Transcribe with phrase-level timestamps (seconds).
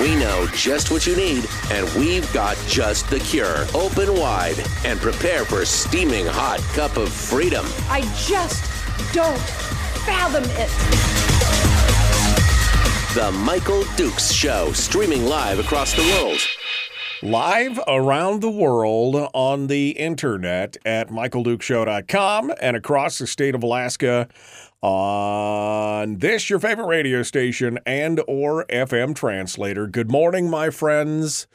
[0.00, 3.66] We know just what you need, and we've got just the cure.
[3.74, 7.66] Open wide and prepare for a steaming hot cup of freedom.
[7.88, 8.64] I just
[9.12, 9.38] don't
[10.06, 10.70] fathom it.
[13.14, 16.40] The Michael Dukes Show, streaming live across the world.
[17.22, 24.28] Live around the world on the internet at michaeldukeshow.com and across the state of Alaska
[24.82, 29.86] on this your favorite radio station and or FM translator.
[29.86, 31.46] Good morning my friends.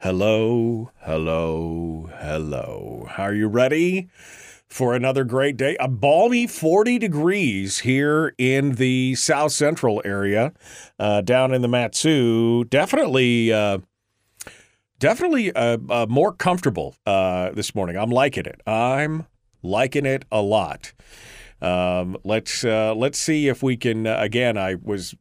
[0.00, 3.08] Hello, hello, hello.
[3.16, 4.10] Are you ready?
[4.72, 5.76] for another great day.
[5.78, 10.54] A balmy 40 degrees here in the south central area,
[10.98, 12.64] uh, down in the Mat-Su.
[12.70, 13.78] Definitely, uh,
[14.98, 17.98] definitely uh, uh more comfortable uh, this morning.
[17.98, 18.62] I'm liking it.
[18.66, 19.26] I'm
[19.62, 20.94] liking it a lot.
[21.62, 24.06] Um, let's uh, let's see if we can.
[24.06, 25.14] again, I was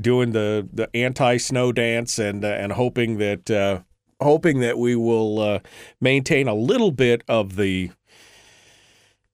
[0.00, 3.82] doing the the anti snow dance and and hoping that
[4.20, 5.60] hoping that we will
[6.00, 7.90] maintain a little bit of the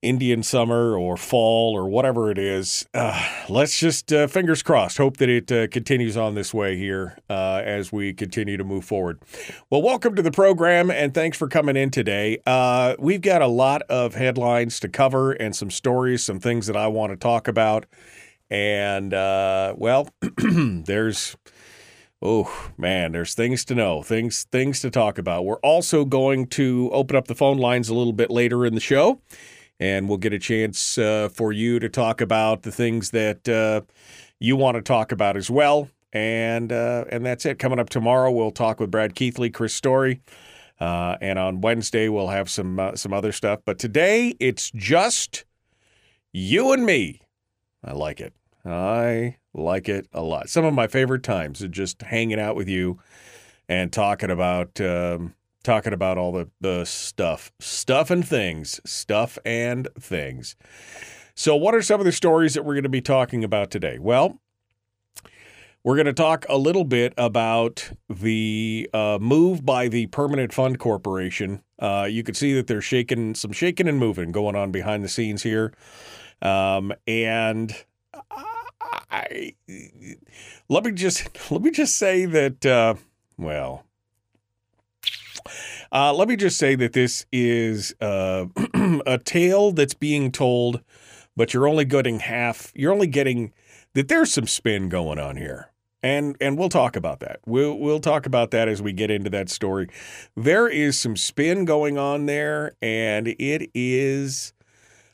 [0.01, 2.87] Indian summer or fall or whatever it is.
[2.93, 4.97] Uh, let's just uh, fingers crossed.
[4.97, 8.85] Hope that it uh, continues on this way here uh, as we continue to move
[8.85, 9.19] forward.
[9.69, 12.41] Well, welcome to the program and thanks for coming in today.
[12.45, 16.77] Uh, we've got a lot of headlines to cover and some stories, some things that
[16.77, 17.85] I want to talk about.
[18.49, 21.35] And uh, well, there's
[22.21, 25.45] Oh man, there's things to know, things things to talk about.
[25.45, 28.81] We're also going to open up the phone lines a little bit later in the
[28.81, 29.21] show
[29.79, 33.81] and we'll get a chance uh, for you to talk about the things that uh,
[34.39, 35.89] you want to talk about as well.
[36.11, 37.59] And uh, and that's it.
[37.59, 40.21] Coming up tomorrow, we'll talk with Brad Keithley, Chris Story,
[40.79, 43.59] uh, and on Wednesday we'll have some uh, some other stuff.
[43.63, 45.45] But today it's just
[46.33, 47.21] you and me.
[47.83, 48.33] I like it.
[48.65, 50.49] I like it a lot.
[50.49, 52.99] Some of my favorite times are just hanging out with you
[53.67, 54.81] and talking about.
[54.81, 60.55] Um, talking about all the, the stuff, stuff and things, stuff and things.
[61.35, 63.97] So, what are some of the stories that we're going to be talking about today?
[63.99, 64.41] Well,
[65.83, 70.79] we're going to talk a little bit about the uh, move by the Permanent Fund
[70.79, 71.63] Corporation.
[71.79, 75.09] Uh, you can see that there's shaking, some shaking and moving going on behind the
[75.09, 75.73] scenes here,
[76.41, 77.73] um, and
[79.11, 79.53] I,
[80.67, 82.95] let me just let me just say that uh,
[83.37, 83.85] well
[85.91, 88.45] uh, let me just say that this is uh,
[89.05, 90.81] a tale that's being told,
[91.35, 92.71] but you're only getting half.
[92.75, 93.53] You're only getting
[93.93, 95.71] that there's some spin going on here.
[96.01, 97.39] And and we'll talk about that.
[97.45, 99.89] We'll we'll talk about that as we get into that story.
[100.33, 104.53] There is some spin going on there, and it is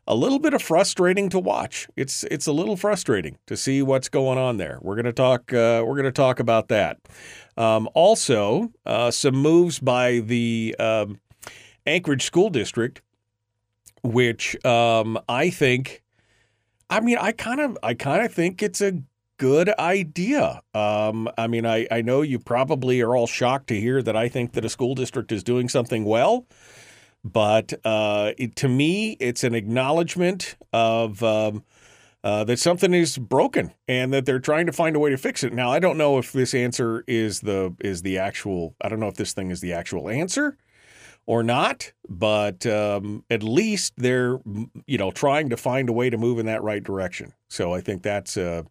[0.07, 1.87] a little bit of frustrating to watch.
[1.95, 4.77] It's it's a little frustrating to see what's going on there.
[4.81, 5.51] We're gonna talk.
[5.51, 6.99] Uh, we're gonna talk about that.
[7.57, 11.19] Um, also, uh, some moves by the um,
[11.85, 13.01] Anchorage School District,
[14.03, 16.03] which um, I think,
[16.89, 19.01] I mean, I kind of, I kind of think it's a
[19.37, 20.61] good idea.
[20.73, 24.29] Um, I mean, I, I know you probably are all shocked to hear that I
[24.29, 26.45] think that a school district is doing something well,
[27.23, 31.63] but uh, it, to me, it's an acknowledgement of um,
[32.25, 35.43] uh, that something is broken and that they're trying to find a way to fix
[35.43, 35.53] it.
[35.53, 38.75] Now, I don't know if this answer is the is the actual.
[38.81, 40.57] I don't know if this thing is the actual answer
[41.27, 44.39] or not, but um, at least they're
[44.87, 47.31] you know trying to find a way to move in that right direction.
[47.47, 48.65] So I think that's a,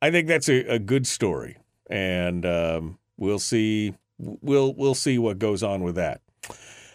[0.00, 1.58] I think that's a, a good story,
[1.90, 6.22] and um, we'll see we'll we'll see what goes on with that.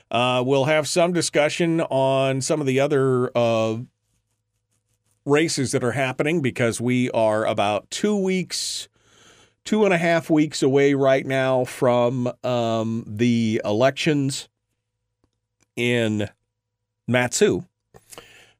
[0.09, 3.77] Uh, we'll have some discussion on some of the other uh,
[5.25, 8.87] races that are happening because we are about two weeks,
[9.63, 14.47] two and a half weeks away right now from um, the elections
[15.75, 16.29] in
[17.07, 17.65] Mat-Su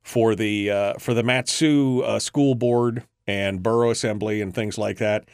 [0.04, 4.98] for the uh, for the Mat-Su uh, school board and borough assembly and things like
[4.98, 5.26] that.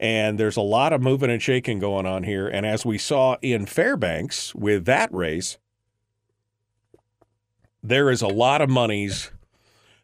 [0.00, 2.46] And there's a lot of moving and shaking going on here.
[2.46, 5.58] And as we saw in Fairbanks with that race,
[7.82, 9.32] there is a lot of monies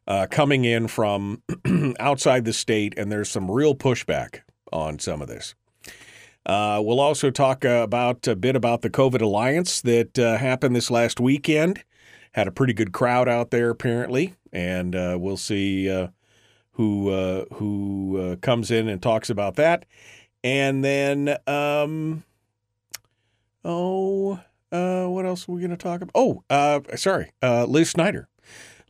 [0.06, 1.43] uh, coming in from
[1.99, 4.41] outside the state, and there's some real pushback
[4.73, 5.55] on some of this.
[6.47, 10.77] Uh, we'll also talk uh, about a bit about the COVID Alliance that uh, happened
[10.77, 11.83] this last weekend.
[12.33, 16.09] Had a pretty good crowd out there, apparently, and uh, we'll see uh,
[16.73, 19.87] who uh, who comes in and talks about that.
[20.43, 22.25] And then, um,
[23.65, 24.41] oh,
[24.71, 26.12] what else are we going to talk about?
[26.15, 26.43] Oh,
[26.97, 28.29] sorry, Liz Snyder.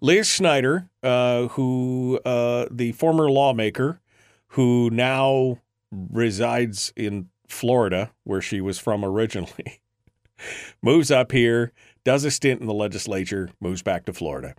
[0.04, 4.00] Liz Snyder, who the former lawmaker,
[4.48, 9.80] who now resides in Florida, where she was from originally,
[10.82, 11.72] moves up here,
[12.04, 14.54] does a stint in the legislature, moves back to Florida.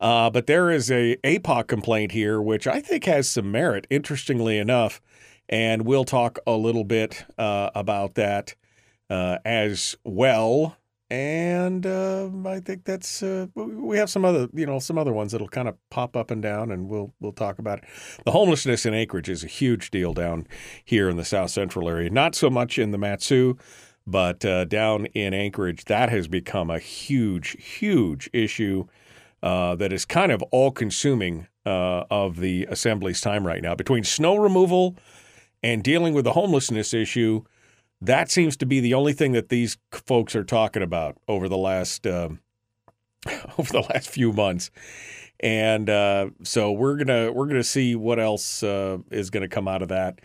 [0.00, 4.56] Uh, but there is a APOC complaint here, which I think has some merit, interestingly
[4.56, 5.02] enough,
[5.46, 8.54] and we'll talk a little bit uh, about that
[9.10, 10.78] uh, as well
[11.08, 15.32] and uh, I think that's uh, we have some other you know some other ones
[15.32, 17.84] that'll kind of pop up and down, and we'll we'll talk about it.
[18.24, 20.46] The homelessness in Anchorage is a huge deal down
[20.84, 22.10] here in the South Central area.
[22.10, 23.56] Not so much in the Mat-Su,
[24.06, 28.86] but uh, down in Anchorage, that has become a huge huge issue
[29.42, 34.02] uh, that is kind of all consuming uh, of the assembly's time right now between
[34.02, 34.96] snow removal
[35.62, 37.42] and dealing with the homelessness issue
[38.00, 41.56] that seems to be the only thing that these folks are talking about over the
[41.56, 42.40] last um,
[43.58, 44.70] over the last few months.
[45.40, 49.82] And uh, so we're gonna we're gonna see what else uh, is gonna come out
[49.82, 50.20] of that,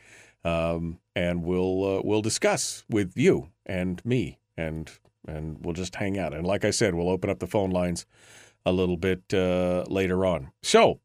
[0.46, 4.90] um, and we'll uh, we'll discuss with you and me, and
[5.28, 6.34] and we'll just hang out.
[6.34, 8.06] And like I said, we'll open up the phone lines
[8.66, 10.52] a little bit uh, later on.
[10.64, 11.00] So,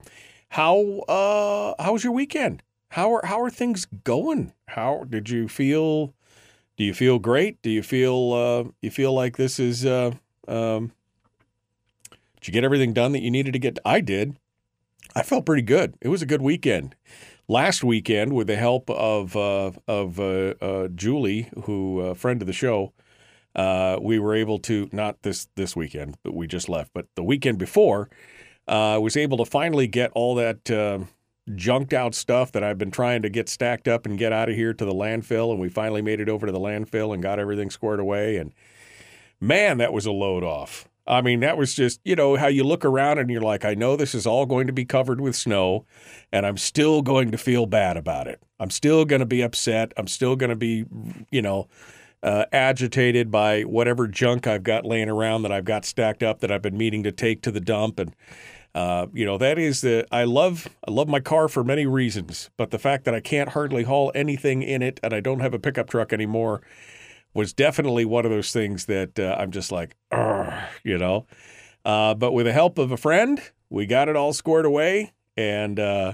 [0.50, 2.62] how uh, how was your weekend?
[2.90, 4.52] How are how are things going?
[4.68, 6.14] How did you feel?
[6.76, 7.62] Do you feel great?
[7.62, 9.86] Do you feel uh, you feel like this is?
[9.86, 10.12] Uh,
[10.46, 10.92] um,
[12.36, 13.78] did you get everything done that you needed to get?
[13.84, 14.36] I did.
[15.14, 15.94] I felt pretty good.
[16.02, 16.94] It was a good weekend.
[17.48, 22.42] Last weekend, with the help of uh, of uh, uh, Julie, who a uh, friend
[22.42, 22.92] of the show,
[24.00, 27.58] we were able to not this this weekend, but we just left, but the weekend
[27.58, 28.10] before,
[28.68, 31.08] I was able to finally get all that
[31.54, 34.56] junked out stuff that I've been trying to get stacked up and get out of
[34.56, 35.50] here to the landfill.
[35.52, 38.36] And we finally made it over to the landfill and got everything squared away.
[38.36, 38.52] And
[39.40, 40.88] man, that was a load off.
[41.08, 43.74] I mean, that was just, you know, how you look around and you're like, I
[43.74, 45.86] know this is all going to be covered with snow,
[46.32, 48.42] and I'm still going to feel bad about it.
[48.58, 49.92] I'm still going to be upset.
[49.96, 50.84] I'm still going to be,
[51.30, 51.68] you know,
[52.24, 56.50] uh, agitated by whatever junk I've got laying around that I've got stacked up that
[56.50, 58.00] I've been meaning to take to the dump.
[58.00, 58.12] And
[58.76, 62.50] uh, you know that is the I love I love my car for many reasons,
[62.58, 65.54] but the fact that I can't hardly haul anything in it and I don't have
[65.54, 66.60] a pickup truck anymore
[67.32, 69.96] was definitely one of those things that uh, I'm just like,
[70.84, 71.26] you know.
[71.86, 73.40] Uh, but with the help of a friend,
[73.70, 76.12] we got it all squared away, and uh,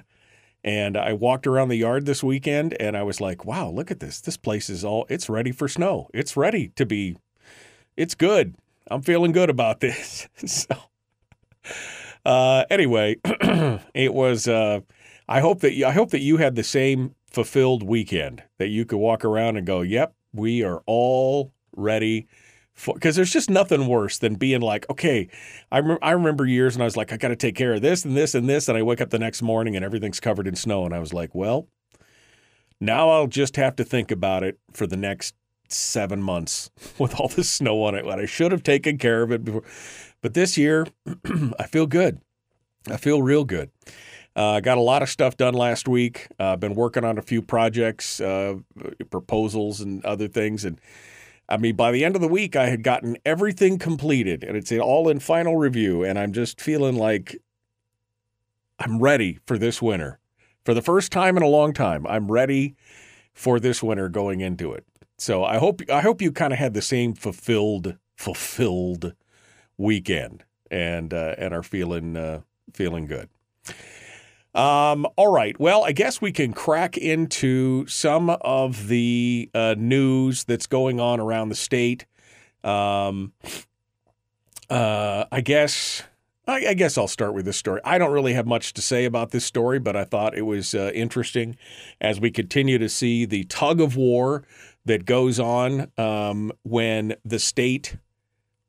[0.62, 3.98] and I walked around the yard this weekend, and I was like, wow, look at
[3.98, 4.20] this!
[4.20, 6.08] This place is all it's ready for snow.
[6.14, 7.16] It's ready to be.
[7.96, 8.54] It's good.
[8.88, 10.28] I'm feeling good about this.
[10.46, 10.76] so.
[12.24, 13.16] Uh, anyway,
[13.94, 14.48] it was.
[14.48, 14.80] Uh,
[15.28, 18.84] I hope that you, I hope that you had the same fulfilled weekend that you
[18.84, 22.26] could walk around and go, "Yep, we are all ready."
[22.86, 25.28] Because there's just nothing worse than being like, okay,
[25.70, 27.82] I, rem- I remember years and I was like, I got to take care of
[27.82, 28.66] this and this and this.
[28.66, 30.86] And I wake up the next morning and everything's covered in snow.
[30.86, 31.68] And I was like, well,
[32.80, 35.34] now I'll just have to think about it for the next
[35.68, 38.04] seven months with all this snow on it.
[38.04, 39.62] But I should have taken care of it before.
[40.22, 40.86] But this year,
[41.58, 42.20] I feel good.
[42.88, 43.70] I feel real good.
[44.34, 46.28] Uh, got a lot of stuff done last week.
[46.38, 48.54] I've uh, been working on a few projects, uh,
[49.10, 50.64] proposals, and other things.
[50.64, 50.80] And
[51.48, 54.72] I mean, by the end of the week, I had gotten everything completed, and it's
[54.72, 56.02] all in final review.
[56.02, 57.36] And I'm just feeling like
[58.78, 60.18] I'm ready for this winter.
[60.64, 62.74] For the first time in a long time, I'm ready
[63.34, 64.86] for this winter going into it.
[65.18, 69.14] So I hope I hope you kind of had the same fulfilled fulfilled
[69.82, 72.40] weekend and uh, and are feeling uh,
[72.72, 73.28] feeling good.
[74.54, 75.58] Um, all right.
[75.58, 81.20] Well, I guess we can crack into some of the uh, news that's going on
[81.20, 82.06] around the state.
[82.64, 83.32] Um,
[84.70, 86.02] uh, I guess.
[86.44, 87.80] I, guess I'll start with this story.
[87.84, 90.74] I don't really have much to say about this story, but I thought it was
[90.74, 91.56] uh, interesting
[92.00, 94.42] as we continue to see the tug of war
[94.84, 97.96] that goes on um, when the state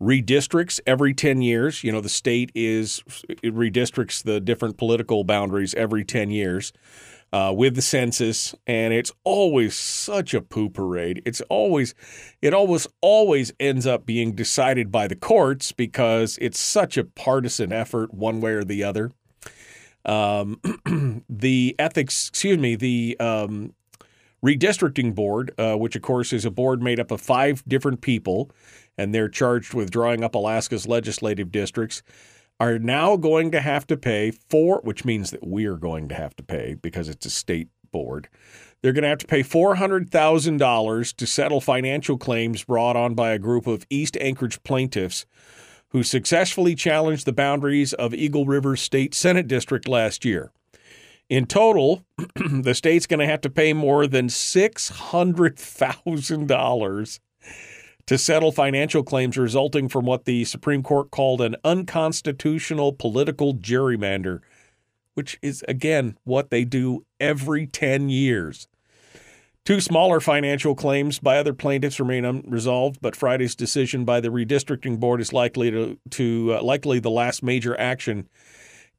[0.03, 1.83] redistricts every 10 years.
[1.83, 6.74] You know, the state is it redistricts the different political boundaries every 10 years
[7.31, 11.22] uh, with the census, and it's always such a poo parade.
[11.25, 11.95] It's always,
[12.41, 17.72] it always, always ends up being decided by the courts because it's such a partisan
[17.72, 19.12] effort, one way or the other.
[20.05, 20.60] Um,
[21.29, 23.74] the ethics, excuse me, the um,
[24.45, 28.51] Redistricting Board, uh, which of course is a board made up of five different people,
[28.97, 32.01] and they're charged with drawing up Alaska's legislative districts,
[32.59, 36.35] are now going to have to pay for, which means that we're going to have
[36.35, 38.27] to pay because it's a state board.
[38.81, 43.39] They're going to have to pay $400,000 to settle financial claims brought on by a
[43.39, 45.25] group of East Anchorage plaintiffs
[45.89, 50.51] who successfully challenged the boundaries of Eagle River State Senate District last year.
[51.29, 52.03] In total,
[52.35, 57.19] the state's going to have to pay more than $600,000
[58.07, 64.39] to settle financial claims resulting from what the Supreme Court called an unconstitutional political gerrymander,
[65.13, 68.67] which is, again, what they do every 10 years.
[69.65, 75.00] Two smaller financial claims by other plaintiffs remain unresolved, but Friday's decision by the redistricting
[75.00, 78.27] board is likely to, to uh, likely the last major action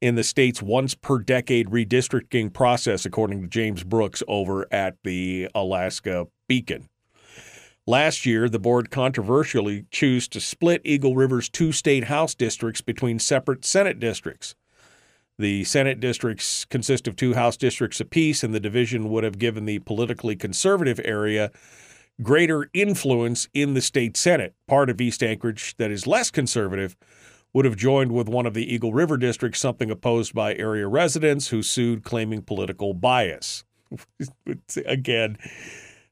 [0.01, 5.51] in the state's once per decade redistricting process, according to James Brooks over at the
[5.55, 6.89] Alaska Beacon.
[7.87, 13.19] Last year, the board controversially chose to split Eagle River's two state House districts between
[13.19, 14.55] separate Senate districts.
[15.39, 19.67] The Senate districts consist of two House districts apiece, and the division would have given
[19.67, 21.51] the politically conservative area
[22.23, 24.55] greater influence in the state Senate.
[24.67, 26.97] Part of East Anchorage that is less conservative
[27.53, 31.49] would have joined with one of the Eagle River districts, something opposed by area residents
[31.49, 33.65] who sued claiming political bias.
[34.87, 35.37] Again,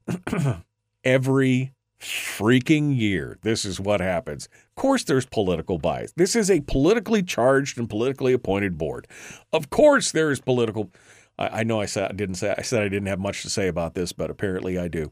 [1.05, 4.47] every freaking year, this is what happens.
[4.47, 6.13] Of course, there's political bias.
[6.17, 9.07] This is a politically charged and politically appointed board.
[9.53, 10.91] Of course, there is political.
[11.39, 13.67] I, know I said I didn't say I said I didn't have much to say
[13.67, 15.11] about this, but apparently I do.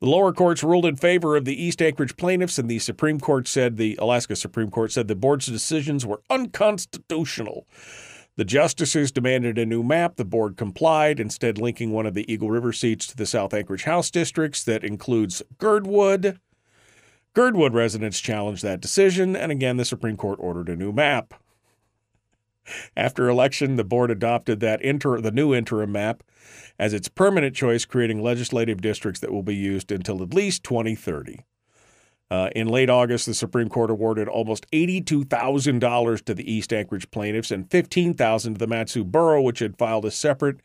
[0.00, 3.48] The lower courts ruled in favor of the East Anchorage plaintiffs, and the Supreme Court
[3.48, 7.66] said the Alaska Supreme Court said the board's decisions were unconstitutional.
[8.36, 10.16] The justices demanded a new map.
[10.16, 13.84] The board complied, instead linking one of the Eagle River seats to the South Anchorage
[13.84, 16.38] House districts that includes Girdwood.
[17.32, 21.34] Girdwood residents challenged that decision, and again, the Supreme Court ordered a new map.
[22.96, 26.22] After election, the board adopted that inter- the new interim map
[26.78, 31.40] as its permanent choice, creating legislative districts that will be used until at least 2030.
[32.28, 37.52] Uh, in late August, the Supreme Court awarded almost $82,000 to the East Anchorage plaintiffs
[37.52, 40.58] and $15,000 to the Matsu Borough, which had filed a separate,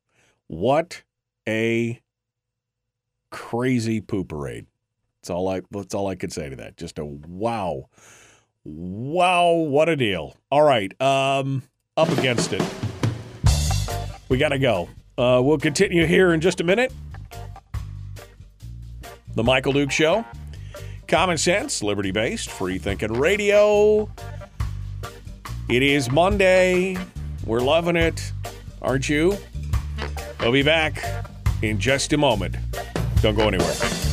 [0.46, 1.02] What
[1.46, 2.00] a
[3.30, 4.66] crazy poo parade.
[5.20, 6.76] That's all I that's all I could say to that.
[6.76, 7.88] Just a wow.
[8.64, 10.36] Wow, what a deal.
[10.50, 10.98] All right.
[11.00, 11.62] Um
[11.96, 12.62] up against it
[14.28, 14.88] we got to go.
[15.16, 16.92] Uh, we'll continue here in just a minute.
[19.34, 20.24] The Michael Duke Show.
[21.06, 24.08] Common sense, liberty based, free thinking radio.
[25.68, 26.96] It is Monday.
[27.44, 28.32] We're loving it.
[28.80, 29.36] Aren't you?
[30.40, 31.02] We'll be back
[31.62, 32.56] in just a moment.
[33.22, 34.03] Don't go anywhere.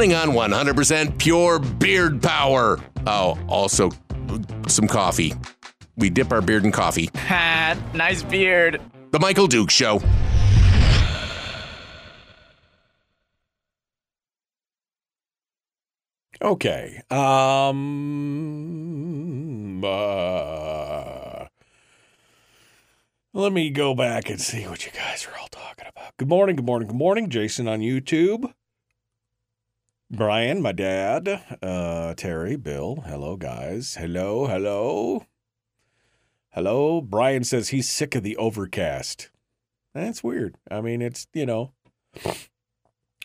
[0.00, 2.78] Running on 100% pure beard power.
[3.06, 3.90] Oh, also
[4.66, 5.34] some coffee.
[5.96, 7.10] We dip our beard in coffee.
[7.14, 8.80] Ha, nice beard.
[9.10, 10.00] The Michael Duke Show.
[16.42, 17.02] Okay.
[17.10, 17.84] Um.
[19.84, 21.44] Uh,
[23.34, 26.16] let me go back and see what you guys are all talking about.
[26.16, 26.56] Good morning.
[26.56, 26.88] Good morning.
[26.88, 27.28] Good morning.
[27.28, 28.54] Jason on YouTube.
[30.10, 31.28] Brian, my dad.
[31.62, 33.04] Uh, Terry, Bill.
[33.06, 33.94] Hello, guys.
[33.94, 34.46] Hello.
[34.46, 35.24] Hello.
[36.48, 37.00] Hello.
[37.00, 39.30] Brian says he's sick of the overcast.
[39.94, 40.56] That's weird.
[40.68, 41.72] I mean, it's, you know,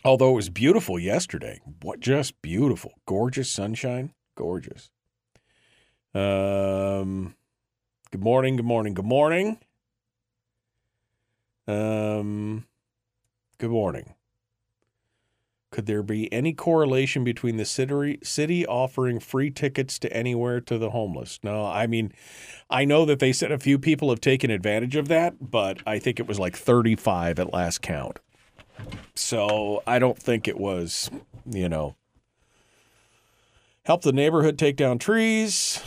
[0.04, 1.60] although it was beautiful yesterday.
[1.82, 2.92] What just beautiful.
[3.04, 4.12] Gorgeous sunshine.
[4.36, 4.90] Gorgeous.
[6.14, 7.34] Um
[8.10, 9.58] good morning, good morning, good morning.
[11.68, 12.66] Um
[13.58, 14.15] good morning.
[15.70, 20.90] Could there be any correlation between the city, offering free tickets to anywhere to the
[20.90, 21.40] homeless?
[21.42, 22.12] No, I mean,
[22.70, 25.98] I know that they said a few people have taken advantage of that, but I
[25.98, 28.20] think it was like 35 at last count.
[29.14, 31.10] So I don't think it was,
[31.44, 31.96] you know,
[33.84, 35.82] help the neighborhood take down trees,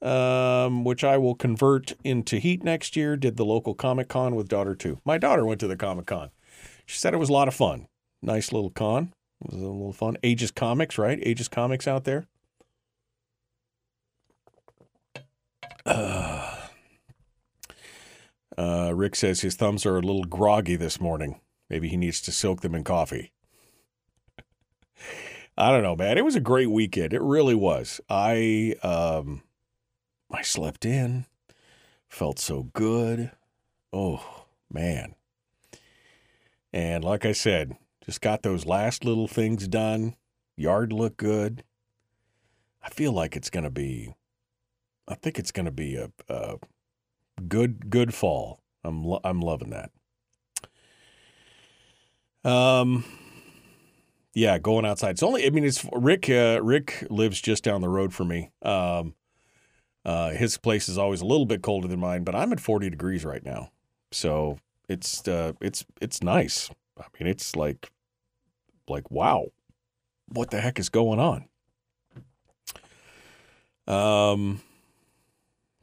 [0.00, 3.16] um, which I will convert into heat next year.
[3.16, 5.00] Did the local Comic Con with daughter too.
[5.04, 6.30] My daughter went to the Comic Con.
[6.86, 7.88] She said it was a lot of fun.
[8.22, 9.12] Nice little con.
[9.44, 10.16] Was a little fun.
[10.22, 11.18] Aegis Comics, right?
[11.22, 12.26] Aegis Comics out there.
[15.84, 16.56] Uh,
[18.58, 21.40] uh, Rick says his thumbs are a little groggy this morning.
[21.68, 23.32] Maybe he needs to soak them in coffee.
[25.58, 26.18] I don't know, man.
[26.18, 27.12] It was a great weekend.
[27.12, 28.00] It really was.
[28.08, 29.42] I um
[30.30, 31.26] I slept in.
[32.08, 33.30] Felt so good.
[33.92, 35.14] Oh, man.
[36.72, 40.16] And like I said, just got those last little things done.
[40.56, 41.64] Yard look good.
[42.82, 44.14] I feel like it's going to be
[45.06, 46.56] I think it's going to be a, a
[47.48, 48.60] good good fall.
[48.82, 49.90] I'm lo- I'm loving that.
[52.48, 53.04] Um,
[54.34, 55.10] yeah, going outside.
[55.10, 55.46] It's only.
[55.46, 56.28] I mean, it's Rick.
[56.28, 58.50] Uh, Rick lives just down the road from me.
[58.62, 59.14] Um,
[60.04, 62.90] uh, his place is always a little bit colder than mine, but I'm at 40
[62.90, 63.70] degrees right now,
[64.12, 66.70] so it's uh, it's it's nice.
[66.98, 67.90] I mean, it's like
[68.88, 69.46] like wow,
[70.28, 71.48] what the heck is going on?
[73.86, 74.60] Um,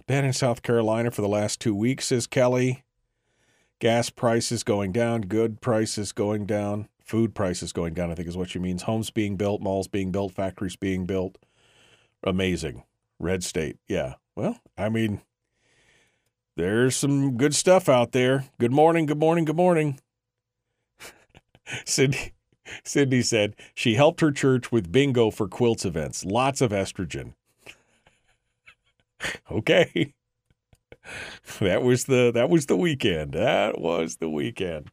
[0.07, 2.83] been in South Carolina for the last two weeks, says Kelly.
[3.79, 8.37] Gas prices going down, good prices going down, food prices going down, I think is
[8.37, 8.83] what she means.
[8.83, 11.37] Homes being built, malls being built, factories being built.
[12.23, 12.83] Amazing.
[13.19, 13.77] Red state.
[13.87, 14.15] Yeah.
[14.35, 15.21] Well, I mean,
[16.55, 18.45] there's some good stuff out there.
[18.59, 19.99] Good morning, good morning, good morning.
[21.85, 22.33] Cindy,
[22.83, 26.23] Cindy said she helped her church with bingo for quilts events.
[26.25, 27.33] Lots of estrogen.
[29.51, 30.13] okay
[31.59, 33.33] that was the that was the weekend.
[33.33, 34.89] That was the weekend.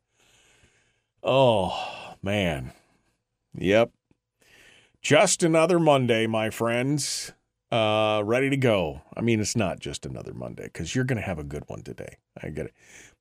[1.22, 2.72] Oh man.
[3.54, 3.90] Yep.
[5.00, 7.32] Just another Monday, my friends.
[7.70, 9.02] Uh ready to go.
[9.16, 12.16] I mean, it's not just another Monday because you're gonna have a good one today.
[12.42, 12.74] I get it.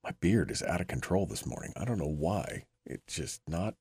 [0.04, 1.74] My beard is out of control this morning.
[1.76, 2.64] I don't know why.
[2.86, 3.76] It's just not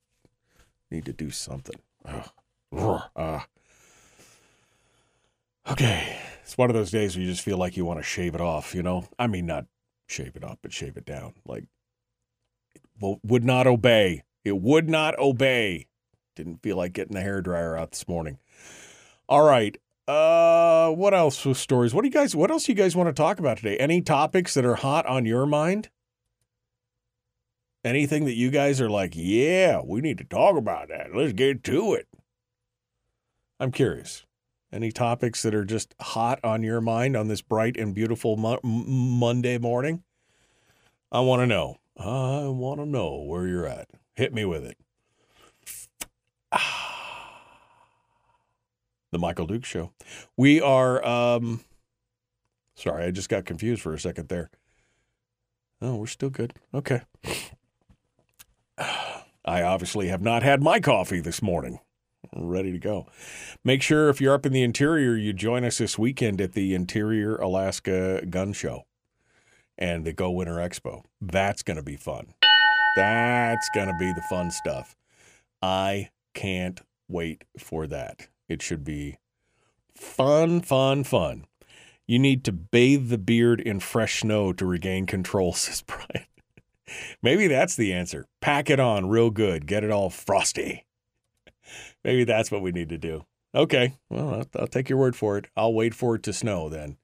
[0.91, 1.81] need to do something.
[2.05, 3.03] Ugh.
[3.15, 3.41] Uh,
[5.71, 6.19] okay.
[6.43, 8.41] It's one of those days where you just feel like you want to shave it
[8.41, 9.09] off, you know?
[9.19, 9.67] I mean, not
[10.07, 11.35] shave it off, but shave it down.
[11.45, 11.65] Like,
[12.75, 14.23] it would not obey.
[14.45, 15.89] It would not obey.
[16.37, 18.39] Didn't feel like getting the hair dryer out this morning.
[19.29, 19.77] All right.
[20.07, 21.93] Uh, what else with stories?
[21.93, 22.37] What do you guys?
[22.37, 23.77] What else do you guys want to talk about today?
[23.77, 25.89] Any topics that are hot on your mind?
[27.87, 31.15] Anything that you guys are like, yeah, we need to talk about that.
[31.15, 32.09] Let's get to it.
[33.61, 34.27] I'm curious.
[34.73, 38.59] Any topics that are just hot on your mind on this bright and beautiful mo-
[38.65, 40.03] Monday morning?
[41.13, 41.77] I want to know.
[41.97, 43.89] I want to know where you're at.
[44.17, 44.77] Hit me with it.
[49.13, 49.93] the Michael Duke Show.
[50.37, 51.07] We are.
[51.07, 51.61] Um,
[52.75, 54.51] sorry, I just got confused for a second there.
[55.81, 56.53] Oh, we're still good.
[56.75, 57.03] Okay.
[59.47, 61.79] I obviously have not had my coffee this morning
[62.35, 63.07] ready to go.
[63.65, 66.75] Make sure if you're up in the interior, you join us this weekend at the
[66.75, 68.87] Interior Alaska Gun Show
[69.79, 71.05] and the Go Winter Expo.
[71.21, 72.35] That's going to be fun.
[72.97, 74.97] That's going to be the fun stuff.
[75.63, 78.29] I can't wait for that.
[78.49, 79.19] It should be
[79.95, 81.47] fun, fun, fun.
[82.07, 86.27] You need to bathe the beard in fresh snow to regain control, says Brian.
[87.23, 88.27] Maybe that's the answer.
[88.41, 89.67] Pack it on real good.
[89.67, 90.85] Get it all frosty.
[92.05, 93.25] Maybe that's what we need to do.
[93.55, 93.95] Okay.
[94.09, 95.47] Well, I'll, I'll take your word for it.
[95.57, 96.97] I'll wait for it to snow then.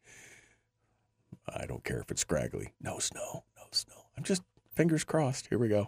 [1.48, 2.74] I don't care if it's scraggly.
[2.80, 3.44] No snow.
[3.56, 4.06] No snow.
[4.16, 4.42] I'm just
[4.74, 5.48] fingers crossed.
[5.48, 5.86] Here we go.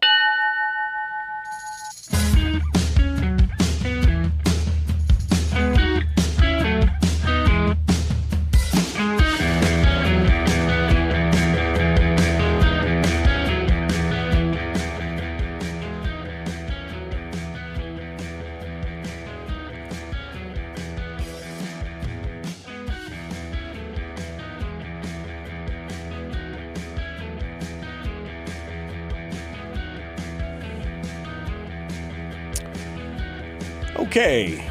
[34.17, 34.65] Okay.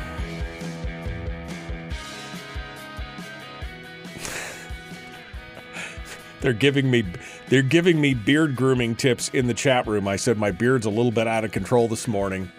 [6.40, 7.04] they're giving me
[7.50, 10.08] they're giving me beard grooming tips in the chat room.
[10.08, 12.50] I said my beard's a little bit out of control this morning.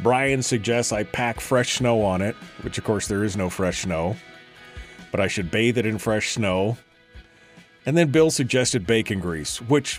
[0.00, 3.80] Brian suggests I pack fresh snow on it, which of course there is no fresh
[3.80, 4.16] snow,
[5.10, 6.76] but I should bathe it in fresh snow.
[7.86, 9.98] And then Bill suggested bacon grease, which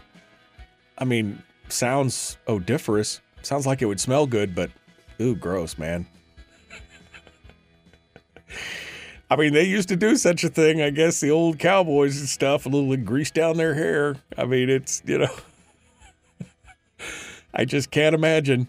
[0.95, 3.19] I mean, sounds odoriferous.
[3.41, 4.69] Sounds like it would smell good, but
[5.21, 6.07] ooh, gross, man.
[9.29, 10.81] I mean, they used to do such a thing.
[10.81, 14.17] I guess the old cowboys and stuff, a little grease down their hair.
[14.37, 15.33] I mean, it's, you know,
[17.53, 18.67] I just can't imagine.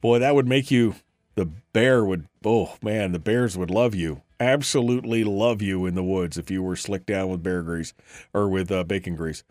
[0.00, 0.96] Boy, that would make you,
[1.36, 4.22] the bear would, oh man, the bears would love you.
[4.40, 7.94] Absolutely love you in the woods if you were slicked down with bear grease
[8.34, 9.44] or with uh, bacon grease.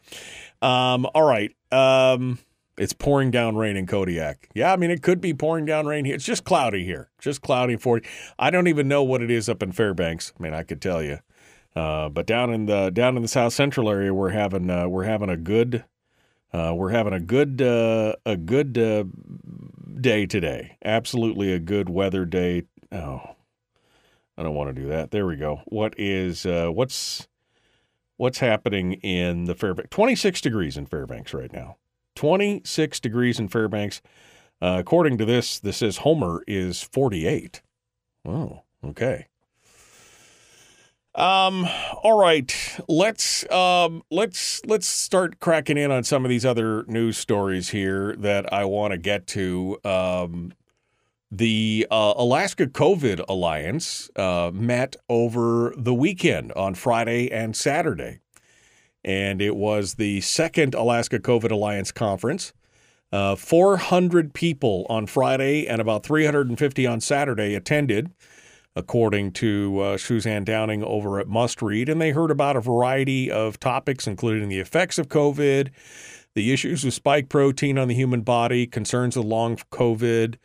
[0.62, 1.56] Um, all right.
[1.72, 2.40] Um,
[2.80, 4.50] it's pouring down rain in Kodiak.
[4.56, 6.16] Yeah, I mean, it could be pouring down rain here.
[6.16, 7.10] It's just cloudy here.
[7.20, 8.02] Just cloudy for
[8.40, 10.32] I don't even know what it is up in Fairbanks.
[10.40, 11.20] I mean, I could tell you.
[11.76, 15.04] Uh, but down in the down in the South Central area, we're having uh, we're
[15.04, 15.84] having a good
[16.54, 19.04] uh, we're having a good uh, a good uh,
[20.00, 20.78] day today.
[20.84, 22.64] Absolutely a good weather day.
[22.94, 23.36] Oh,
[24.38, 25.12] I don't want to do that.
[25.12, 25.62] There we go.
[25.66, 27.28] What is uh, what's
[28.16, 29.90] what's happening in the Fairbanks?
[29.90, 31.76] Twenty six degrees in Fairbanks right now.
[32.20, 34.02] 26 degrees in Fairbanks.
[34.62, 37.62] Uh, according to this, this says Homer is 48.
[38.28, 39.28] Oh, okay.
[41.16, 41.66] Um,
[42.04, 42.54] all right.
[42.90, 48.18] Let's um let's let's start cracking in on some of these other news stories here
[48.18, 49.78] that I want to get to.
[49.86, 50.52] Um
[51.32, 58.20] the uh, Alaska COVID Alliance uh, met over the weekend on Friday and Saturday
[59.04, 62.54] and it was the second Alaska COVID Alliance conference.
[63.12, 68.12] Uh, 400 people on Friday and about 350 on Saturday attended,
[68.76, 71.90] according to uh, Suzanne Downing over at Must Read.
[71.90, 75.70] And they heard about a variety of topics, including the effects of COVID,
[76.36, 80.36] the issues with spike protein on the human body, concerns with long COVID,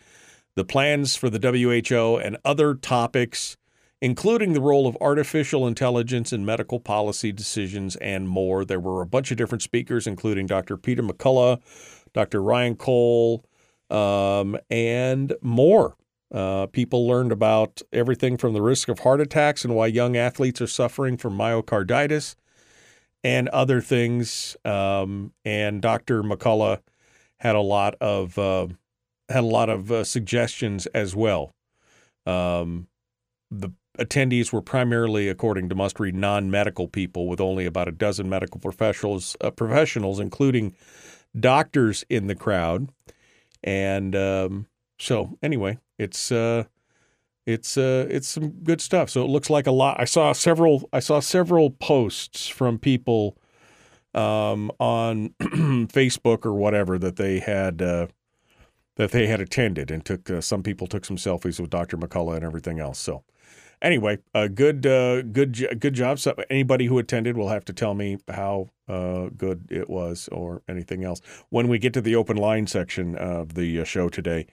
[0.56, 3.58] the plans for the WHO, and other topics
[4.04, 8.62] including the role of artificial intelligence in medical policy decisions and more.
[8.62, 10.76] There were a bunch of different speakers, including Dr.
[10.76, 11.58] Peter McCullough,
[12.12, 12.42] Dr.
[12.42, 13.46] Ryan Cole,
[13.88, 15.96] um, and more.
[16.30, 20.60] Uh, people learned about everything from the risk of heart attacks and why young athletes
[20.60, 22.34] are suffering from myocarditis
[23.22, 24.54] and other things.
[24.66, 26.22] Um, and Dr.
[26.22, 26.82] McCullough
[27.38, 28.66] had a lot of uh,
[29.30, 31.54] had a lot of uh, suggestions as well.
[32.26, 32.88] Um,
[33.50, 38.28] the attendees were primarily, according to Must Read, non-medical people, with only about a dozen
[38.28, 40.74] medical professionals, uh, professionals, including
[41.38, 42.88] doctors, in the crowd.
[43.62, 44.66] And um,
[44.98, 46.64] so, anyway, it's uh,
[47.46, 49.10] it's uh, it's some good stuff.
[49.10, 50.00] So it looks like a lot.
[50.00, 50.88] I saw several.
[50.92, 53.36] I saw several posts from people
[54.14, 57.82] um, on Facebook or whatever that they had.
[57.82, 58.06] Uh,
[58.96, 61.96] that they had attended and took uh, some people took some selfies with Dr.
[61.96, 62.98] McCullough and everything else.
[62.98, 63.24] So
[63.84, 66.18] anyway, a good, uh, good, good job.
[66.18, 70.62] So anybody who attended will have to tell me how uh, good it was or
[70.68, 71.20] anything else
[71.50, 74.46] when we get to the open line section of the uh, show today,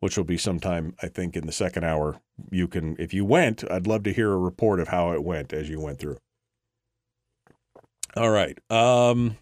[0.00, 2.20] which will be sometime I think in the second hour.
[2.50, 5.52] You can, if you went, I'd love to hear a report of how it went
[5.52, 6.18] as you went through.
[8.16, 8.58] All right.
[8.70, 9.36] Um,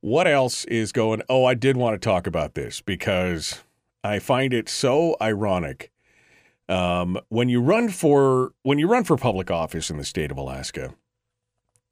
[0.00, 1.22] what else is going?
[1.28, 3.62] Oh, I did want to talk about this because
[4.04, 5.90] I find it so ironic
[6.68, 10.36] um, when you run for when you run for public office in the state of
[10.36, 10.94] Alaska,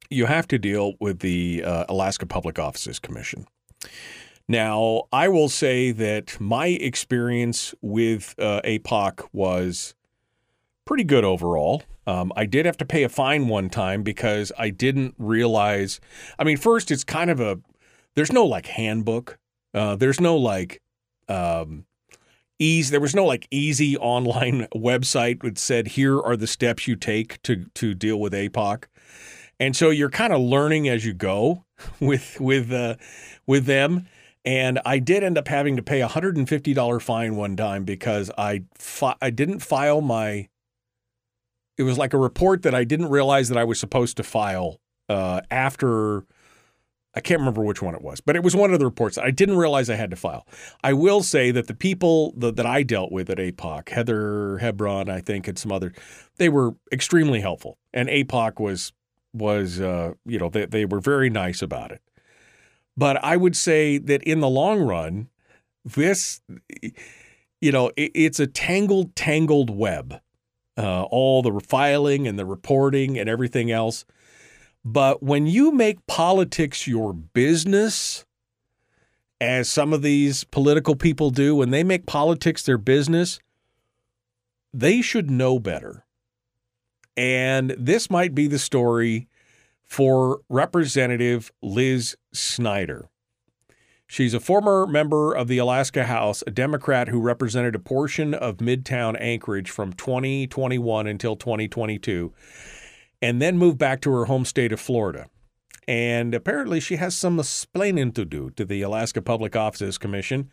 [0.09, 3.47] you have to deal with the uh, Alaska Public Offices Commission.
[4.47, 9.93] Now, I will say that my experience with uh, APOC was
[10.85, 11.83] pretty good overall.
[12.05, 15.99] Um, I did have to pay a fine one time because I didn't realize.
[16.39, 17.59] I mean, first, it's kind of a
[18.15, 19.37] there's no like handbook.
[19.73, 20.81] Uh, there's no like
[21.27, 21.85] um,
[22.59, 22.91] easy.
[22.91, 27.41] There was no like easy online website that said here are the steps you take
[27.43, 28.85] to to deal with APOC,
[29.59, 31.65] and so you're kind of learning as you go
[31.99, 32.95] with with uh,
[33.45, 34.07] with them.
[34.45, 37.55] And I did end up having to pay a hundred and fifty dollar fine one
[37.55, 40.47] time because I fi- I didn't file my.
[41.77, 44.79] It was like a report that I didn't realize that I was supposed to file
[45.09, 46.25] uh, after
[47.17, 49.17] I can't remember which one it was, but it was one of the reports.
[49.17, 50.45] I didn't realize I had to file.
[50.83, 55.09] I will say that the people that, that I dealt with at APOC, Heather Hebdon,
[55.09, 55.93] I think, and some other,
[56.35, 57.79] they were extremely helpful.
[57.91, 58.93] And APOC was
[59.33, 62.03] was uh, you know they they were very nice about it.
[62.95, 65.29] But I would say that in the long run,
[65.83, 66.39] this
[67.59, 70.21] you know it, it's a tangled tangled web.
[70.77, 74.05] Uh, all the filing and the reporting and everything else.
[74.83, 78.25] But when you make politics your business,
[79.39, 83.39] as some of these political people do, when they make politics their business,
[84.73, 86.05] they should know better.
[87.15, 89.27] And this might be the story
[89.83, 93.09] for Representative Liz Snyder.
[94.05, 98.57] She's a former member of the Alaska House, a Democrat who represented a portion of
[98.57, 102.31] Midtown Anchorage from 2021 until 2022
[103.21, 105.27] and then moved back to her home state of Florida.
[105.87, 110.51] And apparently, she has some explaining to do to the Alaska Public Offices Commission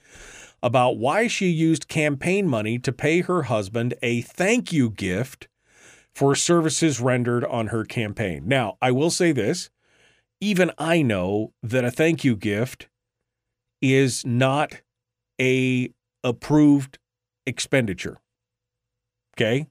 [0.63, 5.49] about why she used campaign money to pay her husband a thank you gift
[6.15, 8.45] for services rendered on her campaign.
[8.47, 9.71] Now, I will say this
[10.41, 12.89] even I know that a thank you gift
[13.81, 14.81] is not
[15.41, 15.91] a
[16.23, 16.99] approved
[17.47, 18.19] expenditure.
[19.37, 19.67] Okay?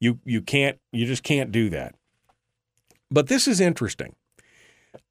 [0.00, 1.94] You you can't you just can't do that.
[3.12, 4.14] But this is interesting.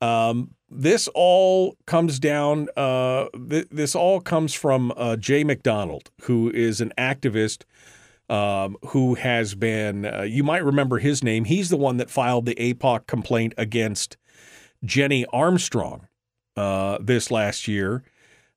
[0.02, 2.68] Um, this all comes down.
[2.76, 7.64] Uh, th- this all comes from uh, Jay McDonald, who is an activist
[8.30, 10.06] um, who has been.
[10.06, 11.46] Uh, you might remember his name.
[11.46, 14.18] He's the one that filed the APOC complaint against
[14.84, 16.08] Jennie Armstrong
[16.56, 18.04] uh, this last year.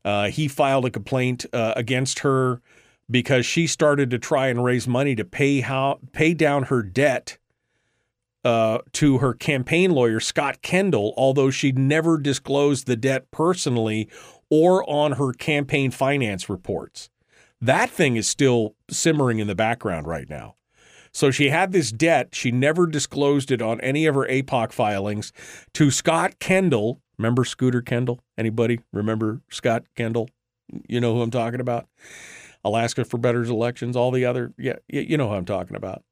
[0.04, 2.61] Uh, he filed a complaint uh, against her
[3.11, 7.38] because she started to try and raise money to pay how pay down her debt
[8.44, 14.09] uh, to her campaign lawyer, Scott Kendall, although she never disclosed the debt personally
[14.50, 17.11] or on her campaign finance reports.
[17.61, 20.57] That thing is still simmering in the background right now.
[21.12, 22.35] So she had this debt.
[22.35, 25.33] She never disclosed it on any of her APOC filings
[25.72, 27.00] to Scott Kendall.
[27.16, 28.20] Remember Scooter Kendall?
[28.37, 30.28] Anybody remember Scott Kendall?
[30.88, 31.87] You know who I'm talking about?
[32.64, 36.02] Alaska for Better's elections, all the other, yeah, you know who I'm talking about.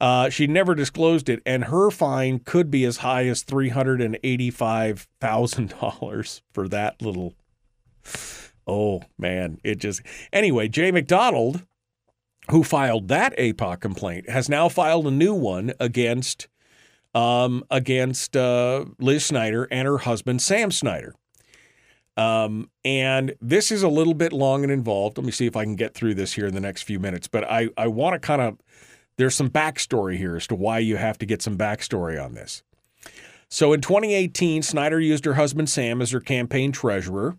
[0.00, 4.00] Uh, she never disclosed it, and her fine could be as high as three hundred
[4.00, 7.34] and eighty-five thousand dollars for that little.
[8.66, 10.00] Oh man, it just
[10.32, 10.68] anyway.
[10.68, 11.66] Jay McDonald,
[12.50, 16.48] who filed that APOC complaint, has now filed a new one against
[17.14, 21.14] um, against uh, Liz Snyder and her husband Sam Snyder.
[22.16, 25.16] Um, and this is a little bit long and involved.
[25.16, 27.28] Let me see if I can get through this here in the next few minutes.
[27.28, 28.58] But I I want to kind of
[29.20, 32.62] there's some backstory here as to why you have to get some backstory on this.
[33.48, 37.36] So in 2018, Snyder used her husband Sam as her campaign treasurer.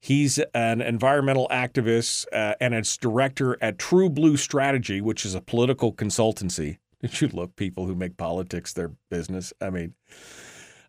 [0.00, 5.40] He's an environmental activist uh, and its director at True Blue Strategy, which is a
[5.40, 6.78] political consultancy.
[7.20, 9.52] You look people who make politics their business?
[9.60, 9.92] I mean,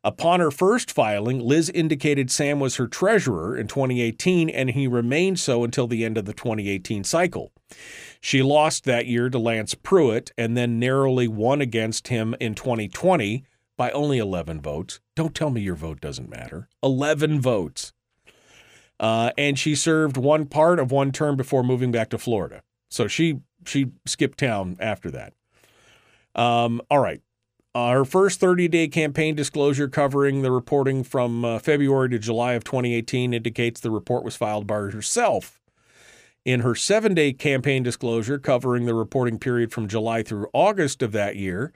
[0.02, 5.42] upon her first filing, Liz indicated Sam was her treasurer in 2018, and he remained
[5.42, 7.52] so until the end of the 2018 cycle.
[8.26, 13.46] She lost that year to Lance Pruitt and then narrowly won against him in 2020
[13.78, 15.00] by only 11 votes.
[15.16, 16.68] Don't tell me your vote doesn't matter.
[16.82, 17.94] 11 votes.
[19.00, 22.64] Uh, and she served one part of one term before moving back to Florida.
[22.90, 25.34] So she she skipped town after that.
[26.34, 27.22] Um, all right.
[27.76, 32.54] Uh, her first 30 day campaign disclosure covering the reporting from uh, February to July
[32.54, 35.62] of 2018 indicates the report was filed by herself
[36.46, 41.12] in her seven day campaign disclosure covering the reporting period from July through August of
[41.12, 41.74] that year,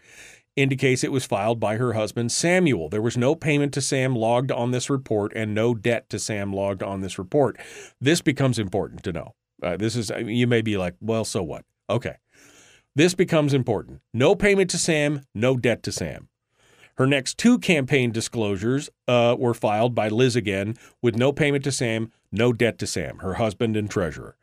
[0.56, 2.90] indicates it was filed by her husband Samuel.
[2.90, 6.54] There was no payment to Sam logged on this report and no debt to Sam
[6.54, 7.58] logged on this report.
[8.00, 9.36] This becomes important to know.
[9.62, 11.66] Uh, this is, you may be like, well, so what?
[11.90, 12.16] Okay.
[12.96, 14.02] This becomes important.
[14.14, 16.28] No payment to Sam, no debt to Sam.
[16.98, 21.72] Her next two campaign disclosures uh, were filed by Liz again with no payment to
[21.72, 24.36] Sam, no debt to Sam, her husband and treasurer.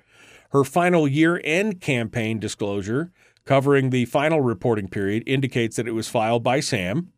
[0.51, 3.13] Her final year end campaign disclosure
[3.45, 7.13] covering the final reporting period indicates that it was filed by Sam.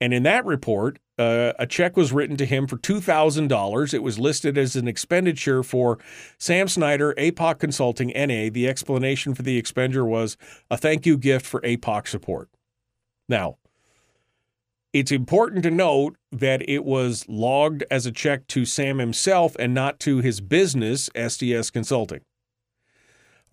[0.00, 3.94] And in that report, uh, a check was written to him for $2,000.
[3.94, 5.98] It was listed as an expenditure for
[6.38, 8.50] Sam Snyder, APOC Consulting, NA.
[8.50, 10.36] The explanation for the expenditure was
[10.70, 12.48] a thank you gift for APOC support.
[13.28, 13.58] Now,
[14.92, 19.72] it's important to note that it was logged as a check to Sam himself and
[19.72, 22.20] not to his business, SDS Consulting.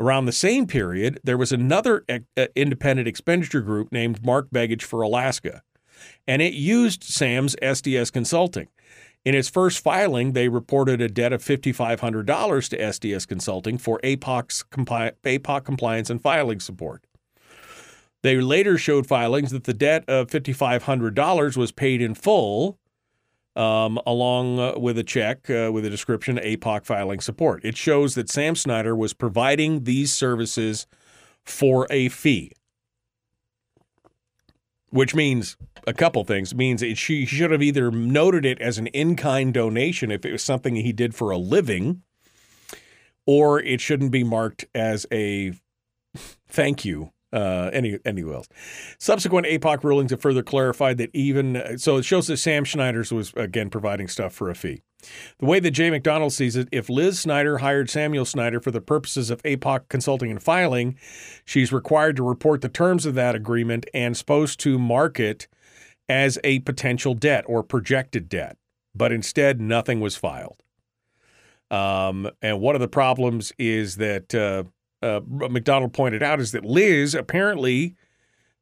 [0.02, 5.02] Around the same period, there was another uh, independent expenditure group named Mark Begich for
[5.02, 5.62] Alaska
[6.28, 8.68] and it used Sam's SDS Consulting.
[9.24, 14.64] In its first filing, they reported a debt of $5,500 to SDS Consulting for APOC's
[14.72, 17.06] APOC compliance and filing support.
[18.24, 22.80] They later showed filings that the debt of $5,500 was paid in full,
[23.56, 27.64] um, along uh, with a check uh, with a description APOC filing support.
[27.64, 30.88] It shows that Sam Snyder was providing these services
[31.44, 32.54] for a fee
[34.92, 36.52] which means a couple things.
[36.52, 40.26] It means it, she should have either noted it as an in kind donation if
[40.26, 42.04] it was something he did for a living,
[43.26, 45.54] or it shouldn't be marked as a
[46.48, 47.12] thank you.
[47.34, 48.50] Uh, any anywhere else.
[49.00, 53.32] Subsequent APOC rulings have further clarified that even so, it shows that Sam Snyder's was
[53.38, 54.82] again providing stuff for a fee.
[55.40, 58.82] The way that Jay McDonald sees it, if Liz Snyder hired Samuel Snyder for the
[58.82, 60.98] purposes of APOC consulting and filing,
[61.46, 65.48] she's required to report the terms of that agreement and supposed to mark it
[66.10, 68.58] as a potential debt or projected debt.
[68.94, 70.62] But instead, nothing was filed.
[71.70, 74.66] Um, and one of the problems is that uh,
[75.02, 77.96] uh, McDonald pointed out is that Liz apparently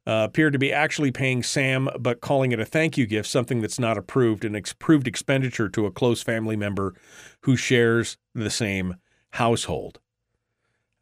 [0.06, 3.60] uh, appeared to be actually paying Sam, but calling it a thank you gift, something
[3.60, 6.94] that's not approved, an approved expenditure to a close family member
[7.42, 8.96] who shares the same
[9.30, 10.00] household.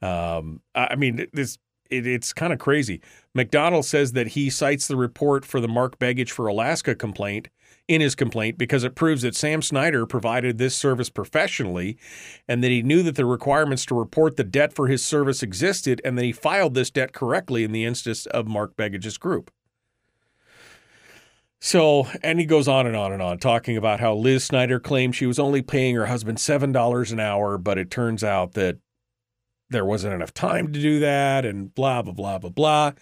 [0.02, 1.58] Um, I mean, this
[1.90, 3.00] it, it's kind of crazy.
[3.34, 7.48] McDonald says that he cites the report for the Mark Begich for Alaska complaint
[7.88, 11.96] in his complaint because it proves that Sam Snyder provided this service professionally
[12.46, 16.00] and that he knew that the requirements to report the debt for his service existed
[16.04, 19.50] and that he filed this debt correctly in the instance of Mark Begich's group.
[21.60, 25.16] So, and he goes on and on and on, talking about how Liz Snyder claimed
[25.16, 28.78] she was only paying her husband $7 an hour, but it turns out that
[29.70, 32.92] there wasn't enough time to do that, and blah, blah, blah, blah, blah.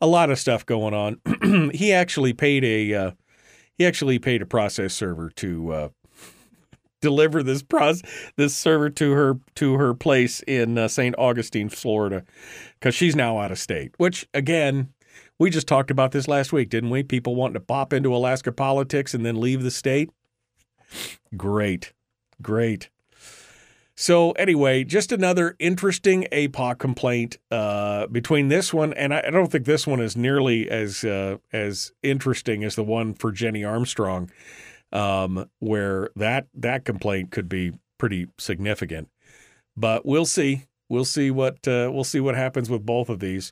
[0.00, 1.70] A lot of stuff going on.
[1.74, 2.94] he actually paid a.
[2.94, 3.10] Uh,
[3.76, 5.88] he actually paid a process server to uh,
[7.00, 8.02] deliver this pros-
[8.36, 11.14] this server to her to her place in uh, St.
[11.18, 12.24] Augustine, Florida,
[12.78, 13.92] because she's now out of state.
[13.98, 14.90] Which again,
[15.38, 17.02] we just talked about this last week, didn't we?
[17.02, 20.10] People wanting to pop into Alaska politics and then leave the state.
[21.36, 21.92] Great,
[22.40, 22.90] great.
[23.98, 29.64] So anyway, just another interesting APOC complaint uh, between this one and I, don't think
[29.64, 34.30] this one is nearly as uh, as interesting as the one for Jennie Armstrong,
[34.92, 39.08] um, where that that complaint could be pretty significant.
[39.78, 40.64] But we'll see.
[40.90, 43.50] We'll see what uh, we'll see what happens with both of these.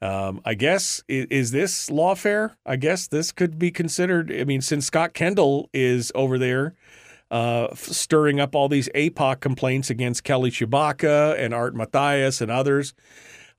[0.00, 2.56] Um, I guess is, is this lawfare?
[2.64, 4.32] I guess this could be considered.
[4.32, 6.74] I mean, since Scott Kendall is over there
[7.34, 12.94] uh, stirring up all these APOC complaints against Kelly Tshibaka and Art Mathias and others.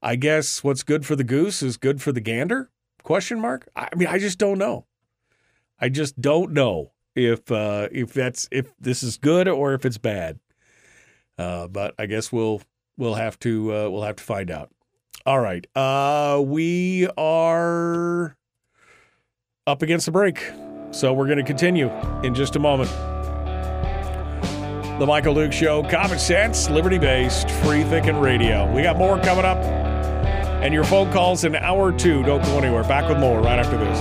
[0.01, 2.69] I guess what's good for the goose is good for the gander?
[3.03, 3.67] Question mark.
[3.75, 4.85] I mean, I just don't know.
[5.77, 9.97] I just don't know if uh, if that's if this is good or if it's
[9.97, 10.39] bad.
[11.37, 12.61] Uh, but I guess we'll
[12.97, 14.69] we'll have to uh, we'll have to find out.
[15.25, 18.37] All right, uh, we are
[19.67, 20.49] up against the break,
[20.91, 21.91] so we're going to continue
[22.23, 23.14] in just a moment.
[24.97, 28.71] The Michael Duke Show, common sense, liberty based, free thinking radio.
[28.71, 29.57] We got more coming up.
[29.57, 32.23] And your phone calls in hour two.
[32.23, 32.83] Don't go anywhere.
[32.83, 33.99] Back with more right after this.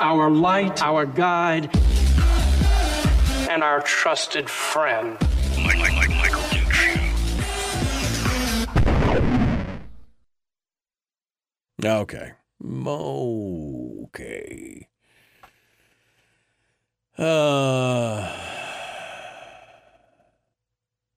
[0.00, 1.70] our light, our guide
[3.56, 5.16] and our trusted friend.
[5.64, 6.10] Mike, Mike, Mike,
[11.82, 12.32] Okay.
[12.86, 14.88] Okay.
[17.18, 18.30] Uh,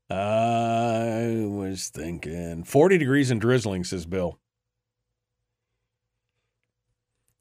[0.10, 4.40] I was thinking 40 degrees and drizzling, says Bill.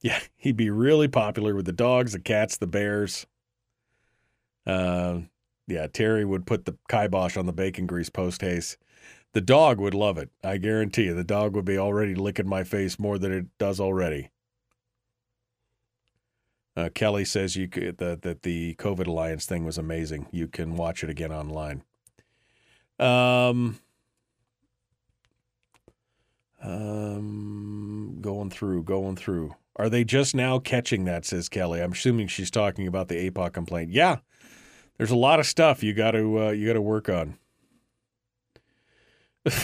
[0.01, 3.29] Yeah, he'd be really popular with the dogs, the cats, the bears.
[4.69, 5.21] Uh,
[5.67, 8.77] yeah, Terry would put the kibosh on the bacon grease post haste.
[9.33, 10.31] The dog would love it.
[10.45, 11.15] I guarantee you.
[11.15, 14.31] The dog would be already licking my face more than it does already.
[16.77, 20.29] Uh, Kelly says you could, that that the COVID Alliance thing was amazing.
[20.31, 21.83] You can watch it again online.
[23.01, 23.79] Um,
[26.63, 29.57] um, going through, going through.
[29.77, 31.25] Are they just now catching that?
[31.25, 31.81] Says Kelly.
[31.83, 33.91] I'm assuming she's talking about the APOC complaint.
[33.91, 34.19] Yeah,
[34.99, 37.39] there's a lot of stuff you got to uh, you got to work on.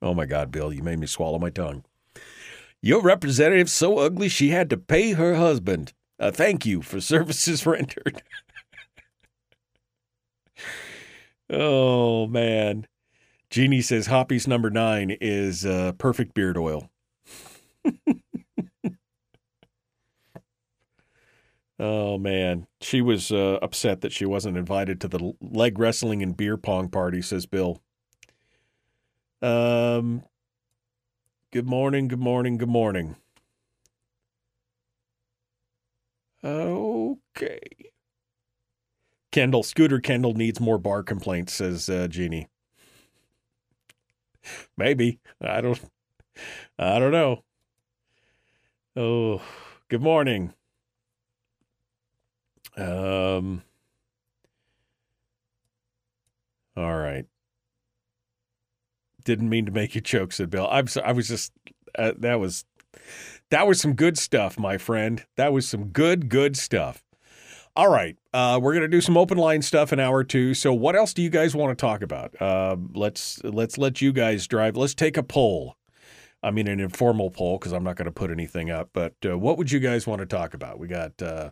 [0.00, 1.84] oh my God, Bill, you made me swallow my tongue.
[2.80, 5.92] Your representative's so ugly she had to pay her husband.
[6.18, 8.22] A thank you for services rendered.
[11.50, 12.86] oh man.
[13.52, 16.88] Jeannie says Hoppe's number nine is uh, perfect beard oil.
[21.78, 26.34] oh man, she was uh, upset that she wasn't invited to the leg wrestling and
[26.34, 27.20] beer pong party.
[27.20, 27.82] Says Bill.
[29.42, 30.22] Um.
[31.50, 32.08] Good morning.
[32.08, 32.56] Good morning.
[32.56, 33.16] Good morning.
[36.42, 37.60] Okay.
[39.30, 42.48] Kendall, Scooter Kendall needs more bar complaints, says uh, Jeannie.
[44.76, 45.20] Maybe.
[45.40, 45.80] I don't
[46.78, 47.44] I don't know.
[48.96, 49.42] Oh,
[49.88, 50.54] good morning.
[52.76, 53.62] Um
[56.76, 57.26] All right.
[59.24, 60.66] Didn't mean to make you choke, said Bill.
[60.70, 61.52] I'm I was just
[61.96, 62.64] uh, that was
[63.50, 65.24] that was some good stuff, my friend.
[65.36, 67.04] That was some good good stuff.
[67.76, 70.54] All right, uh, we're gonna do some open line stuff in hour two.
[70.54, 72.40] So, what else do you guys want to talk about?
[72.40, 74.76] Uh, let's let's let you guys drive.
[74.76, 75.76] Let's take a poll.
[76.42, 78.90] I mean, an informal poll because I'm not going to put anything up.
[78.92, 80.78] But uh, what would you guys want to talk about?
[80.78, 81.20] We got.
[81.20, 81.50] Uh,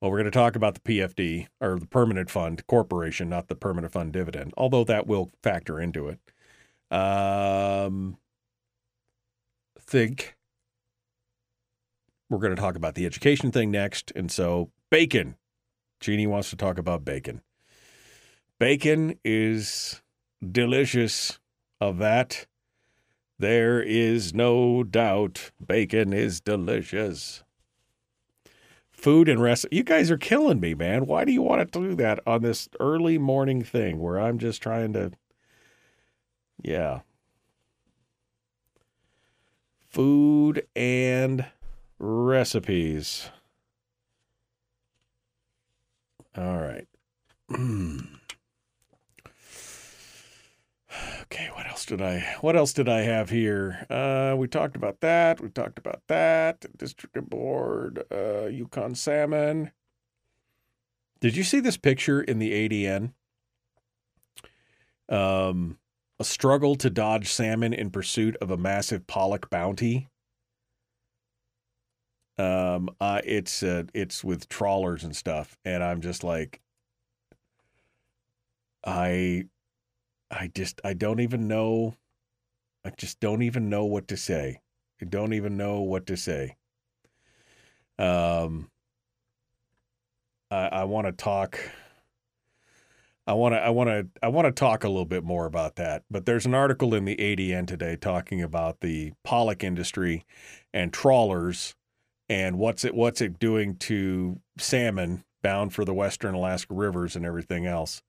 [0.00, 3.54] well, we're going to talk about the PFD or the Permanent Fund Corporation, not the
[3.54, 6.18] Permanent Fund Dividend, although that will factor into it.
[6.94, 8.18] Um,
[9.80, 10.36] think
[12.28, 14.12] we're going to talk about the education thing next.
[14.14, 15.36] And so, bacon.
[16.04, 17.40] Jeannie wants to talk about bacon.
[18.58, 20.02] Bacon is
[20.46, 21.38] delicious.
[21.80, 22.46] Of that,
[23.38, 25.50] there is no doubt.
[25.66, 27.42] Bacon is delicious.
[28.90, 29.66] Food and rest.
[29.70, 31.06] You guys are killing me, man.
[31.06, 34.62] Why do you want to do that on this early morning thing where I'm just
[34.62, 35.12] trying to.
[36.62, 37.00] Yeah.
[39.88, 41.46] Food and
[41.98, 43.30] recipes.
[46.36, 46.88] All right.
[51.22, 53.86] okay, what else did I what else did I have here?
[53.88, 55.40] Uh we talked about that.
[55.40, 56.66] We talked about that.
[56.76, 59.70] District board, uh Yukon salmon.
[61.20, 63.12] Did you see this picture in the ADN?
[65.08, 65.78] Um
[66.18, 70.08] a struggle to dodge salmon in pursuit of a massive pollock bounty.
[72.36, 76.60] Um, uh, it's uh, it's with trawlers and stuff, and I'm just like,
[78.84, 79.44] I,
[80.30, 81.94] I just I don't even know,
[82.84, 84.60] I just don't even know what to say.
[85.00, 86.56] I don't even know what to say.
[87.98, 88.70] Um,
[90.50, 91.58] I I want to talk.
[93.26, 95.76] I want to I want to I want to talk a little bit more about
[95.76, 96.02] that.
[96.10, 100.26] But there's an article in the ADN today talking about the pollock industry
[100.72, 101.74] and trawlers
[102.28, 107.24] and what's it what's it doing to salmon bound for the western Alaska rivers and
[107.24, 108.02] everything else.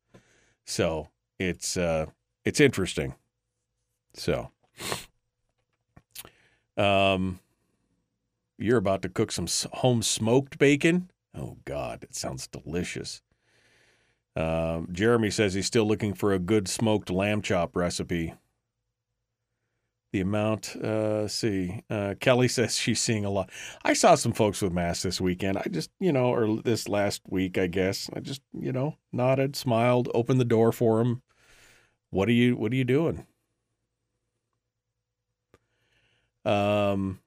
[0.66, 2.08] So, it's uh
[2.44, 3.16] it's interesting.
[4.14, 4.52] So,
[6.78, 7.40] um
[8.58, 11.12] you're about to cook some home smoked bacon?
[11.38, 13.22] Oh god, it sounds delicious.
[14.38, 18.34] Um, Jeremy says he's still looking for a good smoked lamb chop recipe.
[20.16, 23.50] The amount, uh, see, uh, Kelly says she's seeing a lot.
[23.84, 25.58] I saw some folks with masks this weekend.
[25.58, 28.10] I just, you know, or this last week, I guess.
[28.16, 31.22] I just, you know, nodded, smiled, opened the door for them.
[32.12, 33.28] What are you, what are you doing?
[36.46, 37.20] Um,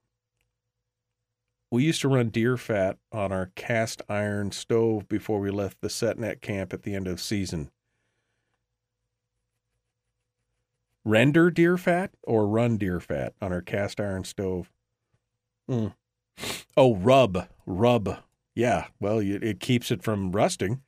[1.71, 5.89] we used to run deer fat on our cast iron stove before we left the
[5.89, 7.71] setnet camp at the end of season.
[11.05, 14.71] Render deer fat or run deer fat on our cast iron stove?
[15.71, 15.95] Mm.
[16.77, 18.19] Oh, rub, rub.
[18.55, 20.83] Yeah, well, it keeps it from rusting.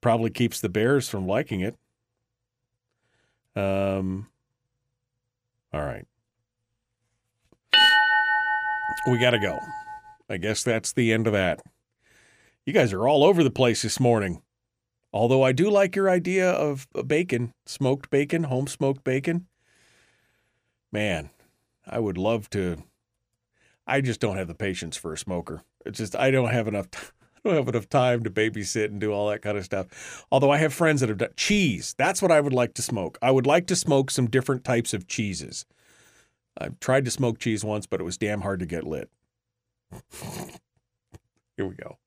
[0.00, 1.76] Probably keeps the bears from liking it.
[3.56, 4.28] Um.
[5.72, 6.06] All right.
[9.10, 9.58] We got to go.
[10.28, 11.60] I guess that's the end of that.
[12.66, 14.42] You guys are all over the place this morning.
[15.12, 19.46] Although I do like your idea of uh, bacon, smoked bacon, home smoked bacon.
[20.92, 21.30] Man,
[21.86, 22.82] I would love to.
[23.86, 25.62] I just don't have the patience for a smoker.
[25.86, 26.88] It's just I don't have enough.
[27.44, 30.26] I don't have enough time to babysit and do all that kind of stuff.
[30.30, 31.94] Although I have friends that have done cheese.
[31.96, 33.16] That's what I would like to smoke.
[33.22, 35.64] I would like to smoke some different types of cheeses.
[36.58, 39.08] I've tried to smoke cheese once, but it was damn hard to get lit.
[41.56, 41.98] Here we go.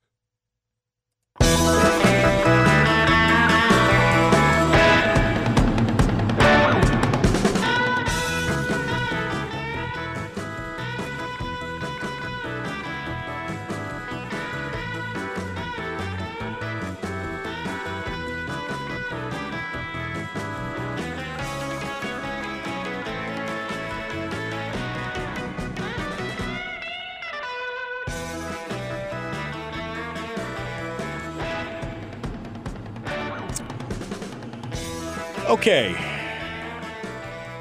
[35.51, 35.93] Okay.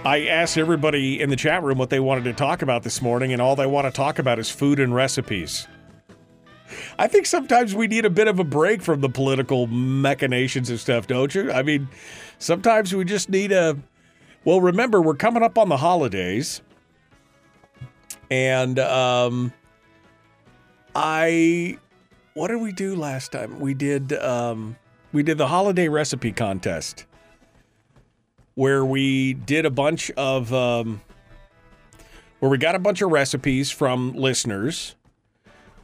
[0.04, 3.32] I asked everybody in the chat room what they wanted to talk about this morning,
[3.32, 5.66] and all they want to talk about is food and recipes.
[7.00, 10.78] I think sometimes we need a bit of a break from the political machinations and
[10.78, 11.50] stuff, don't you?
[11.50, 11.88] I mean,
[12.38, 13.76] sometimes we just need a.
[14.44, 16.62] Well, remember, we're coming up on the holidays,
[18.30, 19.52] and um,
[20.94, 21.76] I.
[22.34, 23.58] What did we do last time?
[23.58, 24.76] We did um,
[25.12, 27.06] we did the holiday recipe contest
[28.60, 31.00] where we did a bunch of um,
[32.40, 34.96] where we got a bunch of recipes from listeners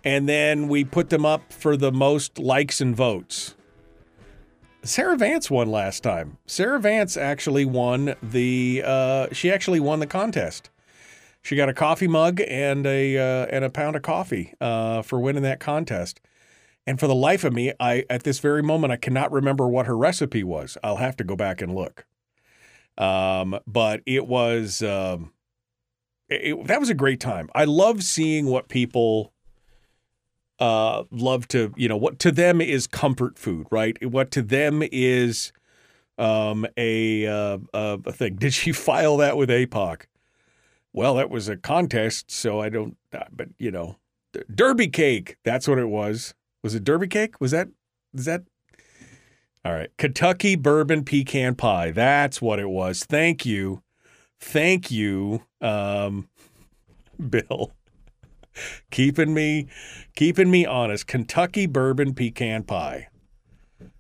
[0.05, 3.55] and then we put them up for the most likes and votes.
[4.83, 6.37] Sarah vance won last time.
[6.45, 10.69] Sarah vance actually won the uh, she actually won the contest.
[11.41, 15.19] She got a coffee mug and a uh, and a pound of coffee uh, for
[15.19, 16.21] winning that contest.
[16.87, 19.87] And for the life of me i at this very moment i cannot remember what
[19.87, 20.77] her recipe was.
[20.85, 22.05] I'll have to go back and look
[22.99, 25.33] um, but it was um,
[26.29, 27.49] it, that was a great time.
[27.55, 29.33] I love seeing what people
[30.59, 33.97] uh, love to you know what to them is comfort food, right?
[34.05, 35.53] What to them is
[36.19, 38.37] um, a uh, a thing.
[38.39, 40.03] Did she file that with APOC?
[40.93, 42.97] Well, that was a contest, so I don't.
[43.13, 43.99] Uh, but you know,
[44.55, 45.37] Derby cake.
[45.45, 46.35] That's what it was.
[46.63, 47.41] Was it Derby cake?
[47.41, 47.69] Was that?
[48.15, 48.43] Is that
[49.67, 49.91] all right.
[49.99, 51.91] Kentucky bourbon pecan pie.
[51.91, 53.03] That's what it was.
[53.03, 53.83] Thank you.
[54.39, 56.29] Thank you, um,
[57.31, 57.73] Bill.
[58.93, 59.67] keeping me
[60.15, 61.09] keeping me honest.
[61.09, 63.09] Kentucky bourbon pecan pie.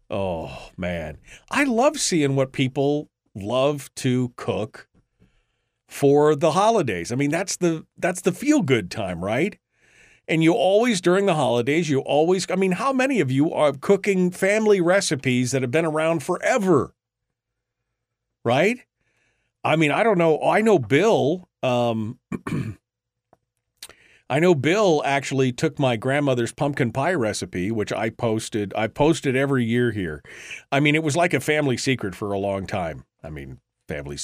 [0.08, 1.18] Oh man.
[1.50, 4.86] I love seeing what people love to cook
[5.88, 7.10] for the holidays.
[7.10, 9.58] I mean, that's the that's the feel good time, right?
[10.28, 13.72] And you always, during the holidays, you always, I mean, how many of you are
[13.72, 16.94] cooking family recipes that have been around forever?
[18.44, 18.80] Right?
[19.62, 20.40] I mean, I don't know.
[20.42, 21.48] I know Bill.
[21.62, 22.18] Um,
[24.28, 28.74] I know Bill actually took my grandmother's pumpkin pie recipe, which I posted.
[28.76, 30.22] I posted every year here.
[30.72, 33.04] I mean, it was like a family secret for a long time.
[33.22, 34.18] I mean, family,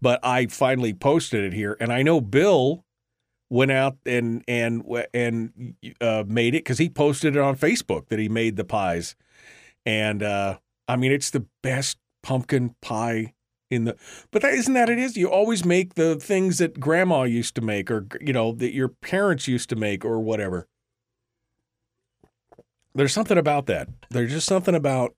[0.00, 2.84] but I finally posted it here, and I know Bill
[3.50, 4.84] went out and and
[5.14, 9.16] and uh, made it because he posted it on Facebook that he made the pies,
[9.86, 13.34] and uh, I mean it's the best pumpkin pie
[13.70, 13.96] in the.
[14.30, 15.16] But that isn't that it is.
[15.16, 18.88] You always make the things that Grandma used to make, or you know that your
[18.88, 20.68] parents used to make, or whatever.
[22.94, 23.88] There's something about that.
[24.10, 25.14] There's just something about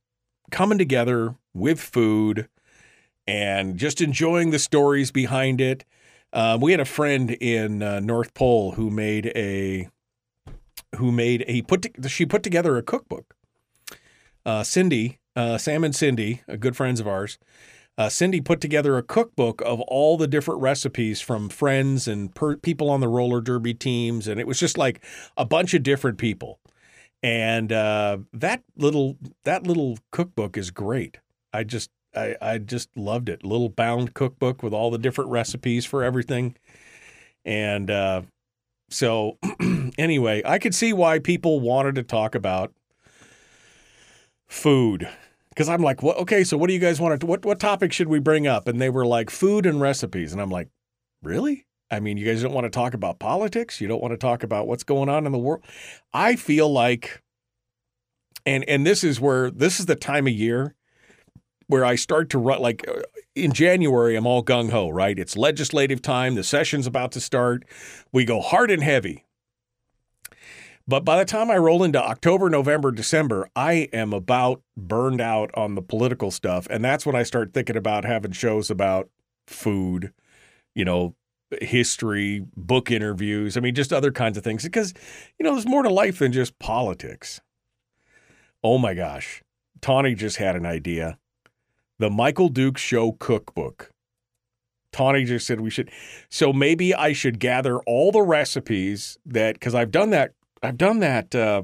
[0.50, 2.48] coming together with food
[3.26, 5.84] and just enjoying the stories behind it
[6.32, 9.88] um, we had a friend in uh, North Pole who made a
[10.96, 13.34] who made a put to, she put together a cookbook.
[14.44, 17.38] Uh, Cindy, uh, Sam and Cindy, good friends of ours.
[17.98, 22.56] Uh, Cindy put together a cookbook of all the different recipes from friends and per-
[22.56, 25.04] people on the roller derby teams, and it was just like
[25.36, 26.60] a bunch of different people.
[27.22, 31.18] And uh, that little that little cookbook is great.
[31.52, 33.44] I just I, I just loved it.
[33.44, 36.56] Little bound cookbook with all the different recipes for everything.
[37.44, 38.22] And uh,
[38.90, 39.38] so,
[39.98, 42.72] anyway, I could see why people wanted to talk about
[44.48, 45.08] food
[45.50, 46.02] because I'm like?
[46.02, 47.26] Okay, so what do you guys want to?
[47.26, 48.66] What what topic should we bring up?
[48.66, 50.68] And they were like, food and recipes, and I'm like,
[51.22, 51.66] really?
[51.90, 53.80] I mean, you guys don't want to talk about politics.
[53.80, 55.64] You don't want to talk about what's going on in the world.
[56.12, 57.22] I feel like,
[58.46, 60.74] and and this is where this is the time of year
[61.70, 63.02] where I start to run like uh,
[63.34, 65.18] in January, I'm all gung ho, right?
[65.18, 67.64] It's legislative time, the session's about to start.
[68.12, 69.24] We go hard and heavy.
[70.88, 75.50] But by the time I roll into October, November, December, I am about burned out
[75.54, 76.66] on the political stuff.
[76.68, 79.08] And that's when I start thinking about having shows about
[79.46, 80.12] food,
[80.74, 81.14] you know,
[81.60, 83.56] history, book interviews.
[83.56, 84.92] I mean, just other kinds of things because,
[85.38, 87.40] you know, there's more to life than just politics.
[88.64, 89.44] Oh my gosh.
[89.80, 91.18] Tawny just had an idea.
[92.00, 93.90] The Michael Duke Show Cookbook.
[94.90, 95.90] Tawny just said we should.
[96.30, 100.32] So maybe I should gather all the recipes that, because I've done that,
[100.62, 101.62] I've done that uh,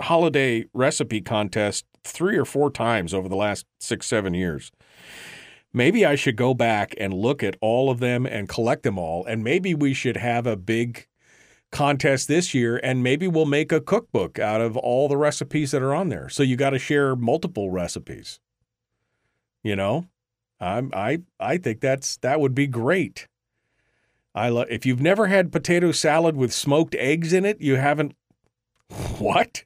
[0.00, 4.72] holiday recipe contest three or four times over the last six, seven years.
[5.72, 9.24] Maybe I should go back and look at all of them and collect them all.
[9.24, 11.06] And maybe we should have a big
[11.70, 15.82] contest this year and maybe we'll make a cookbook out of all the recipes that
[15.82, 16.28] are on there.
[16.28, 18.40] So you got to share multiple recipes.
[19.62, 20.08] You know?
[20.60, 23.26] I'm, I I think that's that would be great.
[24.34, 28.14] I love if you've never had potato salad with smoked eggs in it, you haven't
[29.18, 29.64] what?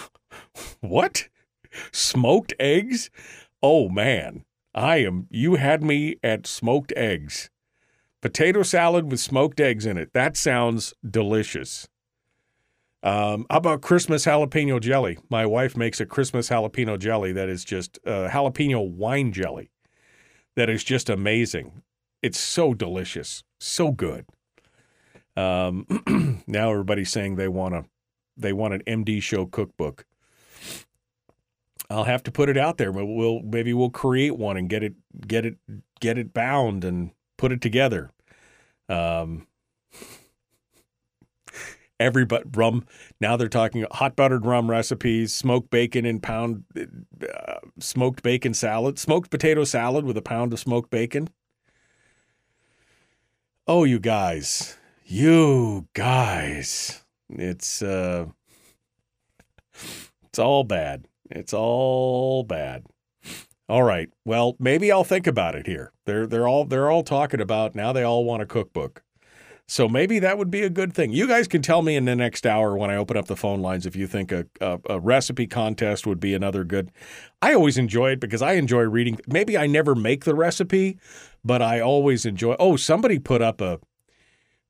[0.80, 1.28] what?
[1.92, 3.10] Smoked eggs?
[3.62, 4.44] Oh man.
[4.74, 7.48] I am you had me at smoked eggs.
[8.20, 10.12] Potato salad with smoked eggs in it.
[10.12, 11.88] That sounds delicious.
[13.06, 15.16] Um, how about Christmas jalapeno jelly?
[15.30, 19.70] My wife makes a Christmas jalapeno jelly that is just uh, jalapeno wine jelly
[20.56, 21.82] that is just amazing.
[22.20, 24.26] It's so delicious, so good.
[25.36, 27.84] Um, now everybody's saying they want a
[28.36, 30.04] they want an MD show cookbook.
[31.88, 34.82] I'll have to put it out there, but we'll maybe we'll create one and get
[34.82, 34.94] it
[35.28, 35.58] get it
[36.00, 38.10] get it bound and put it together.
[38.88, 39.46] Um,
[41.98, 42.84] everybody rum.
[43.20, 48.98] Now they're talking hot buttered rum recipes smoked bacon and pound uh, smoked bacon salad
[48.98, 51.28] smoked potato salad with a pound of smoked bacon.
[53.66, 58.26] Oh you guys you guys it's uh
[60.24, 61.06] it's all bad.
[61.30, 62.84] It's all bad.
[63.68, 64.10] All right.
[64.24, 65.92] Well maybe i'll think about it here.
[66.04, 69.02] They're they're all they're all talking about now they all want a cookbook
[69.68, 71.12] so maybe that would be a good thing.
[71.12, 73.60] You guys can tell me in the next hour when I open up the phone
[73.60, 76.92] lines if you think a, a, a, recipe contest would be another good.
[77.42, 79.18] I always enjoy it because I enjoy reading.
[79.26, 81.00] Maybe I never make the recipe,
[81.44, 82.54] but I always enjoy.
[82.60, 83.80] Oh, somebody put up a.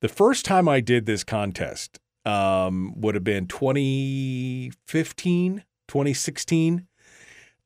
[0.01, 6.87] The first time I did this contest um, would have been 2015, 2016.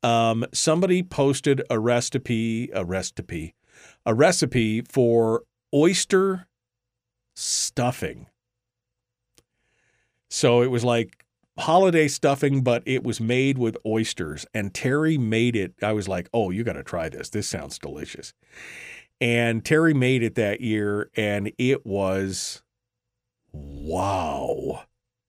[0.03, 3.55] Um, somebody posted a recipe, a recipe,
[4.05, 6.49] a recipe for oyster
[7.41, 8.27] stuffing.
[10.29, 11.25] So it was like
[11.59, 14.47] holiday stuffing, but it was made with oysters.
[14.55, 15.75] And Terry made it.
[15.83, 17.31] I was like, oh, you got to try this.
[17.31, 18.33] This sounds delicious.
[19.21, 22.63] And Terry made it that year, and it was
[23.53, 24.85] wow.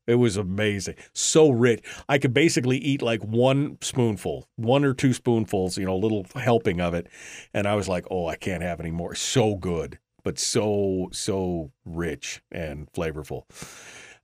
[0.07, 0.95] It was amazing.
[1.13, 1.83] So rich.
[2.07, 6.25] I could basically eat like one spoonful, one or two spoonfuls, you know, a little
[6.35, 7.07] helping of it.
[7.53, 9.13] And I was like, oh, I can't have any more.
[9.13, 13.43] So good but so so rich and flavorful.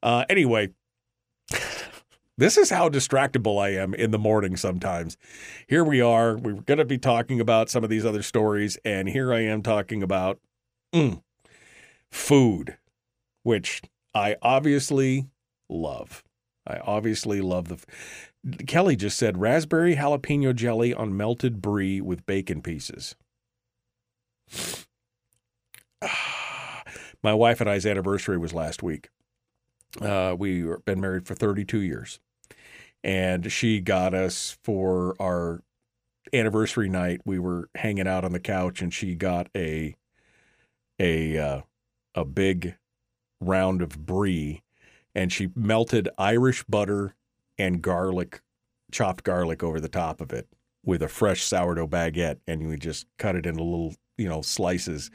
[0.02, 0.70] Uh, anyway,
[2.38, 5.18] this is how distractible I am in the morning sometimes.
[5.68, 6.38] Here we are.
[6.38, 9.62] We're going to be talking about some of these other stories, and here I am
[9.64, 10.40] talking about
[10.94, 11.22] mm,
[12.12, 12.78] food,
[13.44, 13.82] which
[14.14, 15.28] I obviously
[15.70, 16.24] love.
[16.66, 17.78] I obviously love the.
[18.66, 23.16] Kelly just said raspberry jalapeno jelly on melted brie with bacon pieces.
[27.24, 29.10] my wife and I's anniversary was last week.
[30.02, 32.20] Uh, we've been married for 32 years.
[33.04, 35.62] And she got us for our
[36.34, 37.22] anniversary night.
[37.26, 39.96] We were hanging out on the couch, and she got a
[41.00, 41.62] a uh,
[42.16, 42.76] a big
[43.40, 44.64] round of brie,
[45.14, 47.16] and she melted Irish butter
[47.58, 48.42] and garlic,
[48.92, 50.48] chopped garlic over the top of it
[50.84, 55.12] with a fresh sourdough baguette, and we just cut it into little you know slices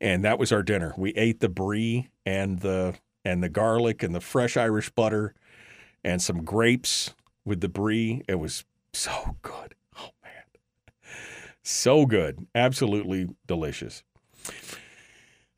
[0.00, 0.94] and that was our dinner.
[0.96, 2.94] We ate the brie and the
[3.24, 5.34] and the garlic and the fresh Irish butter
[6.04, 8.22] and some grapes with the brie.
[8.28, 9.74] It was so good.
[9.98, 11.12] Oh man.
[11.62, 12.46] So good.
[12.54, 14.02] Absolutely delicious.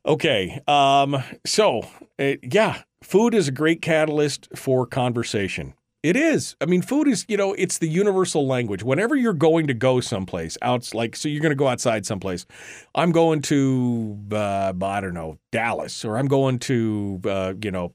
[0.07, 0.61] Okay.
[0.67, 1.83] Um so,
[2.19, 5.75] uh, yeah, food is a great catalyst for conversation.
[6.03, 6.57] It is.
[6.63, 8.83] I mean, food is, you know, it's the universal language.
[8.83, 12.47] Whenever you're going to go someplace, out like, so you're going to go outside someplace.
[12.95, 17.95] I'm going to, uh, I don't know, Dallas, or I'm going to, uh, you know,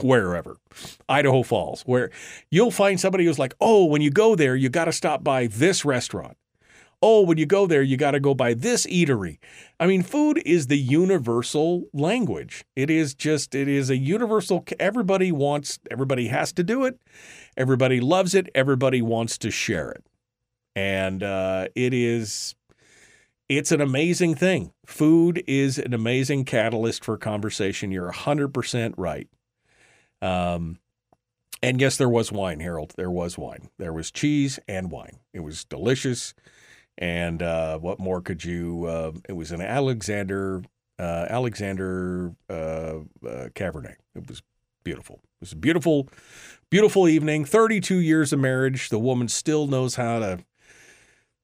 [0.00, 0.58] wherever,
[1.08, 2.10] Idaho Falls, where
[2.50, 5.48] you'll find somebody who's like, oh, when you go there, you got to stop by
[5.48, 6.36] this restaurant.
[7.02, 9.38] Oh, when you go there, you got to go by this eatery.
[9.78, 12.64] I mean, food is the universal language.
[12.74, 16.98] It is just, it is a universal, everybody wants, everybody has to do it.
[17.56, 18.48] Everybody loves it.
[18.54, 20.04] Everybody wants to share it.
[20.74, 22.54] And uh, it is,
[23.48, 24.72] it's an amazing thing.
[24.84, 27.90] Food is an amazing catalyst for conversation.
[27.90, 29.28] You're 100% right.
[30.20, 30.78] Um,
[31.62, 32.92] and yes, there was wine, Harold.
[32.96, 33.70] There was wine.
[33.78, 35.20] There was cheese and wine.
[35.32, 36.34] It was delicious.
[36.98, 38.86] And uh, what more could you?
[38.86, 40.62] Uh, it was an Alexander
[40.98, 43.96] uh, Alexander uh, uh, Cabernet.
[44.14, 44.42] It was
[44.82, 45.16] beautiful.
[45.16, 46.08] It was a beautiful,
[46.70, 47.44] beautiful evening.
[47.44, 48.88] Thirty-two years of marriage.
[48.88, 50.38] The woman still knows how to,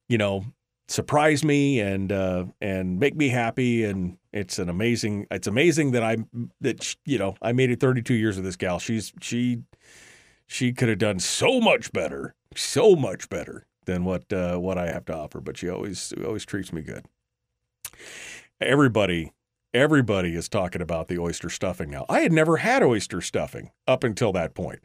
[0.09, 0.47] you know,
[0.89, 3.85] surprise me and uh, and make me happy.
[3.85, 5.27] And it's an amazing.
[5.31, 6.17] It's amazing that I
[6.61, 8.79] that you know I made it 32 years with this gal.
[8.79, 9.63] She's she
[10.47, 14.87] she could have done so much better, so much better than what uh, what I
[14.87, 15.41] have to offer.
[15.41, 17.07] But she always always treats me good.
[18.61, 19.33] Everybody
[19.75, 22.05] everybody is talking about the oyster stuffing now.
[22.09, 24.81] I had never had oyster stuffing up until that point.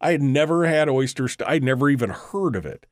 [0.00, 1.28] I had never had oyster.
[1.28, 2.86] St- I'd never even heard of it.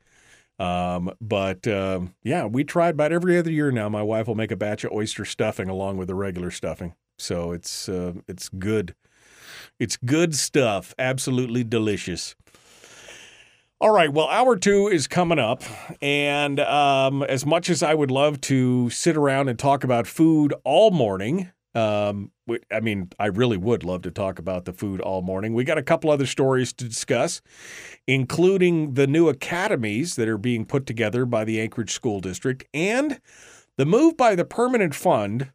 [0.59, 3.89] Um, but um, yeah, we tried about every other year now.
[3.89, 7.53] My wife will make a batch of oyster stuffing along with the regular stuffing, so
[7.53, 8.95] it's uh, it's good.
[9.79, 10.95] It's good stuff.
[10.99, 12.35] Absolutely delicious.
[13.81, 14.13] All right.
[14.13, 15.63] Well, hour two is coming up.
[16.03, 20.53] And um, as much as I would love to sit around and talk about food
[20.65, 22.33] all morning, um,
[22.73, 25.55] I mean, I really would love to talk about the food all morning.
[25.55, 27.41] We got a couple other stories to discuss,
[28.09, 33.21] including the new academies that are being put together by the Anchorage School District and
[33.77, 35.53] the move by the Permanent Fund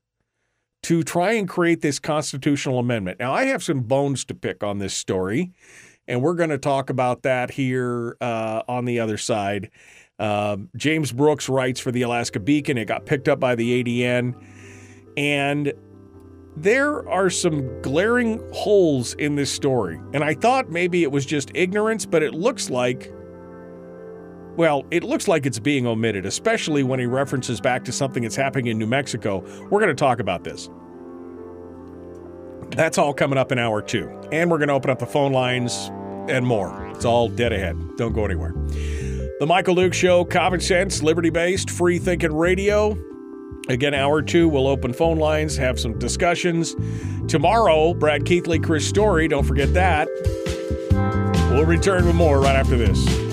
[0.83, 3.19] to try and create this constitutional amendment.
[3.19, 5.51] Now, I have some bones to pick on this story
[6.07, 9.69] and we're going to talk about that here uh, on the other side.
[10.19, 12.77] Um, James Brooks writes for the Alaska Beacon.
[12.77, 14.35] It got picked up by the ADN.
[15.17, 15.73] And
[16.55, 19.99] there are some glaring holes in this story.
[20.13, 23.11] And I thought maybe it was just ignorance, but it looks like,
[24.55, 28.35] well, it looks like it's being omitted, especially when he references back to something that's
[28.35, 29.39] happening in New Mexico.
[29.69, 30.69] We're going to talk about this.
[32.75, 34.09] That's all coming up in hour two.
[34.31, 35.91] And we're going to open up the phone lines
[36.29, 36.87] and more.
[36.95, 37.77] It's all dead ahead.
[37.97, 38.53] Don't go anywhere.
[39.39, 42.97] The Michael Duke Show, common sense, liberty based, free thinking radio.
[43.69, 46.75] Again, hour two, we'll open phone lines, have some discussions.
[47.27, 50.07] Tomorrow, Brad Keithley, Chris Story, don't forget that.
[51.51, 53.32] We'll return with more right after this.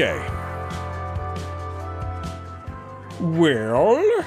[0.00, 0.24] Okay.
[3.18, 4.24] Well.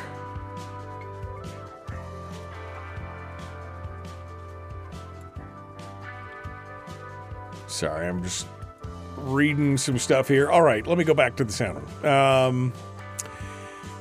[7.68, 8.48] Sorry, I'm just
[9.16, 10.52] reading some stuff here.
[10.52, 12.06] All right, let me go back to the sound.
[12.06, 12.74] Um,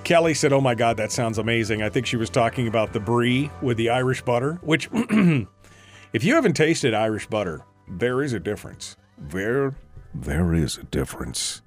[0.03, 2.99] Kelly said, "Oh my God, that sounds amazing." I think she was talking about the
[2.99, 4.55] brie with the Irish butter.
[4.63, 8.97] Which, if you haven't tasted Irish butter, there is a difference.
[9.17, 9.77] There,
[10.15, 11.63] there is a difference.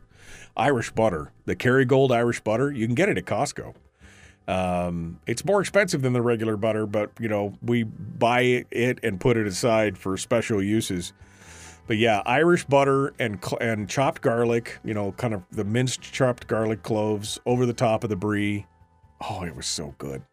[0.56, 3.74] Irish butter, the Kerrygold Irish butter, you can get it at Costco.
[4.48, 9.20] Um, it's more expensive than the regular butter, but you know we buy it and
[9.20, 11.14] put it aside for special uses.
[11.88, 16.48] But yeah, Irish butter and and chopped garlic, you know, kind of the minced chopped
[16.48, 18.66] garlic cloves over the top of the brie.
[19.22, 20.24] Oh, it was so good.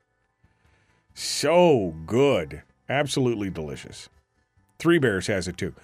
[1.15, 2.63] So good.
[2.89, 4.09] Absolutely delicious.
[4.81, 5.75] Three Bears has it too.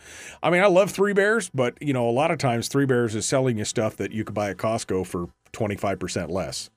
[0.43, 3.15] I mean, I love Three Bears, but you know, a lot of times Three Bears
[3.15, 6.71] is selling you stuff that you could buy at Costco for 25% less.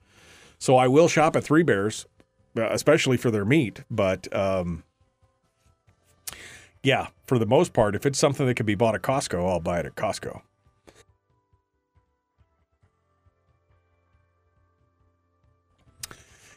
[0.57, 2.05] So I will shop at Three Bears,
[2.57, 4.84] uh, especially for their meat, but um,
[6.84, 9.59] yeah, for the most part, if it's something that can be bought at Costco, I'll
[9.59, 10.41] buy it at Costco.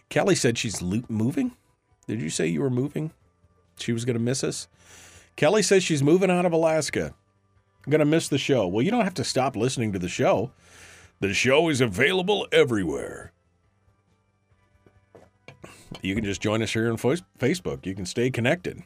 [0.08, 1.52] Kelly said she's moving.
[2.06, 3.12] Did you say you were moving?
[3.78, 4.68] She was going to miss us?
[5.36, 7.14] Kelly says she's moving out of Alaska.
[7.84, 8.66] I'm going to miss the show.
[8.66, 10.52] Well, you don't have to stop listening to the show.
[11.20, 13.32] The show is available everywhere.
[16.00, 17.86] you can just join us here on Facebook.
[17.86, 18.82] You can stay connected.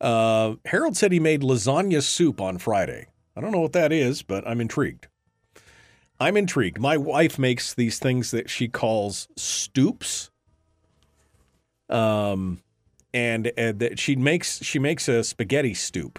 [0.00, 3.06] Uh, Harold said he made lasagna soup on Friday.
[3.34, 5.08] I don't know what that is, but I'm intrigued.
[6.18, 6.78] I'm intrigued.
[6.78, 10.30] My wife makes these things that she calls stoops.
[11.88, 12.62] Um,
[13.16, 16.18] and, and that she makes she makes a spaghetti stoop,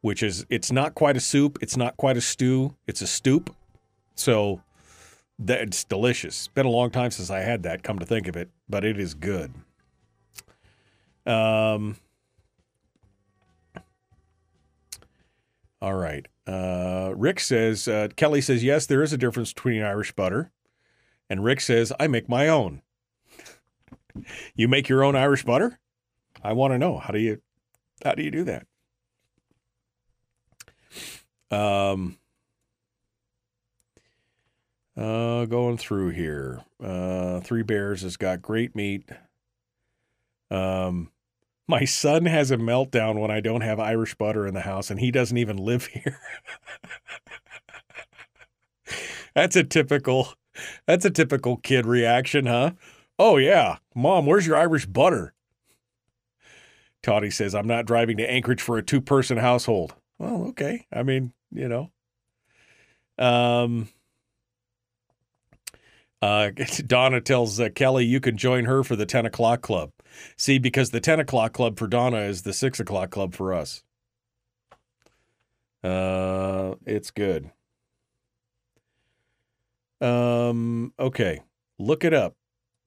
[0.00, 3.54] which is it's not quite a soup, it's not quite a stew, it's a stoop.
[4.16, 4.60] So
[5.38, 6.34] that's delicious.
[6.34, 7.84] It's been a long time since I had that.
[7.84, 9.54] Come to think of it, but it is good.
[11.26, 11.96] Um.
[15.80, 16.26] All right.
[16.44, 20.50] Uh, Rick says uh, Kelly says yes, there is a difference between Irish butter,
[21.30, 22.82] and Rick says I make my own.
[24.56, 25.78] you make your own Irish butter?
[26.44, 27.40] I want to know how do you
[28.04, 28.66] how do you do that?
[31.50, 32.18] Um.
[34.96, 36.62] Uh, going through here.
[36.80, 39.10] Uh, Three Bears has got great meat.
[40.52, 41.10] Um,
[41.66, 45.00] my son has a meltdown when I don't have Irish butter in the house, and
[45.00, 46.20] he doesn't even live here.
[49.34, 50.28] that's a typical.
[50.86, 52.72] That's a typical kid reaction, huh?
[53.18, 55.34] Oh yeah, mom, where's your Irish butter?
[57.04, 59.94] Toddy says I'm not driving to Anchorage for a two-person household.
[60.18, 60.86] Well, okay.
[60.90, 61.90] I mean, you know.
[63.18, 63.88] Um.
[66.22, 66.50] Uh,
[66.86, 69.90] Donna tells uh, Kelly you can join her for the 10 o'clock club.
[70.38, 73.82] See, because the 10 o'clock club for Donna is the 6 o'clock club for us.
[75.82, 77.50] Uh, it's good.
[80.00, 81.42] Um, okay.
[81.78, 82.34] Look it up.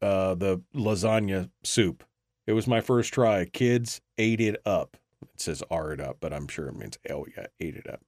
[0.02, 2.04] Uh, the lasagna soup.
[2.48, 3.46] It was my first try.
[3.46, 4.98] Kids ate it up.
[5.22, 8.02] It says R it up, but I'm sure it means, oh, yeah, ate it up.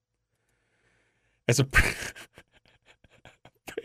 [1.47, 1.67] As a.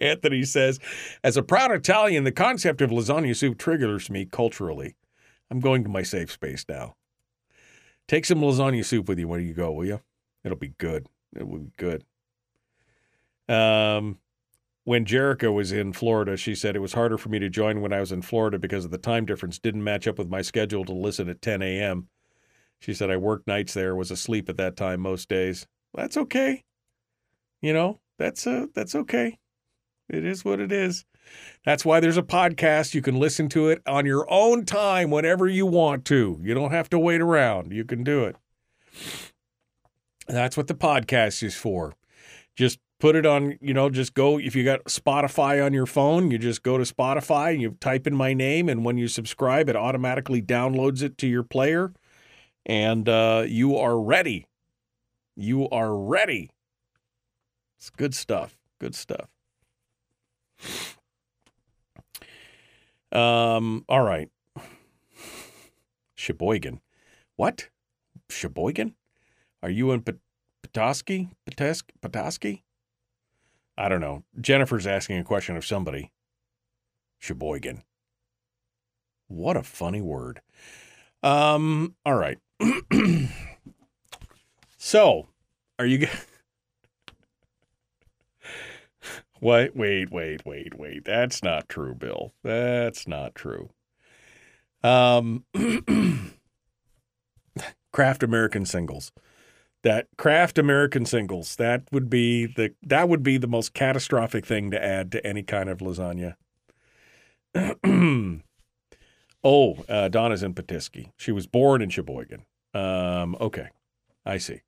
[0.01, 0.81] Anthony says,
[1.23, 4.97] as a proud Italian, the concept of lasagna soup triggers me culturally.
[5.51, 6.97] I'm going to my safe space now.
[8.09, 10.01] Take some lasagna soup with you when you go, will you?
[10.43, 11.07] It'll be good.
[11.37, 12.05] It will be good.
[13.49, 14.19] Um,
[14.85, 17.93] when Jerica was in Florida, she said it was harder for me to join when
[17.93, 20.85] I was in Florida because of the time difference didn't match up with my schedule
[20.85, 22.09] to listen at 10 a.m.
[22.85, 25.67] She said I worked nights there, was asleep at that time most days.
[25.95, 26.65] That's okay.
[27.63, 29.39] You know, that's uh, that's okay.
[30.11, 31.07] It is what it is.
[31.65, 32.93] That's why there's a podcast.
[32.93, 36.39] You can listen to it on your own time whenever you want to.
[36.43, 37.73] You don't have to wait around.
[37.73, 38.37] You can do it.
[40.29, 41.95] That's what the podcast is for.
[42.55, 44.39] Just put it on, you know, just go.
[44.39, 48.07] If you got Spotify on your phone, you just go to Spotify and you type
[48.07, 48.69] in my name.
[48.69, 51.95] And when you subscribe, it automatically downloads it to your player.
[52.67, 54.47] And uh, you are ready.
[55.37, 56.51] You are ready.
[57.79, 58.57] It's good stuff.
[58.81, 59.29] Good stuff.
[63.13, 64.31] Um, all right.
[66.15, 66.81] Sheboygan.
[67.37, 67.69] What?
[68.31, 68.95] Sheboygan?
[69.63, 70.03] Are you in
[70.63, 71.31] Petoskey?
[71.47, 71.95] Petoskey?
[72.01, 72.65] Petoskey?
[73.77, 74.25] I don't know.
[74.41, 76.13] Jennifer's asking a question of somebody.
[77.19, 77.83] Sheboygan.
[79.29, 80.41] What a funny word.
[81.23, 82.39] Um, all right.
[84.77, 85.29] so,
[85.79, 86.07] are you
[89.45, 91.05] Wait, wait, wait, wait, wait.
[91.05, 92.33] That's not true, Bill.
[92.43, 93.69] That's not true.
[94.83, 95.45] Um,
[97.93, 99.13] Kraft American singles.
[99.83, 101.57] That Kraft American singles.
[101.57, 105.43] That would be the that would be the most catastrophic thing to add to any
[105.43, 106.37] kind of lasagna.
[109.45, 111.13] oh, uh, Donna's in Petoskey.
[111.17, 112.45] She was born in Sheboygan.
[112.73, 113.69] Um, okay,
[114.27, 114.63] I see.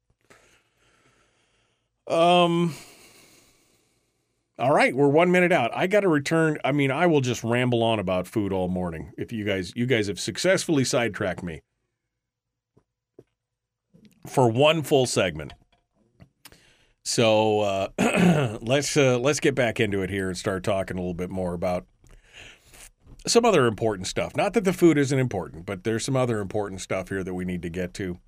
[2.06, 2.74] Um.
[4.58, 5.70] All right, we're one minute out.
[5.76, 6.56] I got to return.
[6.64, 9.12] I mean, I will just ramble on about food all morning.
[9.18, 11.60] If you guys, you guys have successfully sidetracked me
[14.26, 15.52] for one full segment.
[17.04, 21.14] So uh, let's uh, let's get back into it here and start talking a little
[21.14, 21.86] bit more about
[23.26, 24.36] some other important stuff.
[24.36, 27.44] Not that the food isn't important, but there's some other important stuff here that we
[27.44, 28.18] need to get to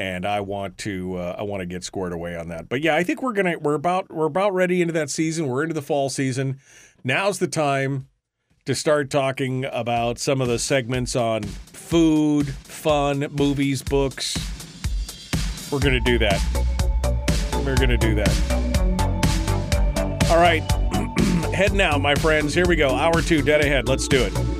[0.00, 2.70] and I want to uh, I want to get squared away on that.
[2.70, 5.46] But yeah, I think we're gonna we're about we're about ready into that season.
[5.46, 6.58] We're into the fall season.
[7.04, 8.08] Now's the time
[8.64, 14.38] to start talking about some of the segments on food, fun, movies, books.
[15.70, 16.40] We're gonna do that.
[17.64, 18.30] We're gonna do that.
[20.30, 20.62] All right,
[21.60, 22.54] heading out, my friends.
[22.54, 22.88] Here we go.
[22.88, 23.86] Hour two, dead ahead.
[23.86, 24.59] Let's do it.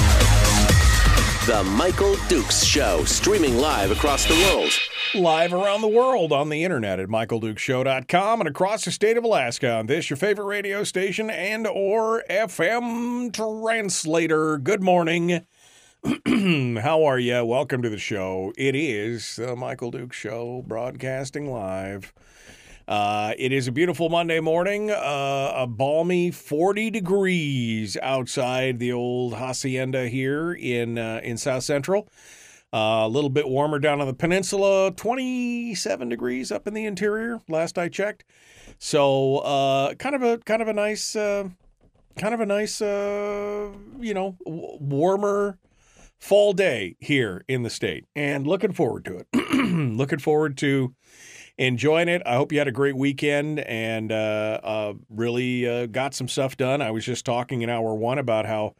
[1.51, 4.71] The Michael Dukes Show, streaming live across the world.
[5.13, 9.69] Live around the world on the internet at michaeldukeshow.com and across the state of Alaska
[9.69, 14.59] on this your favorite radio station and or FM translator.
[14.59, 15.45] Good morning.
[16.25, 17.43] How are you?
[17.43, 18.53] Welcome to the show.
[18.57, 22.13] It is the Michael Duke Show broadcasting live.
[22.91, 29.35] Uh, it is a beautiful Monday morning, uh, a balmy 40 degrees outside the old
[29.35, 32.09] hacienda here in uh, in South Central.
[32.73, 37.39] Uh, a little bit warmer down on the peninsula, 27 degrees up in the interior.
[37.47, 38.25] Last I checked,
[38.77, 39.39] so
[39.97, 41.53] kind of a kind of a nice, kind
[42.19, 43.69] of a nice, uh,
[44.01, 45.57] you know, w- warmer
[46.19, 49.27] fall day here in the state, and looking forward to it.
[49.65, 50.93] looking forward to
[51.61, 52.23] enjoying it.
[52.25, 56.57] I hope you had a great weekend and uh, uh, really uh, got some stuff
[56.57, 56.81] done.
[56.81, 58.73] I was just talking in hour one about how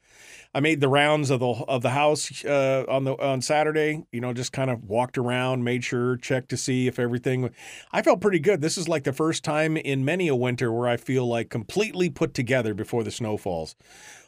[0.54, 4.04] I made the rounds of the of the house uh, on the on Saturday.
[4.12, 7.52] You know, just kind of walked around, made sure, checked to see if everything.
[7.92, 8.62] I felt pretty good.
[8.62, 12.10] This is like the first time in many a winter where I feel like completely
[12.10, 13.76] put together before the snow falls.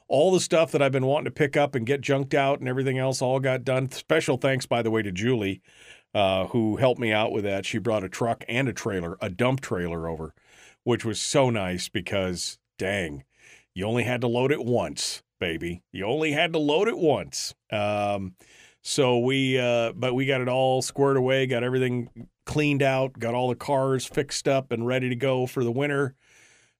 [0.07, 2.69] All the stuff that I've been wanting to pick up and get junked out and
[2.69, 3.89] everything else all got done.
[3.89, 5.61] Special thanks, by the way, to Julie,
[6.13, 7.65] uh, who helped me out with that.
[7.65, 10.33] She brought a truck and a trailer, a dump trailer over,
[10.83, 13.23] which was so nice because, dang,
[13.73, 15.81] you only had to load it once, baby.
[15.91, 17.55] You only had to load it once.
[17.71, 18.35] Um,
[18.81, 23.33] so we, uh, but we got it all squared away, got everything cleaned out, got
[23.33, 26.15] all the cars fixed up and ready to go for the winter.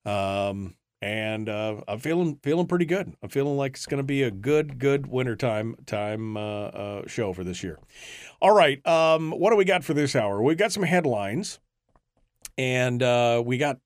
[0.06, 3.14] Um, and uh, I'm feeling feeling pretty good.
[3.22, 7.34] I'm feeling like it's going to be a good good wintertime time uh, uh, show
[7.34, 7.78] for this year.
[8.44, 10.44] All right, um, what do we got for this hour?
[10.44, 11.62] We've got some headlines,
[12.58, 13.80] and uh, we got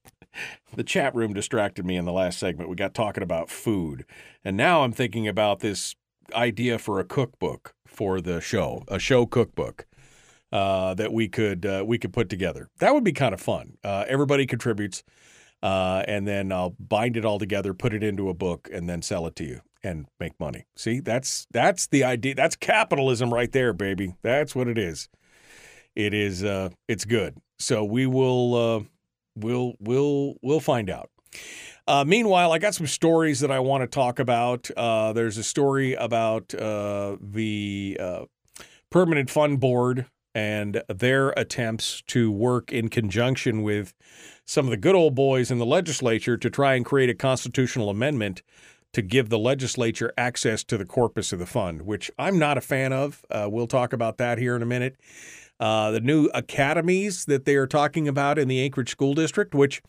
[0.76, 2.68] the chat room distracted me in the last segment.
[2.68, 4.04] We got talking about food,
[4.44, 5.94] and now I'm thinking about this
[6.34, 9.86] idea for a cookbook for the show, a show cookbook.
[10.52, 12.68] Uh, that we could uh, we could put together.
[12.78, 13.78] That would be kind of fun.
[13.82, 15.02] Uh, everybody contributes.
[15.62, 19.00] Uh, and then I'll bind it all together, put it into a book, and then
[19.00, 20.64] sell it to you and make money.
[20.76, 22.34] See, that's that's the idea.
[22.34, 24.16] That's capitalism right there, baby.
[24.22, 25.08] That's what it is.
[25.94, 26.44] It is.
[26.44, 27.38] Uh, it's good.
[27.58, 28.54] So we will.
[28.54, 28.80] Uh,
[29.36, 31.10] we'll we'll we'll find out.
[31.86, 34.68] Uh, meanwhile, I got some stories that I want to talk about.
[34.76, 38.24] Uh, there's a story about uh, the uh,
[38.90, 43.94] Permanent Fund Board and their attempts to work in conjunction with
[44.44, 47.88] some of the good old boys in the legislature to try and create a constitutional
[47.88, 48.42] amendment
[48.92, 52.62] to give the legislature access to the corpus of the fund, which I'm not a
[52.62, 53.24] fan of.
[53.30, 54.96] Uh, we'll talk about that here in a minute.
[55.58, 59.82] Uh, the new academies that they are talking about in the Anchorage School District, which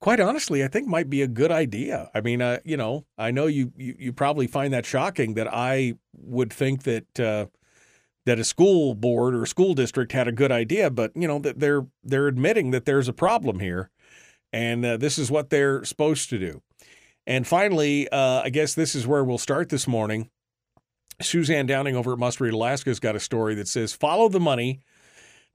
[0.00, 2.10] quite honestly, I think might be a good idea.
[2.14, 5.48] I mean, uh, you know, I know you, you, you probably find that shocking that
[5.50, 7.46] I would think that uh,
[8.26, 11.58] that a school board or school district had a good idea, but you know that
[11.58, 13.90] they're they're admitting that there's a problem here,
[14.52, 16.60] and uh, this is what they're supposed to do.
[17.26, 20.30] And finally, uh, I guess this is where we'll start this morning.
[21.22, 24.40] Suzanne Downing over at Must Read Alaska has got a story that says, "Follow the
[24.40, 24.80] money."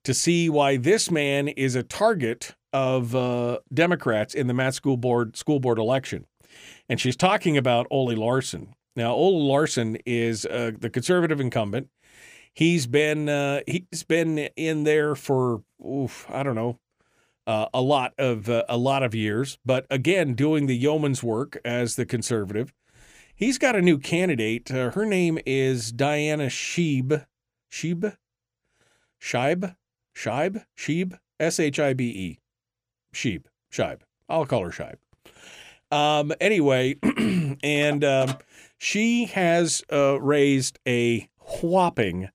[0.05, 4.95] To see why this man is a target of uh, Democrats in the Matt School
[4.95, 6.25] Board school board election,
[6.87, 8.73] and she's talking about Ole Larson.
[8.95, 11.89] Now, Ole Larson is uh, the conservative incumbent.
[12.53, 16.79] He's been uh, he's been in there for oof, I don't know
[17.49, 21.59] uh, a lot of uh, a lot of years, but again doing the yeoman's work
[21.65, 22.71] as the conservative.
[23.35, 24.69] He's got a new candidate.
[24.69, 27.25] Uh, her name is Diana Sheeb.
[27.71, 28.15] Sheeb,
[29.19, 29.75] Scheib,
[30.15, 32.37] Scheib, Sheeb, S H I B E,
[33.15, 34.01] Sheeb, Scheib.
[34.27, 34.97] I'll call her Scheib.
[35.91, 36.97] Um, anyway,
[37.63, 38.37] and um,
[38.77, 41.27] she has uh, raised a
[41.61, 42.29] whopping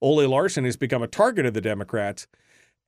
[0.00, 2.26] Ole Larson, has become a target of the Democrats,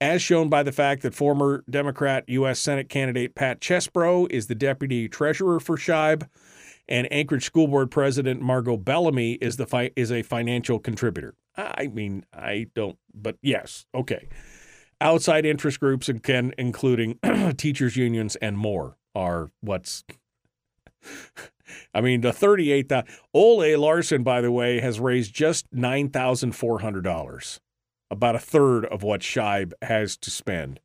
[0.01, 2.59] as shown by the fact that former Democrat U.S.
[2.59, 6.27] Senate candidate Pat Chesbro is the deputy treasurer for Shibe,
[6.87, 11.35] and Anchorage School Board President Margo Bellamy is the fi- is a financial contributor.
[11.57, 14.27] I mean, I don't, but yes, okay.
[15.01, 17.19] Outside interest groups, again, including
[17.57, 20.03] teachers' unions and more, are what's.
[21.93, 23.09] I mean, the thirty-eight thousand.
[23.33, 27.59] Ole Larson, by the way, has raised just nine thousand four hundred dollars,
[28.11, 30.79] about a third of what Shibe has to spend.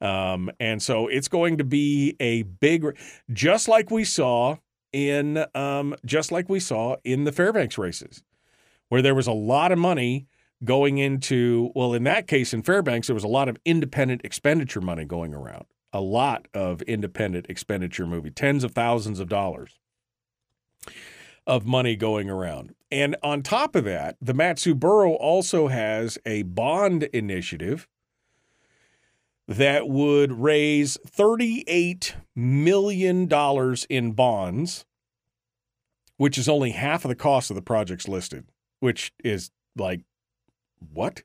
[0.00, 2.84] Um, and so it's going to be a big,
[3.32, 4.56] just like we saw
[4.92, 8.22] in, um, just like we saw in the Fairbanks races
[8.88, 10.26] where there was a lot of money
[10.64, 14.80] going into, well, in that case, in Fairbanks, there was a lot of independent expenditure
[14.80, 19.78] money going around, a lot of independent expenditure movie, tens of thousands of dollars
[21.46, 22.74] of money going around.
[22.92, 27.88] And on top of that, the Mat-Su Borough also has a bond initiative
[29.50, 33.28] that would raise $38 million
[33.90, 34.86] in bonds,
[36.16, 38.46] which is only half of the cost of the projects listed
[38.80, 40.00] which is like,
[40.92, 41.22] what?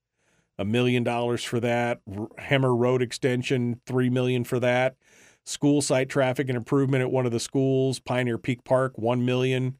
[0.59, 2.01] a million dollars for that.
[2.37, 4.95] Hemmer Road extension, three million for that.
[5.43, 7.97] School site traffic and improvement at one of the schools.
[7.97, 9.79] Pioneer Peak Park, one million.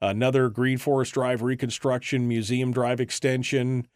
[0.00, 3.86] Another Green Forest Drive reconstruction, Museum Drive extension.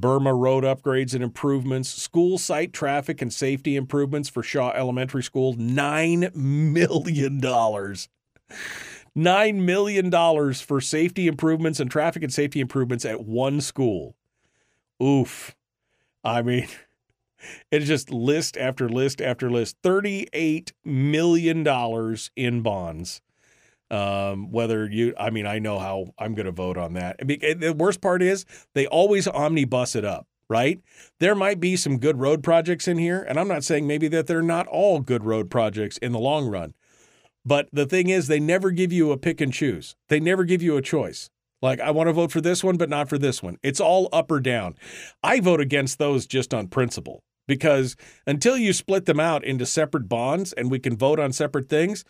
[0.00, 5.54] Burma Road upgrades and improvements, school site traffic and safety improvements for Shaw Elementary School,
[5.54, 7.40] $9 million.
[9.16, 14.14] $9 million for safety improvements and traffic and safety improvements at one school.
[15.02, 15.56] Oof.
[16.22, 16.68] I mean,
[17.70, 19.80] it's just list after list after list.
[19.82, 23.20] $38 million in bonds.
[23.90, 27.16] Um, whether you, I mean, I know how I'm going to vote on that.
[27.20, 30.80] I mean, the worst part is they always omnibus it up, right?
[31.20, 34.26] There might be some good road projects in here, and I'm not saying maybe that
[34.26, 36.74] they're not all good road projects in the long run.
[37.46, 39.96] But the thing is, they never give you a pick and choose.
[40.08, 41.30] They never give you a choice.
[41.62, 43.56] Like, I want to vote for this one, but not for this one.
[43.62, 44.74] It's all up or down.
[45.22, 47.96] I vote against those just on principle because
[48.26, 52.04] until you split them out into separate bonds and we can vote on separate things,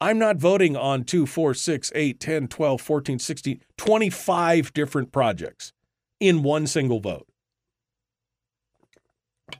[0.00, 5.72] I'm not voting on 2, 4, 6, 8, 10, 12, 14, 16, 25 different projects
[6.20, 7.26] in one single vote.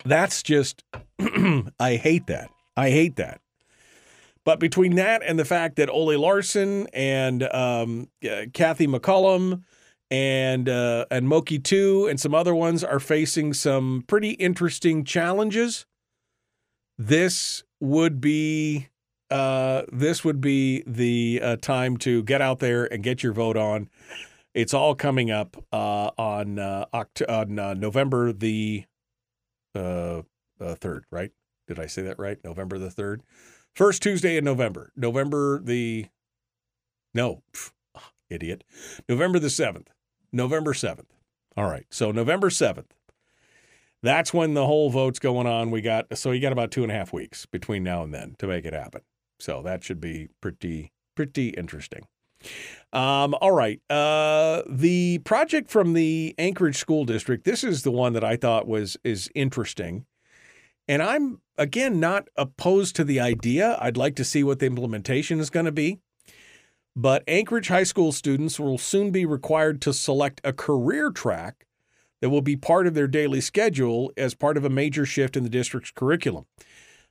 [0.07, 0.82] That's just,
[1.78, 2.49] I hate that.
[2.76, 3.41] I hate that.
[4.45, 9.62] But between that and the fact that Ole Larson and um, uh, Kathy McCollum
[10.15, 15.87] and uh, and Moki Two and some other ones are facing some pretty interesting challenges,
[16.97, 18.91] this would be
[19.31, 23.57] uh, this would be the uh, time to get out there and get your vote
[23.57, 23.89] on.
[24.55, 28.85] It's all coming up uh, on uh, Oct- on November the
[29.74, 31.32] third, right?
[31.66, 32.39] Did I say that right?
[32.45, 33.23] November the third.
[33.74, 34.93] First Tuesday in November.
[34.95, 36.07] November the,
[37.12, 37.73] no, pff,
[38.31, 38.62] idiot.
[39.09, 39.89] November the 7th.
[40.35, 41.06] November 7th.
[41.56, 41.86] All right.
[41.90, 42.90] So November 7th.
[44.02, 45.70] That's when the whole vote's going on.
[45.70, 48.35] We got, so you got about two and a half weeks between now and then
[48.39, 49.01] to make it happen.
[49.39, 52.06] So that should be pretty, pretty interesting.
[52.93, 53.81] Um, all right.
[53.89, 58.69] Uh, the project from the Anchorage School District, this is the one that I thought
[58.69, 60.05] was is interesting.
[60.86, 63.78] And I'm, again, not opposed to the idea.
[63.81, 66.01] I'd like to see what the implementation is going to be.
[66.97, 71.66] But Anchorage High School students will soon be required to select a career track
[72.21, 75.43] that will be part of their daily schedule as part of a major shift in
[75.43, 76.47] the district's curriculum.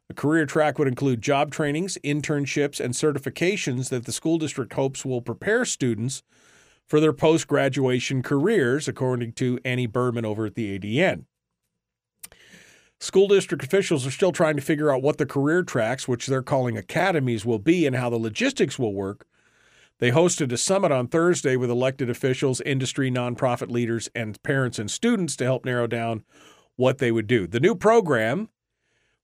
[0.10, 5.03] A career track would include job trainings, internships, and certifications that the school district hopes
[5.03, 6.23] will prepare students
[6.88, 11.26] for their post graduation careers, according to Annie Berman over at the ADN.
[12.99, 16.41] School district officials are still trying to figure out what the career tracks, which they're
[16.41, 19.26] calling academies, will be and how the logistics will work.
[20.03, 24.91] They hosted a summit on Thursday with elected officials, industry, nonprofit leaders, and parents and
[24.91, 26.25] students to help narrow down
[26.75, 27.47] what they would do.
[27.47, 28.49] The new program,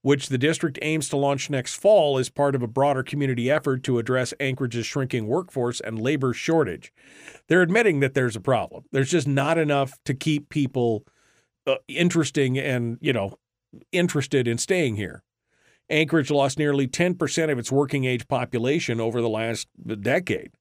[0.04, 3.84] which the district aims to launch next fall, is part of a broader community effort
[3.84, 6.94] to address Anchorage's shrinking workforce and labor shortage.
[7.50, 8.86] They're admitting that there's a problem.
[8.94, 11.04] There's just not enough to keep people
[11.68, 13.38] uh, interesting and, you know,
[13.92, 15.24] interested in staying here.
[15.90, 19.68] Anchorage lost nearly 10% of its working age population over the last
[20.00, 20.54] decade.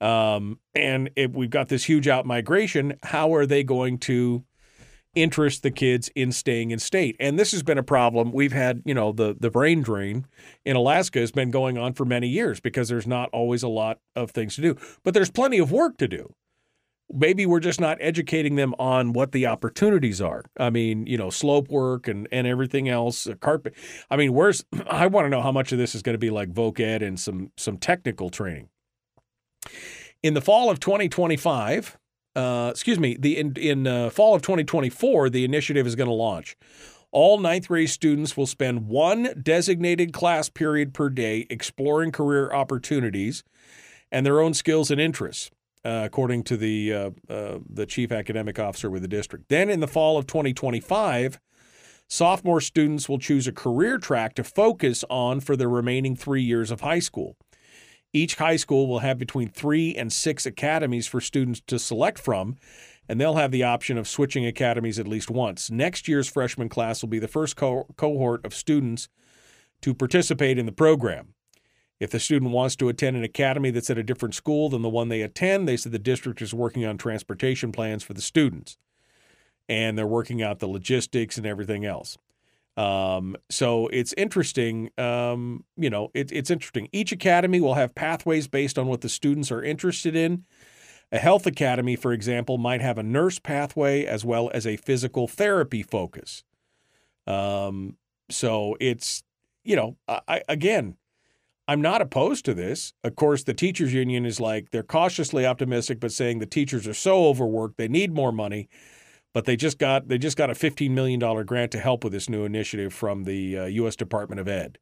[0.00, 4.44] Um, and if we've got this huge out migration, how are they going to
[5.14, 7.16] interest the kids in staying in state?
[7.20, 8.32] And this has been a problem.
[8.32, 10.26] We've had, you know, the the brain drain
[10.64, 13.98] in Alaska has been going on for many years because there's not always a lot
[14.16, 14.76] of things to do.
[15.02, 16.34] But there's plenty of work to do.
[17.12, 20.42] Maybe we're just not educating them on what the opportunities are.
[20.58, 23.74] I mean, you know, slope work and, and everything else, uh, carpet.
[24.10, 26.30] I mean, where's I want to know how much of this is going to be
[26.30, 28.68] like voc ed and some some technical training.
[30.22, 31.98] In the fall of 2025,
[32.36, 36.14] uh, excuse me, the in, in uh, fall of 2024, the initiative is going to
[36.14, 36.56] launch.
[37.12, 43.44] All ninth grade students will spend one designated class period per day exploring career opportunities
[44.10, 45.50] and their own skills and interests,
[45.84, 49.48] uh, according to the uh, uh, the chief academic officer with the district.
[49.48, 51.38] Then, in the fall of 2025,
[52.08, 56.72] sophomore students will choose a career track to focus on for the remaining three years
[56.72, 57.36] of high school.
[58.14, 62.56] Each high school will have between three and six academies for students to select from,
[63.08, 65.68] and they'll have the option of switching academies at least once.
[65.68, 69.08] Next year's freshman class will be the first co- cohort of students
[69.82, 71.34] to participate in the program.
[71.98, 74.88] If the student wants to attend an academy that's at a different school than the
[74.88, 78.78] one they attend, they said the district is working on transportation plans for the students.
[79.68, 82.16] And they're working out the logistics and everything else.
[82.76, 84.90] Um, so it's interesting.
[84.98, 86.88] Um, you know, it, it's interesting.
[86.92, 90.44] Each academy will have pathways based on what the students are interested in.
[91.12, 95.28] A health academy, for example, might have a nurse pathway as well as a physical
[95.28, 96.42] therapy focus.
[97.26, 97.96] Um,
[98.30, 99.22] so it's,
[99.62, 100.96] you know, I, again,
[101.68, 102.92] I'm not opposed to this.
[103.04, 106.94] Of course, the teachers union is like they're cautiously optimistic, but saying the teachers are
[106.94, 108.68] so overworked, they need more money
[109.34, 112.28] but they just got they just got a $15 million grant to help with this
[112.30, 113.96] new initiative from the uh, U.S.
[113.96, 114.78] Department of Ed.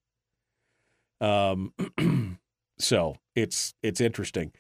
[1.21, 1.73] Um,
[2.79, 4.53] so it's it's interesting.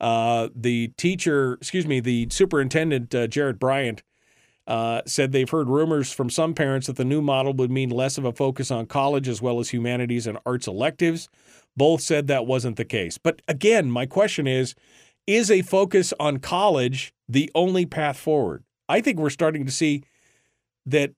[0.00, 4.00] Uh, the teacher, excuse me, the superintendent uh, Jharrett Bryantt
[4.66, 8.18] uh, said they've heard rumors from some parents that the new model would mean less
[8.18, 11.28] of a focus on college as well as humanities and arts electives.
[11.76, 13.18] Both said that wasn't the case.
[13.18, 14.76] But again, my question is:
[15.26, 18.62] Is a focus on college the only path forward?
[18.92, 20.04] I think we're starting to see
[20.84, 21.12] that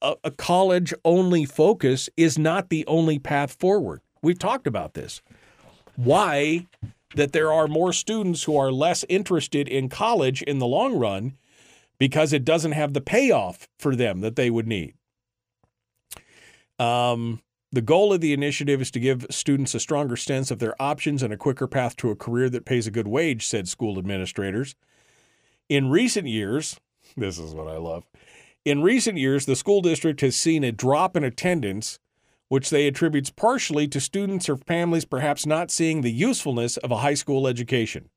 [0.00, 4.00] a, a college only focus is not the only path forward.
[4.22, 5.20] We've talked about this.
[5.96, 6.68] Why
[7.16, 11.36] that there are more students who are less interested in college in the long run
[11.98, 14.94] because it doesn't have the payoff for them that they would need.
[16.78, 17.42] Um,
[17.72, 21.24] the goal of the initiative is to give students a stronger sense of their options
[21.24, 24.76] and a quicker path to a career that pays a good wage, said school administrators.
[25.68, 26.80] In recent years,
[27.14, 28.04] this is what I love.
[28.64, 31.98] In recent years, the school district has seen a drop in attendance,
[32.48, 36.98] which they attributes partially to students or families perhaps not seeing the usefulness of a
[36.98, 38.08] high school education.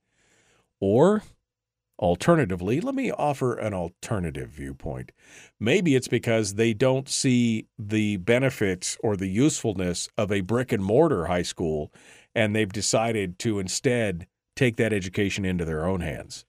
[0.80, 1.24] Or,
[2.00, 5.12] alternatively, let me offer an alternative viewpoint.
[5.60, 10.84] Maybe it's because they don't see the benefits or the usefulness of a brick and
[10.84, 11.92] mortar high school,
[12.34, 16.46] and they've decided to instead take that education into their own hands.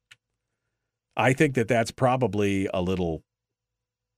[1.16, 3.22] I think that that's probably a little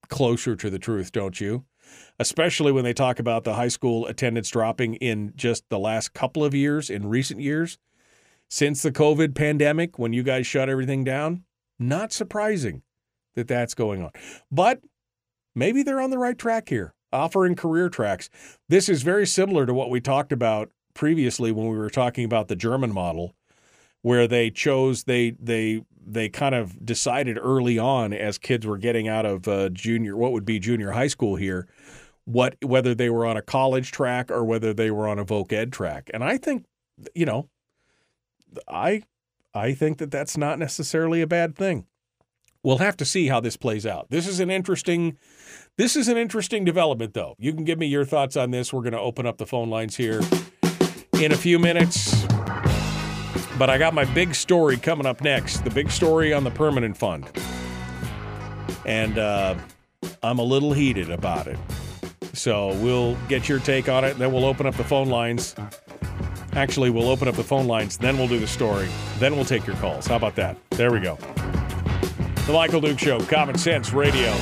[0.09, 1.65] closer to the truth, don't you?
[2.19, 6.45] Especially when they talk about the high school attendance dropping in just the last couple
[6.45, 7.79] of years, in recent years,
[8.49, 11.45] since the COVID pandemic, when you guys shut everything down.
[11.79, 12.83] Not surprising
[13.35, 14.11] that that's going on.
[14.51, 14.81] But
[15.55, 18.31] maybe they're on the right track here, offering career tracks.
[18.69, 22.47] This is very similar to what we talked about previously when we were talking about
[22.47, 23.35] the German model
[24.05, 29.09] where they chose they they they kind of decided early on as kids were getting
[29.09, 31.67] out of uh, junior what would be junior high school here
[32.25, 35.53] what whether they were on a college track or whether they were on a voc
[35.53, 36.11] ed track.
[36.13, 36.65] And i think
[37.15, 37.49] you know
[38.69, 39.03] i
[39.53, 41.87] i think that that's not necessarily a bad thing.
[42.63, 44.09] We'll have to see how this plays out.
[44.09, 45.19] This is an interesting
[45.77, 47.35] this is an interesting development though.
[47.39, 48.73] You can give me your thoughts on this.
[48.73, 50.21] We're going to open up the phone lines here
[51.21, 52.27] in a few minutes
[53.59, 56.97] but I got my big story coming up next the big story on the permanent
[56.97, 57.31] fund.
[58.85, 59.55] And uh,
[60.23, 61.59] I'm a little heated about it.
[62.33, 65.55] So we'll get your take on it, and then we'll open up the phone lines.
[66.55, 69.67] Actually, we'll open up the phone lines, then we'll do the story, then we'll take
[69.67, 70.07] your calls.
[70.07, 70.57] How about that?
[70.71, 71.17] There we go.
[72.47, 74.33] The Michael Duke Show, Common Sense Radio.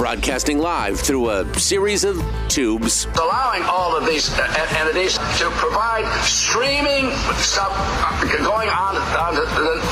[0.00, 3.06] Broadcasting live through a series of tubes.
[3.20, 9.42] allowing all of these uh, entities to provide streaming stuff uh, going on on the,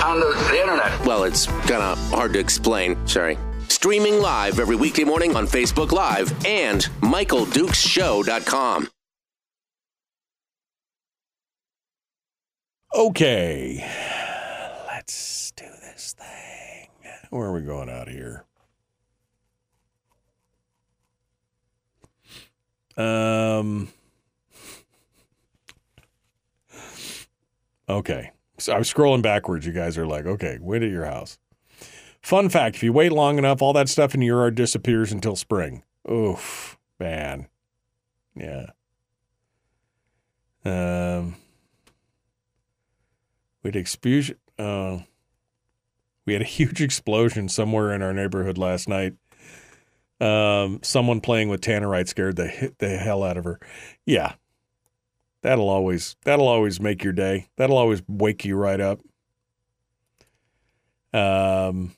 [0.06, 0.98] on the, the internet.
[1.04, 2.96] Well, it's kind of hard to explain.
[3.06, 3.36] Sorry.
[3.68, 8.88] Streaming live every weekday morning on Facebook Live and MichaelDukesShow.com.
[12.96, 13.86] Okay,
[14.88, 16.88] let's do this thing.
[17.28, 18.47] Where are we going out here?
[22.98, 23.88] Um.
[27.88, 29.64] Okay, so I'm scrolling backwards.
[29.64, 31.38] You guys are like, okay, wait at your house.
[32.20, 35.36] Fun fact: if you wait long enough, all that stuff in your yard disappears until
[35.36, 35.84] spring.
[36.10, 37.46] Oof, man.
[38.34, 38.66] Yeah.
[40.64, 41.36] Um.
[43.62, 44.36] We had explosion.
[44.58, 44.98] Uh,
[46.26, 49.14] we had a huge explosion somewhere in our neighborhood last night.
[50.20, 53.60] Um, someone playing with tannerite scared the the hell out of her.
[54.04, 54.34] Yeah,
[55.42, 57.48] that'll always that'll always make your day.
[57.56, 59.00] That'll always wake you right up.
[61.12, 61.94] Um.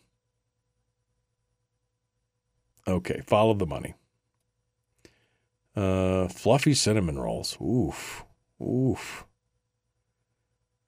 [2.87, 3.95] Okay, follow the money.
[5.77, 7.57] Uh, fluffy cinnamon rolls.
[7.61, 8.25] Oof,
[8.61, 9.25] oof.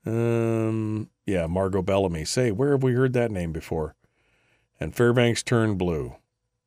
[0.04, 2.24] Um, yeah, Margo Bellamy.
[2.24, 3.94] Say, where have we heard that name before?
[4.80, 6.16] And Fairbanks turned blue.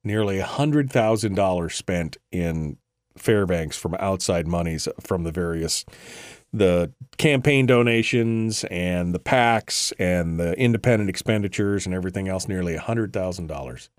[0.06, 2.78] Nearly $100,000 spent in
[3.18, 5.84] Fairbanks from outside monies from the various
[6.54, 13.90] the campaign donations and the PACs and the independent expenditures and everything else nearly $100,000.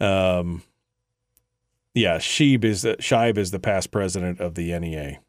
[0.00, 0.62] Um
[1.92, 2.96] yeah, Sheeb is the
[3.36, 5.20] is the past president of the NEA.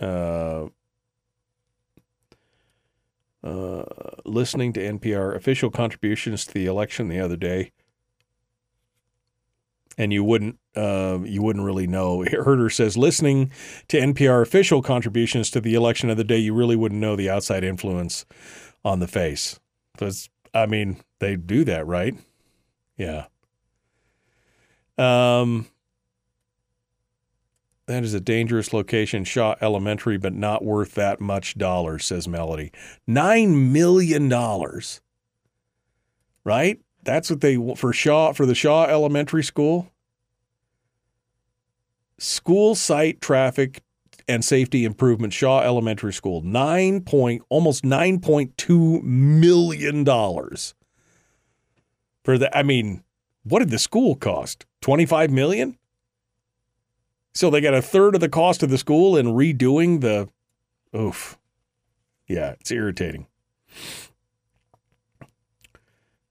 [0.00, 0.68] Uh
[3.42, 3.84] uh,
[4.24, 7.70] listening to NPR official contributions to the election the other day,
[9.98, 12.24] and you wouldn't uh, you wouldn't really know.
[12.30, 13.50] Herder says listening
[13.88, 17.28] to NPR official contributions to the election of the day, you really wouldn't know the
[17.28, 18.24] outside influence
[18.84, 19.58] on the face.
[19.92, 22.14] Because I mean, they do that, right?
[22.96, 23.26] Yeah.
[24.96, 25.66] Um.
[27.86, 32.70] That is a dangerous location, Shaw Elementary, but not worth that much dollars, says Melody.
[33.06, 35.00] Nine million dollars.
[36.44, 36.80] Right?
[37.02, 39.90] That's what they for Shaw for the Shaw Elementary School.
[42.18, 43.82] School site traffic
[44.26, 46.42] and safety improvement, Shaw Elementary School.
[46.42, 50.74] Nine point almost nine point two million dollars.
[52.24, 53.04] For the I mean,
[53.44, 54.66] what did the school cost?
[54.80, 55.78] Twenty five million?
[57.34, 60.28] So they got a third of the cost of the school and redoing the
[60.98, 61.38] oof.
[62.26, 63.28] Yeah, it's irritating.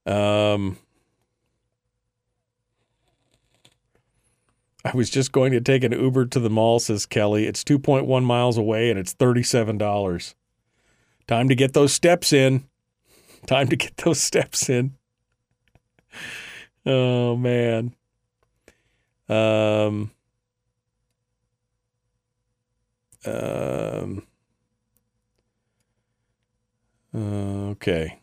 [0.07, 0.77] Um
[4.85, 7.45] I was just going to take an Uber to the mall, says Kelly.
[7.45, 10.33] It's 2.1 miles away and it's $37.
[11.27, 12.63] Time to get those steps in.
[13.45, 14.93] Time to get those steps in.
[16.85, 17.93] Oh man.
[19.27, 20.11] Um
[23.27, 24.23] um,
[27.13, 28.19] okay.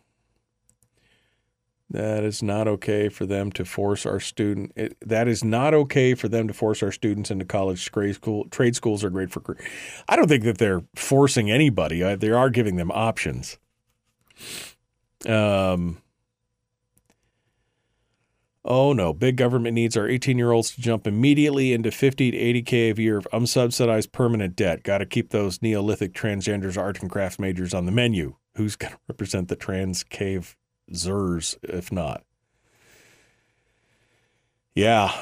[1.94, 4.72] That is not okay for them to force our student.
[4.74, 8.48] It, that is not okay for them to force our students into college grade school.
[8.50, 9.56] Trade schools are great for.
[10.08, 12.02] I don't think that they're forcing anybody.
[12.16, 13.58] They are giving them options.
[15.24, 15.98] Um.
[18.64, 22.36] Oh no, big government needs our 18 year olds to jump immediately into 50 to
[22.36, 24.82] 80K a year of unsubsidized permanent debt.
[24.82, 28.34] Got to keep those Neolithic transgenders, art and crafts majors on the menu.
[28.56, 30.56] Who's going to represent the trans cave
[30.92, 32.24] Zers if not?
[34.74, 35.12] Yeah.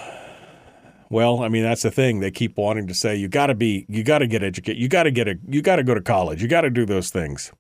[1.11, 2.21] Well, I mean that's the thing.
[2.21, 4.89] They keep wanting to say you got to be, you got to get educated, you
[4.89, 7.11] got to get a, you got to go to college, you got to do those
[7.11, 7.53] things.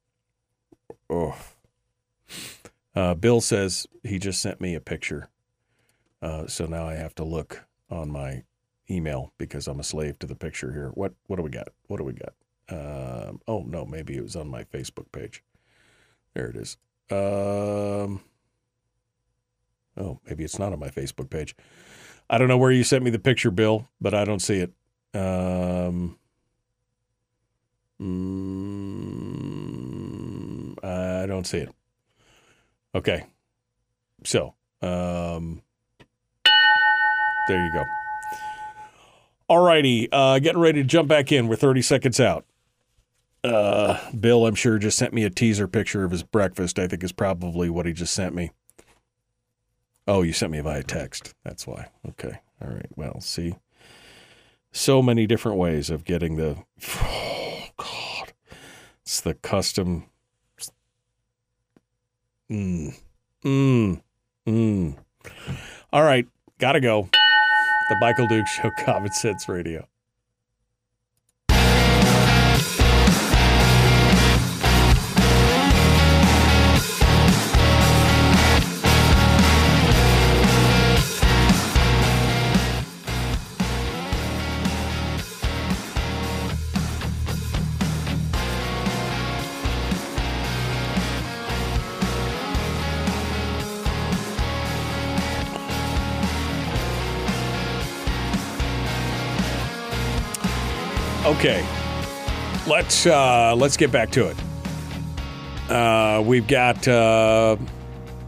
[1.10, 1.36] Oh.
[2.94, 5.28] Uh, Bill says he just sent me a picture.
[6.20, 8.44] Uh, so now I have to look on my
[8.90, 10.90] email because I'm a slave to the picture here.
[10.94, 11.68] What what do we got?
[11.88, 12.34] What do we got?
[12.68, 15.42] Um, oh no, maybe it was on my Facebook page.
[16.34, 16.76] There it is.
[17.12, 18.20] Um,
[19.98, 21.54] oh, maybe it's not on my Facebook page.
[22.30, 24.72] I don't know where you sent me the picture, Bill, but I don't see it.
[25.14, 26.16] Um,
[28.00, 29.12] mm,
[30.82, 31.74] I don't see it.
[32.94, 33.24] Okay,
[34.24, 35.60] so um,
[37.48, 37.84] there you go.
[39.48, 41.48] All righty, uh, getting ready to jump back in.
[41.48, 42.46] We're 30 seconds out.
[43.44, 46.78] Uh, Bill, I'm sure, just sent me a teaser picture of his breakfast.
[46.78, 48.50] I think is probably what he just sent me.
[50.06, 51.34] Oh, you sent me via text.
[51.44, 51.88] That's why.
[52.08, 52.40] Okay.
[52.60, 52.86] All right.
[52.96, 53.56] Well, see.
[54.72, 56.56] So many different ways of getting the.
[57.04, 58.32] Oh, God.
[59.02, 60.06] It's the custom.
[62.50, 62.94] Mm.
[63.44, 64.02] Mm.
[64.46, 64.96] Mm.
[65.92, 66.26] All right.
[66.58, 67.08] Gotta go.
[67.88, 69.86] The Michael Duke Show, Common Sense Radio.
[101.44, 101.66] Okay,
[102.68, 104.36] let's uh, let's get back to it.
[105.68, 106.86] Uh, we've got.
[106.86, 107.56] Uh,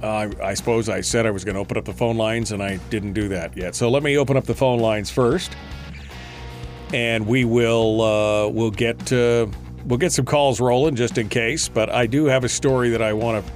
[0.02, 2.60] I, I suppose I said I was going to open up the phone lines, and
[2.60, 3.76] I didn't do that yet.
[3.76, 5.56] So let me open up the phone lines first,
[6.92, 9.46] and we will uh, we'll get uh,
[9.84, 11.68] we'll get some calls rolling just in case.
[11.68, 13.52] But I do have a story that I want to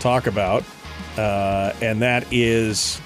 [0.00, 0.64] talk about,
[1.16, 3.00] uh, and that is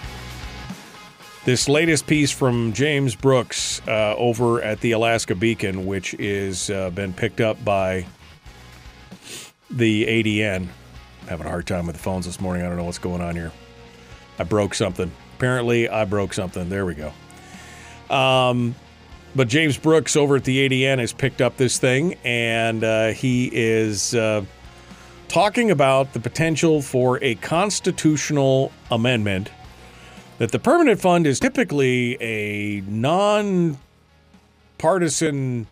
[1.47, 6.90] this latest piece from James Brooks uh, over at the Alaska Beacon, which is uh,
[6.90, 8.05] been picked up by
[9.70, 10.66] the ADN.
[11.28, 12.66] having a hard time with the phones this morning.
[12.66, 13.52] I don't know what's going on here.
[14.40, 15.12] I broke something.
[15.36, 16.68] Apparently, I broke something.
[16.68, 17.12] There we go.
[18.12, 18.74] Um,
[19.36, 23.51] but James Brooks over at the ADN has picked up this thing, and uh, he
[23.52, 24.44] is uh,
[25.28, 29.51] talking about the potential for a constitutional amendment
[30.38, 33.78] that the permanent fund is typically a non
[34.78, 35.66] partisan,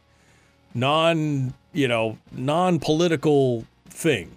[0.75, 4.37] non, you know, non political thing.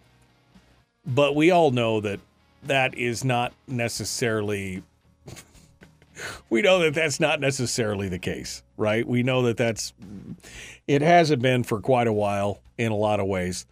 [1.06, 2.20] But we all know that
[2.64, 4.84] that is not necessarily
[6.50, 9.08] we know that that's not necessarily the case, right?
[9.08, 9.94] We know that that's
[10.88, 13.66] it hasn't been for quite a while in a lot of ways.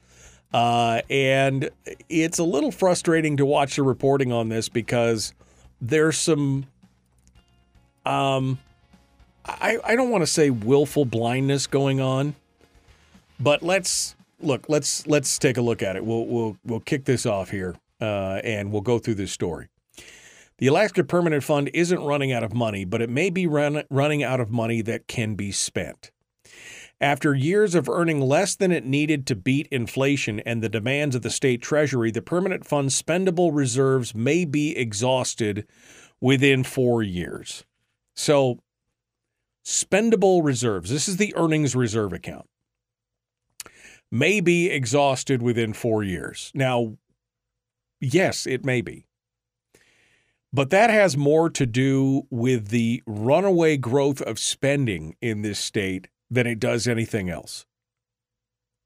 [0.53, 1.69] Uh, and
[2.07, 5.33] it's a little frustrating to watch the reporting on this because
[5.81, 6.65] there's some
[8.05, 8.59] um
[9.47, 12.35] I, I don't want to say willful blindness going on,
[13.39, 16.05] but let's look, let's let's take a look at it.
[16.05, 19.67] We'll we'll we'll kick this off here uh, and we'll go through this story.
[20.57, 24.23] The Alaska Permanent Fund isn't running out of money, but it may be run, running
[24.23, 26.11] out of money that can be spent.
[27.01, 31.23] After years of earning less than it needed to beat inflation and the demands of
[31.23, 35.67] the state treasury, the permanent fund's spendable reserves may be exhausted
[36.21, 37.65] within four years.
[38.15, 38.59] So,
[39.65, 42.47] spendable reserves, this is the earnings reserve account,
[44.09, 46.49] may be exhausted within four years.
[46.55, 46.97] Now,
[47.99, 49.05] yes, it may be.
[50.53, 56.07] But that has more to do with the runaway growth of spending in this state
[56.29, 57.65] than it does anything else.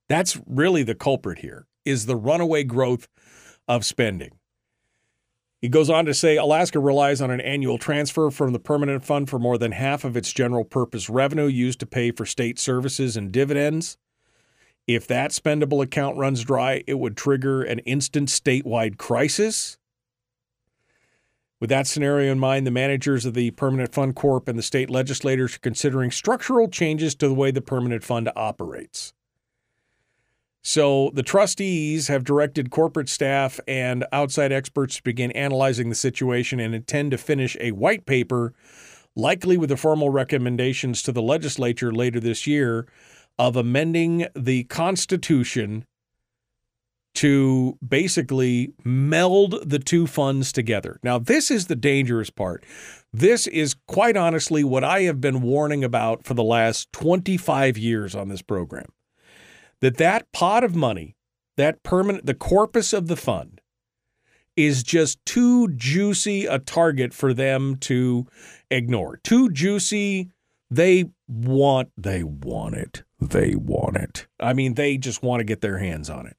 [0.07, 3.07] That's really the culprit here is the runaway growth
[3.67, 4.31] of spending.
[5.61, 9.29] He goes on to say Alaska relies on an annual transfer from the permanent fund
[9.29, 13.17] for more than half of its general purpose revenue used to pay for state services
[13.17, 13.97] and dividends.
[14.87, 19.77] If that spendable account runs dry, it would trigger an instant statewide crisis.
[21.59, 24.89] With that scenario in mind, the managers of the Permanent Fund Corp and the state
[24.89, 29.13] legislators are considering structural changes to the way the Permanent Fund operates.
[30.61, 36.59] So the trustees have directed corporate staff and outside experts to begin analyzing the situation
[36.59, 38.53] and intend to finish a white paper,
[39.15, 42.87] likely with the formal recommendations to the legislature later this year,
[43.37, 45.85] of amending the Constitution
[47.19, 51.01] to basically meld the two funds together.
[51.03, 52.63] Now, this is the dangerous part.
[53.11, 58.15] This is quite honestly what I have been warning about for the last 25 years
[58.15, 58.93] on this program.
[59.81, 61.17] That that pot of money,
[61.57, 63.59] that permanent the corpus of the fund
[64.55, 68.27] is just too juicy a target for them to
[68.71, 69.17] ignore.
[69.25, 70.29] Too juicy,
[70.71, 73.03] they want they want it.
[73.19, 74.27] They want it.
[74.39, 76.37] I mean, they just want to get their hands on it.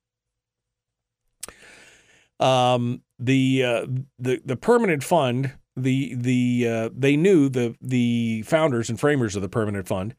[2.41, 3.87] Um, the uh,
[4.19, 9.43] the the permanent fund, the the uh, they knew the the founders and framers of
[9.43, 10.15] the permanent fund,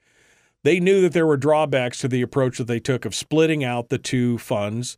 [0.63, 3.89] they knew that there were drawbacks to the approach that they took of splitting out
[3.89, 4.97] the two funds.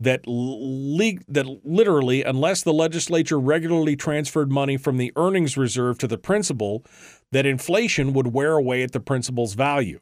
[0.00, 6.08] That le- that literally, unless the legislature regularly transferred money from the earnings reserve to
[6.08, 6.84] the principal,
[7.30, 10.00] that inflation would wear away at the principal's value.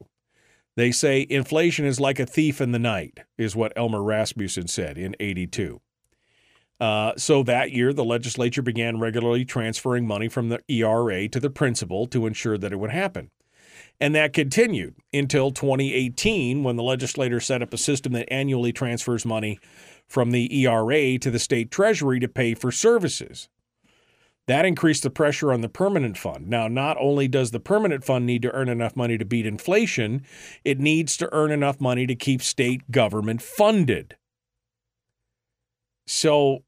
[0.76, 4.96] They say inflation is like a thief in the night, is what Elmer Rasmuson said
[4.96, 5.82] in 82.
[6.82, 11.48] Uh, so that year, the legislature began regularly transferring money from the ERA to the
[11.48, 13.30] principal to ensure that it would happen.
[14.00, 19.24] And that continued until 2018 when the legislature set up a system that annually transfers
[19.24, 19.60] money
[20.08, 23.48] from the ERA to the state treasury to pay for services.
[24.48, 26.48] That increased the pressure on the permanent fund.
[26.48, 30.24] Now, not only does the permanent fund need to earn enough money to beat inflation,
[30.64, 34.16] it needs to earn enough money to keep state government funded.
[36.08, 36.64] So,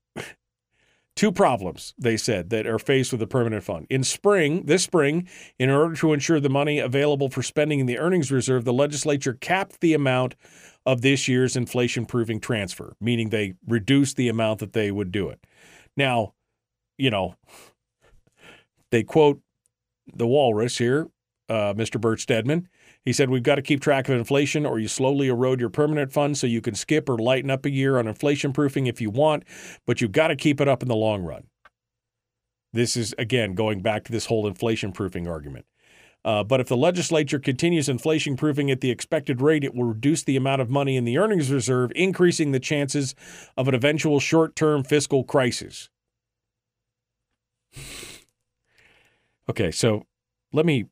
[1.16, 3.86] two problems, they said, that are faced with the permanent fund.
[3.88, 5.28] In spring, this spring,
[5.58, 9.34] in order to ensure the money available for spending in the earnings reserve, the legislature
[9.34, 10.34] capped the amount
[10.86, 15.28] of this year's inflation proofing transfer, meaning they reduced the amount that they would do
[15.28, 15.44] it.
[15.96, 16.34] Now,
[16.98, 17.36] you know,
[18.90, 19.40] they quote
[20.12, 21.08] the walrus here,
[21.48, 22.00] uh, Mr.
[22.00, 22.68] Bert Stedman.
[23.04, 26.12] He said, We've got to keep track of inflation, or you slowly erode your permanent
[26.12, 29.10] fund so you can skip or lighten up a year on inflation proofing if you
[29.10, 29.44] want,
[29.86, 31.44] but you've got to keep it up in the long run.
[32.72, 35.66] This is, again, going back to this whole inflation proofing argument.
[36.24, 40.22] Uh, but if the legislature continues inflation proofing at the expected rate, it will reduce
[40.22, 43.14] the amount of money in the earnings reserve, increasing the chances
[43.58, 45.90] of an eventual short term fiscal crisis.
[49.50, 50.06] Okay, so
[50.52, 50.86] let me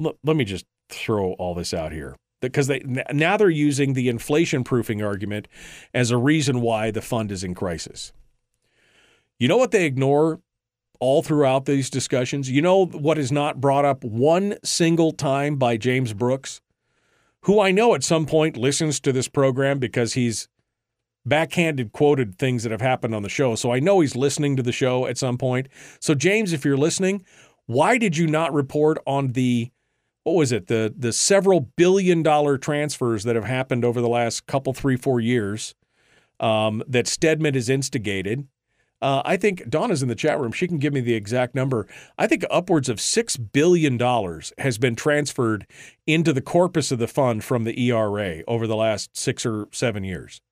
[0.00, 2.80] let, me just throw all this out here because they
[3.12, 5.46] now they're using the inflation proofing argument
[5.92, 8.12] as a reason why the fund is in crisis.
[9.38, 10.40] You know what they ignore
[10.98, 12.50] all throughout these discussions?
[12.50, 16.60] You know what is not brought up one single time by James Brooks,
[17.42, 20.48] who I know at some point listens to this program because he's
[21.26, 23.54] backhanded quoted things that have happened on the show.
[23.54, 25.68] So I know he's listening to the show at some point.
[26.00, 27.24] So James, if you're listening,
[27.66, 29.70] why did you not report on the
[30.24, 34.46] what was it the the several billion dollar transfers that have happened over the last
[34.46, 35.74] couple three four years
[36.38, 38.46] um, that Stedman has instigated?
[39.02, 40.52] Uh, I think Donna's in the chat room.
[40.52, 41.86] She can give me the exact number.
[42.18, 45.66] I think upwards of six billion dollars has been transferred
[46.06, 50.04] into the corpus of the fund from the ERA over the last six or seven
[50.04, 50.42] years.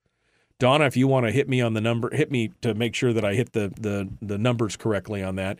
[0.58, 3.12] Donna, if you want to hit me on the number, hit me to make sure
[3.12, 5.58] that I hit the the the numbers correctly on that.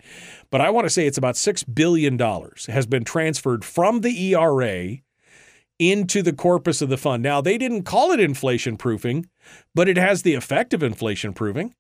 [0.50, 4.34] But I want to say it's about six billion dollars has been transferred from the
[4.34, 4.96] ERA
[5.78, 7.22] into the corpus of the fund.
[7.22, 9.28] Now they didn't call it inflation proofing,
[9.72, 11.74] but it has the effect of inflation proofing.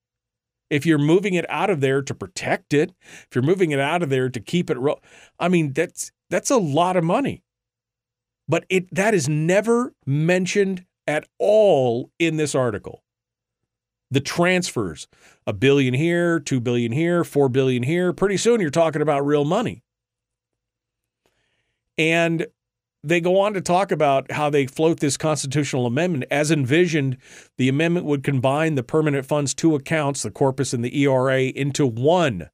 [0.70, 4.02] If you're moving it out of there to protect it, if you're moving it out
[4.02, 5.00] of there to keep it, ro-
[5.40, 7.42] I mean that's that's a lot of money.
[8.46, 13.02] But it that is never mentioned at all in this article
[14.10, 15.06] the transfers
[15.46, 18.12] a billion here, 2 billion here, 4 billion here.
[18.12, 19.82] Pretty soon you're talking about real money.
[21.96, 22.46] And
[23.02, 26.24] they go on to talk about how they float this constitutional amendment.
[26.30, 27.16] As envisioned,
[27.56, 31.86] the amendment would combine the permanent fund's two accounts, the corpus and the ERA, into
[31.86, 32.50] one.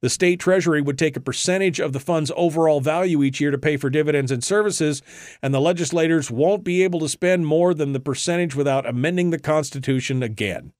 [0.00, 3.58] The state treasury would take a percentage of the fund's overall value each year to
[3.58, 5.02] pay for dividends and services,
[5.42, 9.38] and the legislators won't be able to spend more than the percentage without amending the
[9.38, 10.72] Constitution again.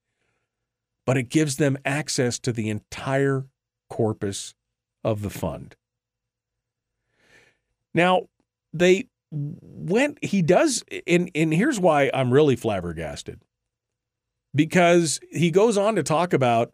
[1.06, 3.46] But it gives them access to the entire
[3.88, 4.54] corpus
[5.02, 5.76] of the fund.
[7.94, 8.28] Now,
[8.72, 13.40] they went, he does, and, and here's why I'm really flabbergasted
[14.54, 16.72] because he goes on to talk about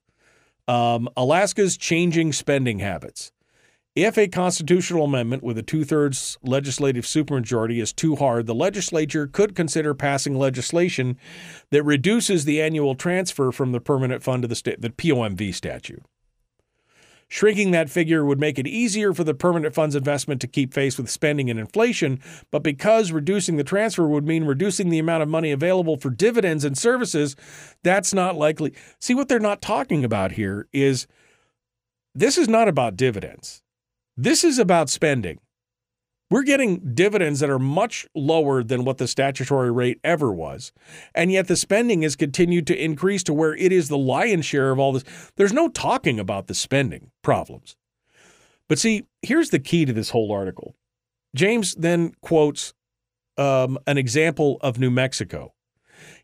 [0.68, 3.32] um, Alaska's changing spending habits.
[3.94, 9.26] If a constitutional amendment with a two thirds legislative supermajority is too hard, the legislature
[9.26, 11.16] could consider passing legislation
[11.70, 16.02] that reduces the annual transfer from the permanent fund to the state, the POMV statute.
[17.28, 20.96] Shrinking that figure would make it easier for the permanent fund's investment to keep pace
[20.96, 22.20] with spending and inflation,
[22.52, 26.64] but because reducing the transfer would mean reducing the amount of money available for dividends
[26.64, 27.34] and services,
[27.82, 28.74] that's not likely.
[29.00, 31.08] See, what they're not talking about here is
[32.14, 33.62] this is not about dividends.
[34.16, 35.40] This is about spending.
[36.28, 40.72] We're getting dividends that are much lower than what the statutory rate ever was.
[41.14, 44.72] And yet the spending has continued to increase to where it is the lion's share
[44.72, 45.04] of all this.
[45.36, 47.76] There's no talking about the spending problems.
[48.68, 50.74] But see, here's the key to this whole article.
[51.36, 52.74] James then quotes
[53.38, 55.52] um, an example of New Mexico.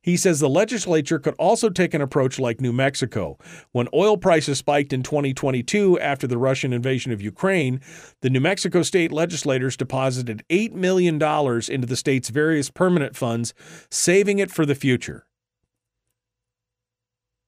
[0.02, 3.38] He says the legislature could also take an approach like New Mexico.
[3.70, 7.80] When oil prices spiked in 2022 after the Russian invasion of Ukraine,
[8.20, 13.54] the New Mexico state legislators deposited $8 million into the state's various permanent funds,
[13.90, 15.26] saving it for the future.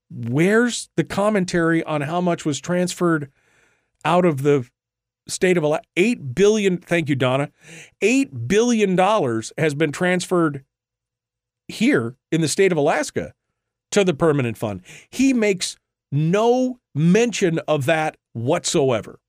[0.08, 3.32] Where's the commentary on how much was transferred
[4.04, 4.68] out of the
[5.26, 5.88] state of Alaska?
[5.96, 7.50] 8 billion, thank you Donna.
[8.00, 10.64] 8 billion dollars has been transferred
[11.68, 13.34] here in the state of Alaska
[13.90, 14.82] to the permanent fund.
[15.10, 15.76] He makes
[16.10, 19.20] no mention of that whatsoever.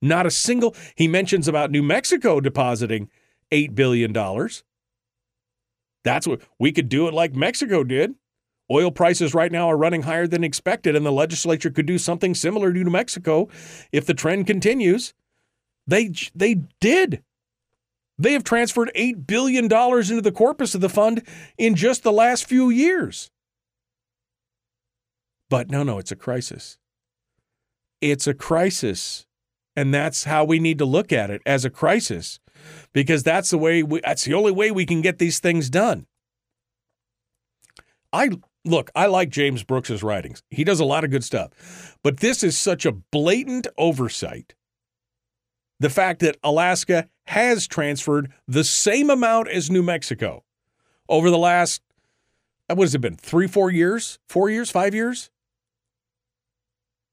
[0.00, 3.10] Not a single, he mentions about New Mexico depositing
[3.50, 4.12] $8 billion.
[6.04, 8.14] That's what we could do it like Mexico did.
[8.70, 12.34] Oil prices right now are running higher than expected, and the legislature could do something
[12.34, 13.48] similar to New Mexico
[13.92, 15.14] if the trend continues.
[15.86, 17.22] They they did.
[18.18, 21.22] They have transferred $8 billion into the corpus of the fund
[21.56, 23.30] in just the last few years.
[25.48, 26.78] But no, no, it's a crisis.
[28.00, 29.26] It's a crisis.
[29.76, 32.40] And that's how we need to look at it as a crisis
[32.92, 36.06] because that's the way we, that's the only way we can get these things done.
[38.12, 38.30] I
[38.64, 40.42] look, I like James Brooks's writings.
[40.50, 41.96] He does a lot of good stuff.
[42.02, 44.54] But this is such a blatant oversight.
[45.80, 50.44] The fact that Alaska has transferred the same amount as New Mexico
[51.08, 51.82] over the last
[52.70, 53.16] uh, what has it been?
[53.16, 54.18] 3 4 years?
[54.28, 54.70] 4 years?
[54.70, 55.30] 5 years?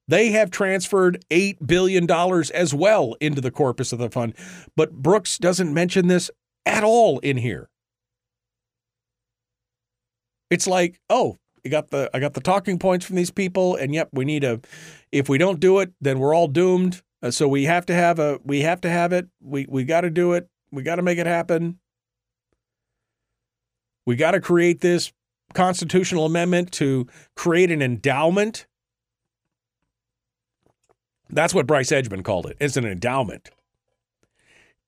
[0.08, 2.10] They have transferred $8 billion
[2.54, 4.34] as well into the corpus of the fund.
[4.76, 6.30] But Brooks doesn't mention this
[6.66, 7.70] at all in here.
[10.52, 13.94] It's like, oh, I got the I got the talking points from these people, and
[13.94, 14.62] yep, we need a.
[15.12, 17.02] If we don't do it, then we're all doomed.
[17.26, 18.40] Uh, so we have to have a.
[18.44, 19.28] We have to have it.
[19.42, 20.48] We we got to do it.
[20.72, 21.80] We got to make it happen.
[24.06, 25.12] We got to create this
[25.54, 28.68] constitutional amendment to create an endowment
[31.30, 32.58] that's what Bryce Edgmon called it.
[32.60, 33.50] It's an endowment.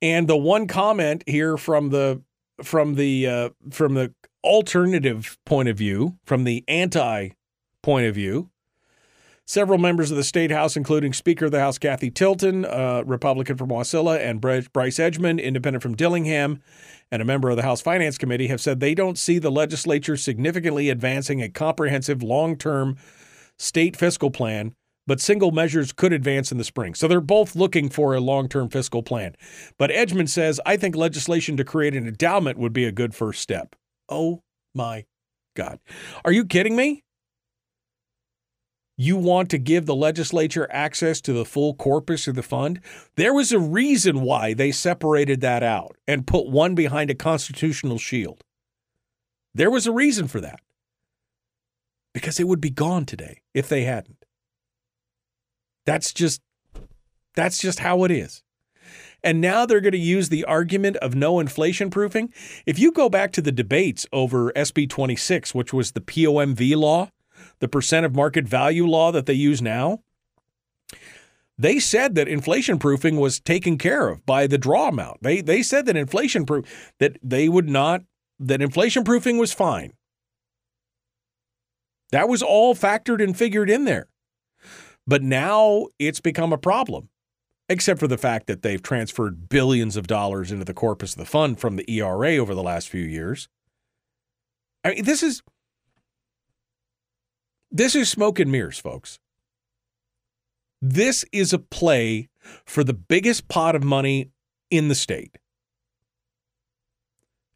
[0.02, 2.22] And the one comment here from the
[2.64, 7.30] from the uh, from the alternative point of view, from the anti
[7.82, 8.52] point of view,
[9.48, 13.58] several members of the state house, including Speaker of the House Cathy Tilton, uh, Republican
[13.58, 16.62] from Wasilla, and Bryce Edgmon, Independent from Dillingham,
[17.12, 20.18] and a member of the House Finance Committee, have said they don't see the legislature
[20.18, 22.98] significantly advancing a comprehensive long term
[23.58, 24.74] state fiscal plan
[25.08, 26.94] but single measures could advance in the spring.
[26.94, 29.36] So they're both looking for a long term fiscal plan.
[29.80, 33.42] But Edgmon says, I think legislation to create an endowment would be a good first
[33.42, 33.76] step.
[34.10, 34.42] Oh
[34.76, 35.06] my
[35.56, 35.80] God.
[36.26, 37.04] Are you kidding me?
[39.00, 42.82] You want to give the legislature access to the full corpus of the fund?
[43.16, 48.00] There was a reason why they separated that out and put one behind a constitutional
[48.00, 48.42] shield.
[49.54, 50.62] There was a reason for that.
[52.12, 54.26] Because it would be gone today if they hadn't.
[55.86, 56.42] That's just
[57.36, 58.42] that's just how it is.
[59.24, 62.34] And now they're going to use the argument of no inflation proofing.
[62.66, 67.10] If you go back to the debates over SB 26, which was the POMV law,
[67.60, 70.02] the percent of market value law that they use now,
[71.58, 75.24] they said that inflation proofing was taken care of by the draw amount.
[75.24, 78.04] They they said that inflation proof that they would not
[78.40, 79.94] that inflation proofing was fine.
[82.12, 84.08] That was all factored and figured in there.
[85.06, 87.10] But now it's become a problem,
[87.70, 91.26] except for the fact that they've transferred billions of dollars into the corpus of the
[91.26, 93.50] fund from the ERA over the last few years.
[94.84, 95.42] I mean, this is
[97.72, 99.20] this is smoke and mirrors, folks.
[100.82, 102.30] This is a play
[102.66, 104.32] for the biggest pot of money
[104.70, 105.38] in the state.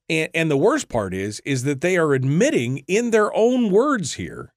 [0.10, 4.14] And, and the worst part is, is that they are admitting in their own words
[4.14, 4.54] here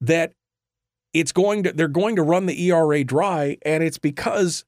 [0.00, 0.32] that
[1.12, 4.64] it's going to they're going to run the ERA dry and it's because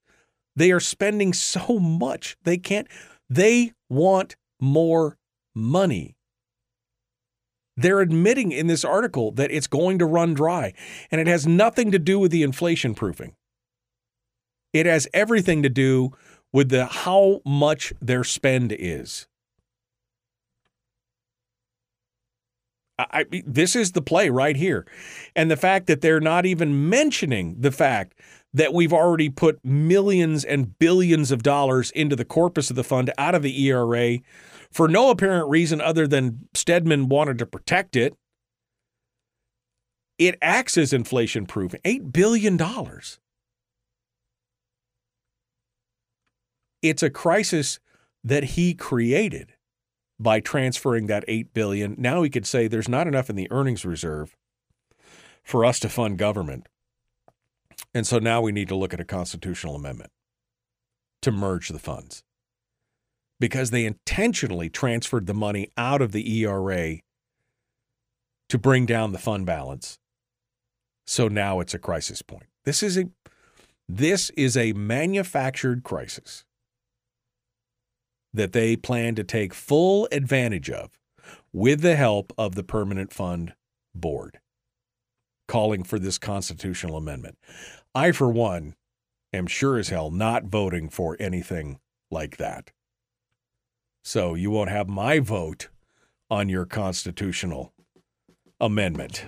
[0.55, 2.37] they are spending so much.
[2.45, 2.89] They can't
[3.29, 5.19] they want more
[5.55, 6.16] money.
[7.77, 10.73] They're admitting in this article that it's going to run dry
[11.11, 13.35] and it has nothing to do with the inflation proofing.
[14.73, 16.13] It has everything to do
[16.53, 19.27] with the how much their spend is.
[22.99, 24.87] I, this is the play right here.
[25.35, 28.15] And the fact that they're not even mentioning the fact
[28.55, 33.13] that we've already put millions and billions of dollars into the corpus of the fund
[33.19, 34.19] out of the ERA
[34.77, 38.13] for no apparent reason other than Stedman wanted to protect it.
[40.19, 41.75] It acts as inflation proof.
[41.83, 42.61] $8 billion.
[46.83, 47.81] It's a crisis
[48.23, 49.55] that he created
[50.21, 51.95] by transferring that 8 billion.
[51.97, 54.37] Now he could say there's not enough in the earnings reserve
[55.43, 56.67] for us to fund government.
[57.95, 60.11] And so now we need to look at a constitutional amendment
[61.23, 62.26] to merge the funds.
[63.41, 66.99] Because they intentionally transferred the money out of the ERA
[68.49, 69.99] to bring down the fund balance.
[71.07, 72.47] So now it's a crisis point.
[72.65, 73.05] This is a
[73.89, 76.45] this is a manufactured crisis.
[78.33, 80.91] that they plan to take full advantage of
[81.53, 83.55] with the help of the Permanent Fund
[83.95, 84.41] Board,
[85.49, 87.39] calling for this constitutional amendment.
[87.95, 88.75] I, for one,
[89.33, 91.79] am sure as hell not voting for anything
[92.11, 92.73] like that.
[94.07, 95.67] So you won't have my vote
[96.31, 97.73] on your constitutional
[98.61, 99.25] amendment.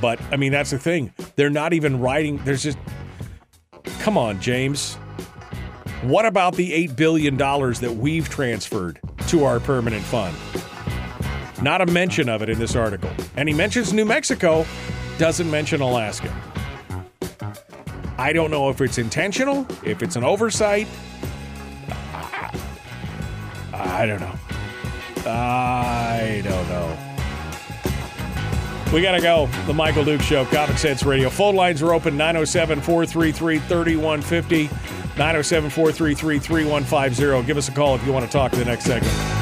[0.00, 1.12] But I mean, that's the thing.
[1.34, 2.36] They're not even writing.
[2.44, 2.78] There's just,
[3.98, 4.94] come on, James.
[6.02, 10.36] What about the $8 billion that we've transferred to our permanent fund?
[11.60, 13.10] Not a mention of it in this article.
[13.36, 14.64] And he mentions New Mexico,
[15.18, 16.32] doesn't mention Alaska.
[18.18, 20.86] I don't know if it's intentional, if it's an oversight.
[23.82, 24.34] I don't know.
[25.26, 26.98] I don't know.
[28.92, 29.46] We got to go.
[29.66, 31.30] The Michael Dukes Show, Common Sense Radio.
[31.30, 34.64] Phone lines are open 907 433 3150.
[35.16, 37.46] 907 433 3150.
[37.46, 39.41] Give us a call if you want to talk to the next segment.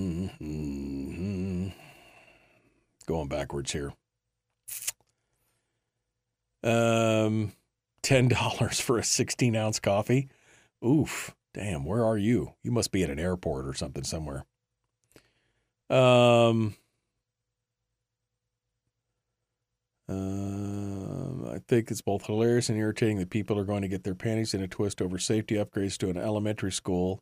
[3.11, 3.93] going backwards here.
[6.63, 7.51] Um,
[8.01, 10.29] ten dollars for a sixteen ounce coffee.
[10.85, 11.85] Oof, damn.
[11.85, 12.53] Where are you?
[12.63, 14.45] You must be at an airport or something somewhere.
[15.89, 16.75] Um.
[20.09, 24.15] Um, I think it's both hilarious and irritating that people are going to get their
[24.15, 27.21] panties in a twist over safety upgrades to an elementary school.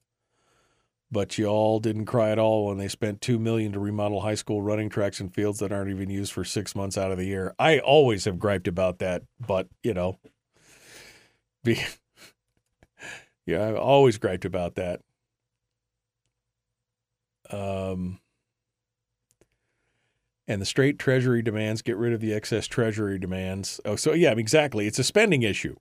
[1.12, 4.36] But you all didn't cry at all when they spent two million to remodel high
[4.36, 7.26] school running tracks and fields that aren't even used for six months out of the
[7.26, 7.56] year.
[7.58, 10.20] I always have griped about that, but you know,
[11.64, 11.82] be,
[13.46, 15.02] yeah, I've always griped about that.
[17.50, 18.20] Um,
[20.48, 23.80] and the straight treasury demands get rid of the excess treasury demands.
[23.86, 24.88] Oh, so yeah, exactly.
[24.88, 25.76] It's a spending issue.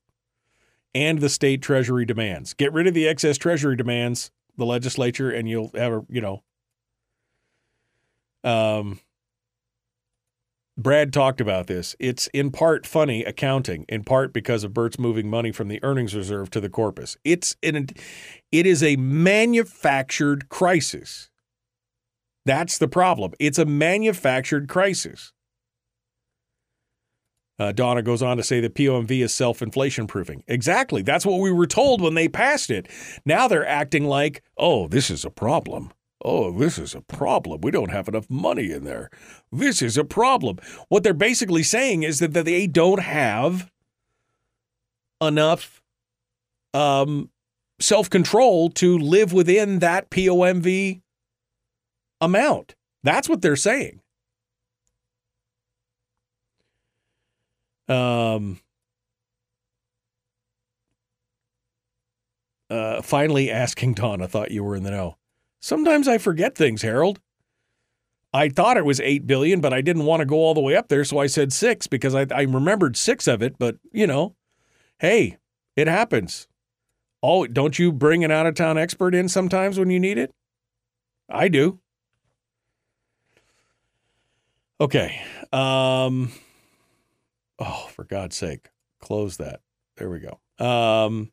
[0.95, 2.55] And the state treasury demands.
[2.55, 6.43] Get rid of the excess treasury demands, the legislature, and you'll have a, you know.
[8.45, 9.01] Um
[10.79, 11.97] Brad talked about this.
[11.99, 16.15] It's in part funny accounting, in part because of Bert's moving money from the earnings
[16.15, 17.17] reserve to the corpus.
[17.25, 17.89] It's an,
[18.53, 21.31] it is a manufactured crisis.
[22.47, 23.33] That's the problem.
[23.41, 25.33] It's a manufactured crisis.
[27.59, 30.45] Uh, Donna goes on to say that POMV is self inflation proofing.
[30.47, 31.03] Exactly.
[31.03, 32.89] That's what we were told when they passed it.
[33.25, 35.93] Now they're acting like, oh, this is a problem.
[36.25, 37.61] Oh, this is a problem.
[37.61, 39.11] We don't have enough money in there.
[39.53, 40.59] This is a problem.
[40.89, 43.71] What they're basically saying is that, that they don't have
[45.21, 45.83] enough
[46.75, 47.31] um,
[47.81, 51.01] self control to live within that POMV
[52.21, 52.75] amount.
[53.03, 54.01] That's what they're saying.
[57.89, 58.61] Um,
[62.71, 65.17] uh, finally asking Don, I thought you were in the know.
[65.61, 67.21] Sometimes I forget things, Harold.
[68.33, 70.77] I thought it was 8 billion, but I didn't want to go all the way
[70.77, 74.07] up there, so I said 6 because I, I remembered 6 of it, but you
[74.07, 74.37] know,
[74.99, 75.39] hey,
[75.77, 76.47] it happens.
[77.23, 80.33] Oh, don't you bring an out of town expert in sometimes when you need it?
[81.29, 81.81] I do.
[84.81, 85.21] Okay.
[85.53, 86.31] Um
[87.59, 88.69] Oh, for God's sake,
[89.01, 89.61] close that.
[89.97, 90.65] There we go.
[90.65, 91.33] Um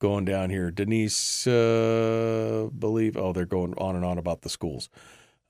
[0.00, 0.70] going down here.
[0.70, 4.88] Denise uh believe oh, they're going on and on about the schools.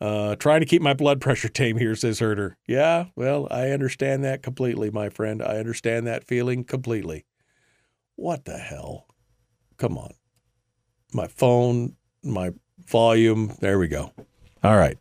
[0.00, 2.56] Uh trying to keep my blood pressure tame here, says Herder.
[2.66, 5.42] Yeah, well, I understand that completely, my friend.
[5.42, 7.24] I understand that feeling completely.
[8.16, 9.06] What the hell?
[9.78, 10.12] Come on.
[11.14, 12.52] My phone, my
[12.86, 13.56] volume.
[13.60, 14.12] There we go.
[14.62, 14.98] All right.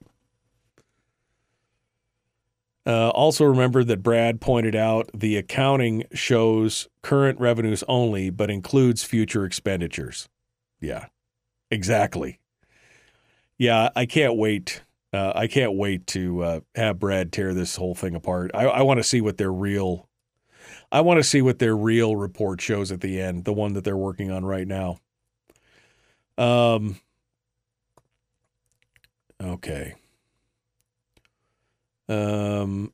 [2.89, 9.03] Uh, also, remember that Brad pointed out the accounting shows current revenues only, but includes
[9.03, 10.27] future expenditures.
[10.81, 11.05] Yeah,
[11.69, 12.39] exactly.
[13.59, 14.81] Yeah, I can't wait.
[15.13, 18.49] Uh, I can't wait to uh, have Brad tear this whole thing apart.
[18.55, 20.09] I, I want to see what their real.
[20.91, 23.83] I want to see what their real report shows at the end, the one that
[23.83, 24.97] they're working on right now.
[26.39, 26.99] Um.
[29.39, 29.93] Okay.
[32.09, 32.91] Um,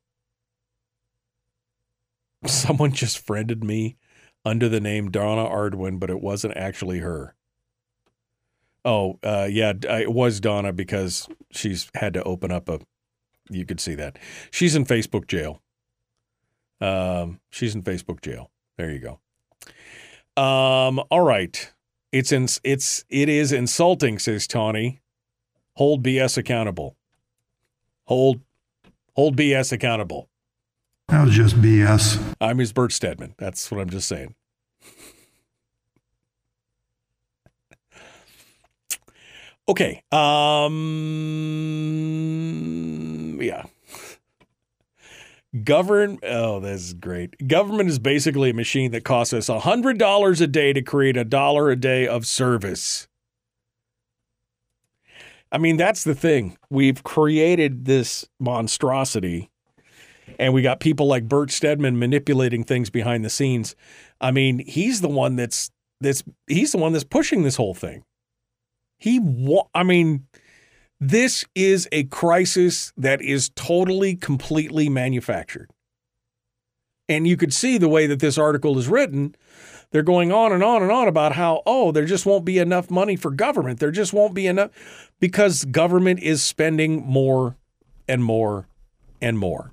[2.45, 3.97] Someone just friended me
[4.43, 7.35] under the name Donna Arduin, but it wasn't actually her.
[8.83, 12.79] Oh, uh, yeah, uh, it was Donna because she's had to open up a.
[13.49, 14.19] You could see that
[14.51, 15.61] she's in Facebook jail.
[16.81, 18.51] Um, she's in Facebook jail.
[18.77, 19.19] There you go.
[20.41, 21.71] Um, all right.
[22.11, 25.01] It's in, it's it is insulting, says Tawny.
[25.75, 26.95] Hold BS accountable.
[28.05, 28.41] Hold
[29.15, 30.29] hold BS accountable.
[31.07, 32.35] That was just BS.
[32.41, 33.35] I'm his Bert Stedman.
[33.37, 34.35] That's what I'm just saying.
[39.67, 40.03] Okay.
[40.11, 40.59] Um
[43.41, 43.63] yeah.
[45.63, 47.47] Govern oh, this is great.
[47.47, 51.23] Government is basically a machine that costs us hundred dollars a day to create a
[51.23, 53.07] dollar a day of service.
[55.55, 56.57] I mean, that's the thing.
[56.69, 59.51] We've created this monstrosity
[60.37, 63.73] and we got people like Bert Stedman manipulating things behind the scenes.
[64.19, 65.71] I mean, he's the one that's
[66.01, 68.03] that's he's the one that's pushing this whole thing.
[68.99, 70.27] He wa- I mean,
[70.99, 75.71] this is a crisis that is totally completely manufactured.
[77.07, 79.35] And you could see the way that this article is written.
[79.91, 82.89] They're going on and on and on about how, oh, there just won't be enough
[82.89, 83.79] money for government.
[83.79, 84.71] There just won't be enough
[85.19, 87.55] because government is spending more
[88.07, 88.67] and more
[89.21, 89.71] and more.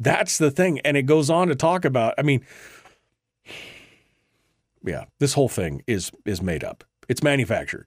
[0.00, 0.80] That's the thing.
[0.80, 2.44] And it goes on to talk about, I mean,
[4.84, 6.84] yeah, this whole thing is is made up.
[7.08, 7.86] It's manufactured.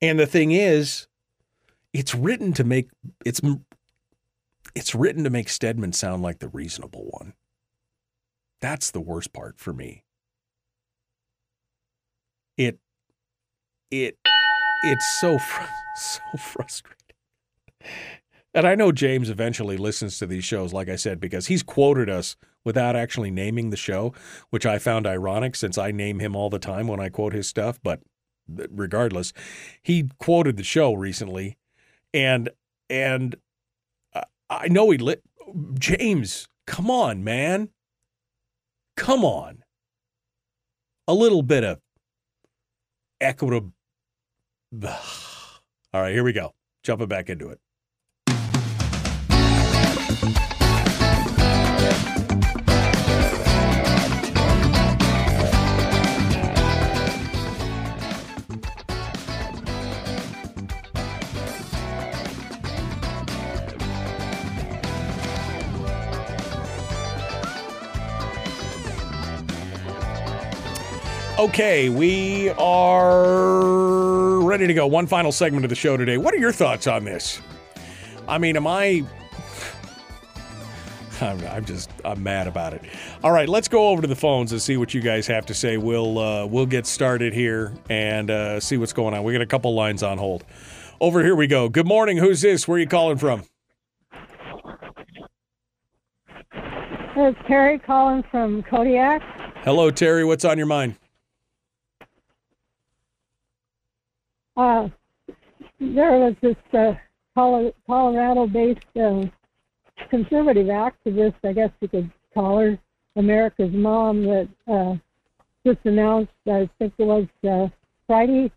[0.00, 1.06] And the thing is,
[1.92, 2.88] it's written to make
[3.24, 3.40] it's
[4.74, 7.34] it's written to make Stedman sound like the reasonable one.
[8.60, 10.04] That's the worst part for me.
[12.56, 12.78] It
[13.90, 14.16] it
[14.82, 15.62] it's so fr-
[15.96, 16.96] so frustrating.
[18.52, 22.10] And I know James eventually listens to these shows, like I said, because he's quoted
[22.10, 24.12] us without actually naming the show,
[24.50, 27.46] which I found ironic since I name him all the time when I quote his
[27.46, 27.78] stuff.
[27.82, 28.00] But
[28.48, 29.32] regardless,
[29.82, 31.56] he quoted the show recently,
[32.12, 32.50] and
[32.88, 33.36] and
[34.12, 35.22] uh, I know he lit
[35.78, 36.48] James.
[36.66, 37.68] Come on, man.
[39.00, 39.64] Come on.
[41.08, 41.80] A little bit of
[43.18, 43.72] equitable.
[44.84, 44.90] All
[45.94, 46.52] right, here we go.
[46.84, 47.58] Jumping back into it.
[71.40, 74.86] Okay, we are ready to go.
[74.86, 76.18] One final segment of the show today.
[76.18, 77.40] What are your thoughts on this?
[78.28, 79.06] I mean, am I.
[81.22, 82.82] I'm, I'm just I'm mad about it.
[83.24, 85.54] All right, let's go over to the phones and see what you guys have to
[85.54, 85.78] say.
[85.78, 89.24] We'll uh, we'll get started here and uh, see what's going on.
[89.24, 90.44] We got a couple lines on hold.
[91.00, 91.70] Over here we go.
[91.70, 92.18] Good morning.
[92.18, 92.68] Who's this?
[92.68, 93.44] Where are you calling from?
[97.16, 99.22] It's Terry calling from Kodiak.
[99.64, 100.22] Hello, Terry.
[100.22, 100.99] What's on your mind?
[104.60, 104.90] Uh,
[105.80, 106.92] there was this uh,
[107.34, 109.24] Colorado-based uh,
[110.10, 112.78] conservative activist, I guess you could call her,
[113.16, 114.96] America's Mom, that uh,
[115.66, 117.68] just announced, I think it was uh,
[118.06, 118.52] Friday,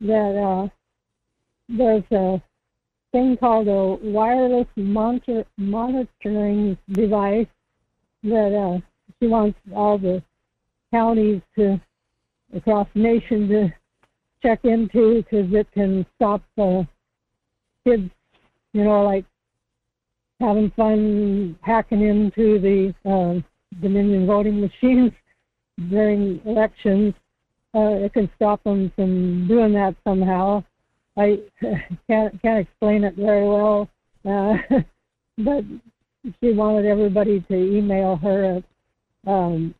[0.00, 0.68] that uh,
[1.68, 2.42] there's a
[3.12, 7.46] thing called a wireless monitor- monitoring device
[8.24, 8.80] that uh,
[9.20, 10.20] she wants all the
[10.92, 11.80] counties to
[12.52, 13.72] across the nation to
[14.42, 16.86] check into because it can stop the
[17.84, 18.10] kids,
[18.72, 19.24] you know, like
[20.40, 23.40] having fun hacking into the uh,
[23.80, 25.12] Dominion voting machines
[25.90, 27.14] during elections.
[27.74, 30.62] Uh, it can stop them from doing that somehow.
[31.16, 31.38] I
[32.06, 33.88] can't can't explain it very well,
[34.28, 34.54] uh,
[35.38, 35.64] but
[36.40, 38.64] she wanted everybody to email her at
[39.30, 39.74] um,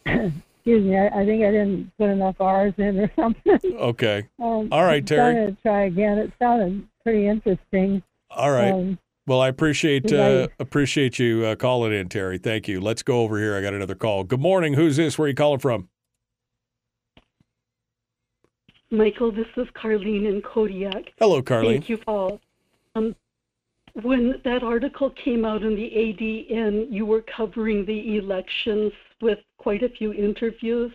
[0.61, 0.97] excuse me.
[0.97, 3.59] I, I think I didn't put enough R's in or something.
[3.75, 4.27] Okay.
[4.39, 5.31] um, All right, Terry.
[5.31, 6.17] I'm gonna try again.
[6.17, 8.01] It sounded pretty interesting.
[8.35, 8.71] All right.
[8.71, 12.37] Um, Well, I appreciate uh, appreciate you uh, calling in, Terry.
[12.37, 12.81] Thank you.
[12.81, 13.55] Let's go over here.
[13.55, 14.23] I got another call.
[14.23, 14.73] Good morning.
[14.73, 15.17] Who's this?
[15.17, 15.89] Where are you calling from?
[18.89, 21.13] Michael, this is Carlene in Kodiak.
[21.17, 21.75] Hello, Carlene.
[21.75, 22.41] Thank you, Paul.
[22.95, 23.15] Um,
[24.01, 28.91] when that article came out in the ADN, you were covering the elections
[29.21, 30.91] with quite a few interviews,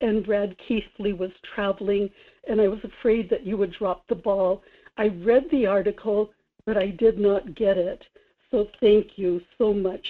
[0.00, 2.10] and Brad Keithley was traveling,
[2.48, 4.62] and I was afraid that you would drop the ball.
[4.98, 6.30] I read the article,
[6.68, 8.04] but I did not get it.
[8.50, 10.06] So thank you so much.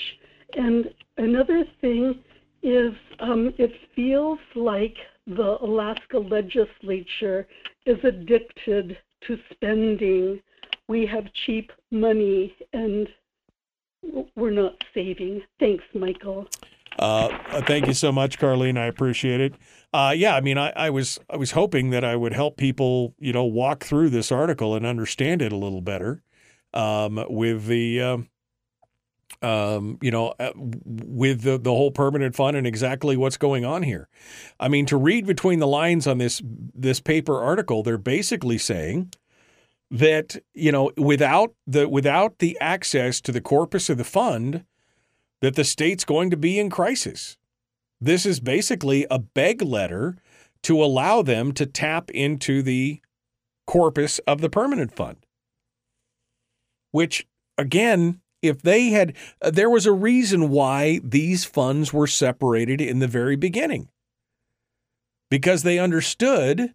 [0.54, 2.18] And another thing
[2.64, 4.96] is um, it feels like
[5.28, 7.46] the Alaska legislature
[7.86, 8.98] is addicted
[9.28, 10.40] to spending.
[10.88, 13.08] We have cheap money and
[14.34, 15.42] we're not saving.
[15.60, 16.48] Thanks, Michael.
[16.98, 17.28] Uh,
[17.68, 18.76] thank you so much, Carlene.
[18.76, 19.54] I appreciate it.
[19.92, 23.14] Uh, yeah, I mean, I, I, was I was hoping that I would help people,
[23.20, 26.24] you know, walk through this article and understand it a little better
[26.74, 28.02] um, with the.
[28.02, 28.28] Um,
[29.40, 33.84] um, you know, uh, with the, the whole permanent fund and exactly what's going on
[33.84, 34.08] here.
[34.58, 36.42] I mean, to read between the lines on this
[36.74, 39.12] this paper article, they're basically saying
[39.90, 44.64] that you know without the without the access to the corpus of the fund,
[45.40, 47.36] that the state's going to be in crisis.
[48.00, 50.16] This is basically a beg letter
[50.62, 53.00] to allow them to tap into the
[53.66, 55.18] corpus of the permanent fund,
[56.90, 62.80] which again if they had, uh, there was a reason why these funds were separated
[62.80, 63.88] in the very beginning.
[65.30, 66.72] Because they understood,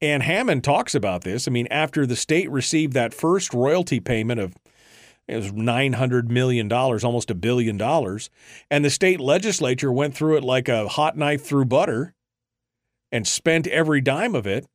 [0.00, 1.46] and Hammond talks about this.
[1.46, 4.54] I mean, after the state received that first royalty payment of
[5.28, 8.30] it was $900 million, almost a billion dollars,
[8.68, 12.14] and the state legislature went through it like a hot knife through butter
[13.12, 14.66] and spent every dime of it.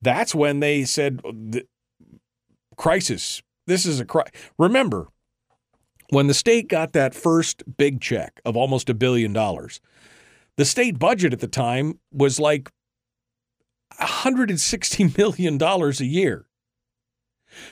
[0.00, 1.20] That's when they said,
[2.76, 3.42] crisis.
[3.66, 4.32] This is a crisis.
[4.58, 5.08] Remember,
[6.10, 9.80] when the state got that first big check of almost a billion dollars,
[10.56, 12.70] the state budget at the time was like
[14.00, 16.46] $160 million a year.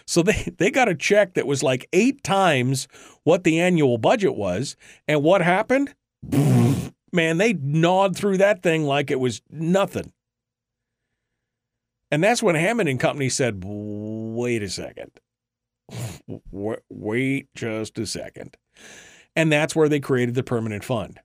[0.07, 2.89] So they, they got a check that was like eight times
[3.23, 4.77] what the annual budget was.
[5.07, 5.95] And what happened?
[7.13, 10.13] Man, they gnawed through that thing like it was nothing.
[12.11, 15.11] And that's when Hammond and Company said, wait a second
[16.91, 18.57] wait just a second.
[19.37, 21.21] And that's where they created the permanent fund.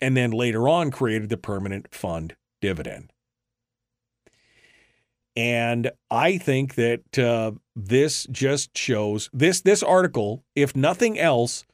[0.00, 3.12] And then later on created the permanent fund dividend.
[5.34, 11.64] And I think that uh, this just shows this this article, if nothing else,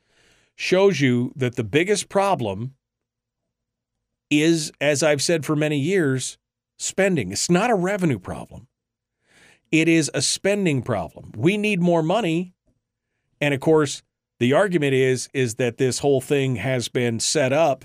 [0.54, 2.74] shows you that the biggest problem
[4.30, 6.38] is, as I've said for many years,
[6.78, 7.32] spending.
[7.32, 8.68] It's not a revenue problem.
[9.70, 11.32] It is a spending problem.
[11.36, 12.54] We need more money.
[13.40, 14.02] And of course,
[14.40, 17.84] the argument is is that this whole thing has been set up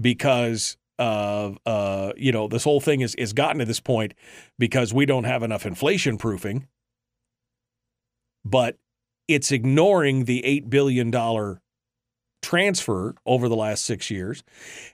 [0.00, 4.14] because of uh, you know this whole thing is is gotten to this point
[4.58, 6.66] because we don't have enough inflation proofing.
[8.44, 8.76] But
[9.26, 11.60] it's ignoring the eight billion dollar
[12.42, 14.42] transfer over the last six years.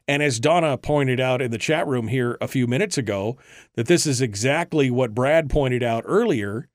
[0.08, 3.36] And as Donna pointed out in the chat room here a few minutes ago,
[3.74, 6.68] that this is exactly what Brad pointed out earlier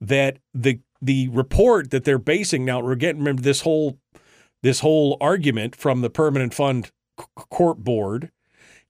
[0.00, 3.98] that the the report that they're basing now we're getting remember this whole
[4.62, 6.90] this whole argument from the permanent fund
[7.50, 8.30] court board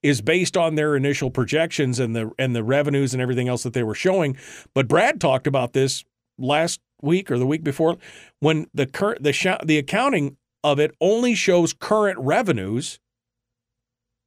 [0.02, 3.72] is based on their initial projections and the and the revenues and everything else that
[3.72, 4.36] they were showing
[4.74, 6.04] but Brad talked about this
[6.38, 7.96] last week or the week before
[8.40, 10.36] when the current the sh- the accounting
[10.72, 12.98] of it only shows current revenues,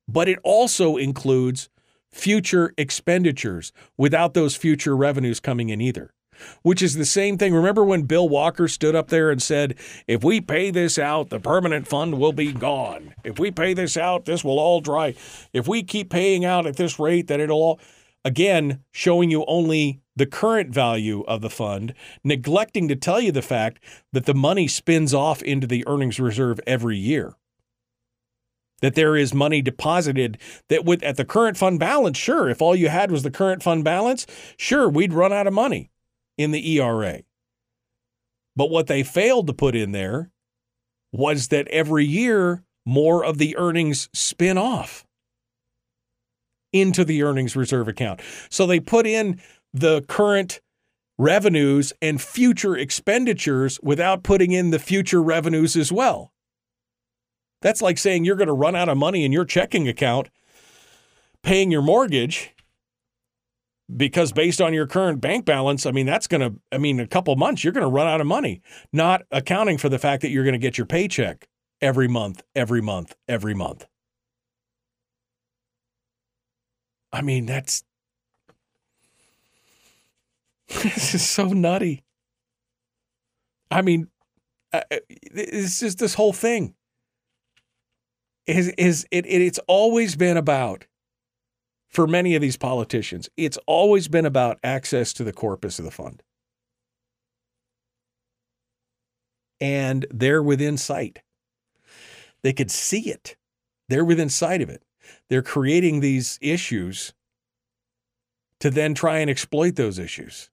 [0.07, 1.69] but it also includes
[2.11, 6.13] future expenditures without those future revenues coming in either.
[6.63, 7.53] Which is the same thing.
[7.53, 9.76] Remember when Bill Walker stood up there and said,
[10.07, 13.13] if we pay this out, the permanent fund will be gone.
[13.23, 15.13] If we pay this out, this will all dry.
[15.53, 17.80] If we keep paying out at this rate, then it'll all.
[18.23, 21.93] Again, showing you only the current value of the fund,
[22.23, 26.60] neglecting to tell you the fact that the money spins off into the earnings reserve
[26.68, 27.35] every year.
[28.81, 30.39] That there is money deposited
[30.69, 33.64] that with at the current fund balance, sure, if all you had was the current
[33.64, 34.27] fund balance,
[34.57, 35.91] sure, we'd run out of money
[36.38, 37.22] in the ERA.
[38.56, 40.31] But what they failed to put in there
[41.11, 45.06] was that every year more of the earnings spin off
[46.73, 48.22] into the earnings reserve account.
[48.49, 49.39] So they put in
[49.73, 50.61] the current
[51.18, 56.31] revenues and future expenditures without putting in the future revenues as well.
[57.61, 60.30] That's like saying you're going to run out of money in your checking account
[61.43, 62.53] paying your mortgage
[63.95, 67.07] because based on your current bank balance, I mean, that's going to, I mean, a
[67.07, 68.61] couple months, you're going to run out of money,
[68.93, 71.48] not accounting for the fact that you're going to get your paycheck
[71.81, 73.85] every month, every month, every month.
[77.14, 77.84] I mean, that's
[80.84, 82.04] this is so nutty.
[83.70, 84.08] I mean,
[84.74, 86.76] uh, uh, it's just this whole thing.
[88.48, 89.42] Is is it, it?
[89.42, 90.86] It's always been about
[91.90, 93.30] for many of these politicians.
[93.38, 96.24] It's always been about access to the corpus of the fund,
[99.60, 101.22] and they're within sight.
[102.44, 103.36] They could see it.
[103.90, 104.84] They're within sight of it.
[105.30, 107.14] They're creating these issues
[108.60, 110.50] to then try and exploit those issues.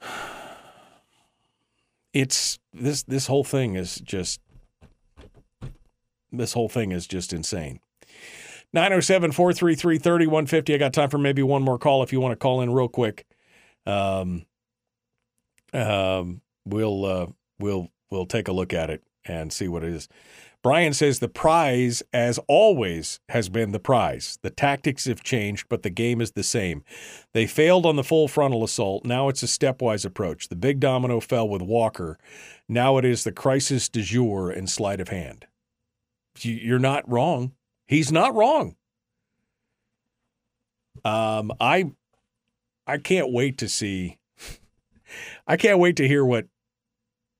[2.12, 4.40] It's this this whole thing is just
[6.32, 7.78] this whole thing is just insane.
[8.72, 10.74] 907 433 3150.
[10.74, 12.88] I got time for maybe one more call if you want to call in real
[12.88, 13.26] quick.
[13.86, 14.44] Um,
[15.72, 17.26] um, we'll, uh,
[17.60, 20.08] we'll, we'll take a look at it and see what it is.
[20.62, 24.38] Brian says the prize, as always, has been the prize.
[24.42, 26.84] The tactics have changed, but the game is the same.
[27.32, 29.06] They failed on the full frontal assault.
[29.06, 30.48] Now it's a stepwise approach.
[30.48, 32.18] The big domino fell with Walker.
[32.68, 35.46] Now it is the crisis du jour and sleight of hand.
[36.38, 37.52] You're not wrong.
[37.86, 38.76] He's not wrong.
[41.04, 41.92] Um, I,
[42.86, 44.18] I can't wait to see.
[45.46, 46.46] I can't wait to hear what,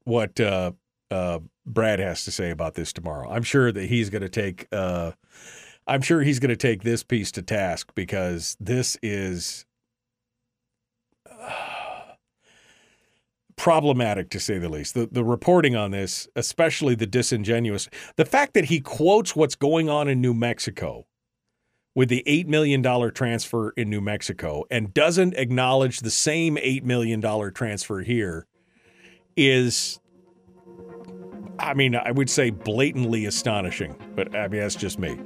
[0.05, 0.73] what uh,
[1.11, 3.31] uh, Brad has to say about this tomorrow.
[3.31, 4.67] I'm sure that he's going to take.
[4.73, 5.13] Uh,
[5.87, 9.67] I'm sure he's going to take this piece to task because this is
[13.57, 14.95] problematic to say the least.
[14.95, 19.89] The the reporting on this, especially the disingenuous, the fact that he quotes what's going
[19.89, 21.07] on in New Mexico
[21.95, 22.83] with the $8 million
[23.13, 27.21] transfer in New Mexico and doesn't acknowledge the same $8 million
[27.53, 28.47] transfer here
[29.37, 30.01] is
[31.61, 35.19] I mean, I would say blatantly astonishing, but I mean, that's just me.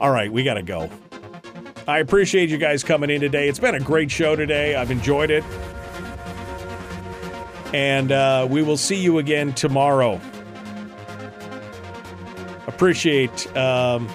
[0.00, 0.88] All right, we got to go.
[1.88, 3.48] I appreciate you guys coming in today.
[3.48, 4.76] It's been a great show today.
[4.76, 5.44] I've enjoyed it.
[7.74, 10.20] And uh, we will see you again tomorrow.
[12.66, 14.08] Appreciate um,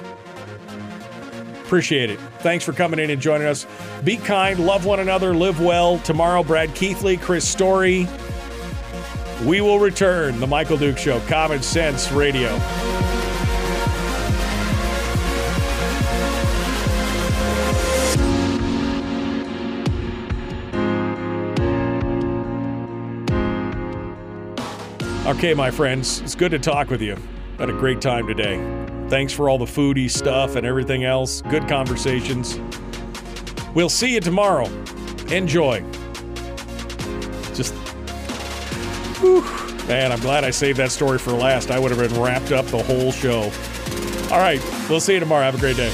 [1.64, 2.20] appreciate it.
[2.40, 3.66] Thanks for coming in and joining us.
[4.04, 6.00] Be kind, love one another, live well.
[6.00, 8.08] Tomorrow, Brad Keithley, Chris Story.
[9.46, 10.40] We will return.
[10.40, 12.50] The Michael Dukes Show, Common Sense Radio.
[25.28, 27.16] Okay, my friends, it's good to talk with you.
[27.60, 28.58] Had a great time today.
[29.10, 31.42] Thanks for all the foodie stuff and everything else.
[31.42, 32.60] Good conversations.
[33.76, 34.66] We'll see you tomorrow.
[35.30, 35.84] Enjoy.
[39.28, 41.72] Whew, man, I'm glad I saved that story for last.
[41.72, 43.52] I would have been wrapped up the whole show.
[44.32, 45.44] All right, we'll see you tomorrow.
[45.44, 45.94] Have a great day.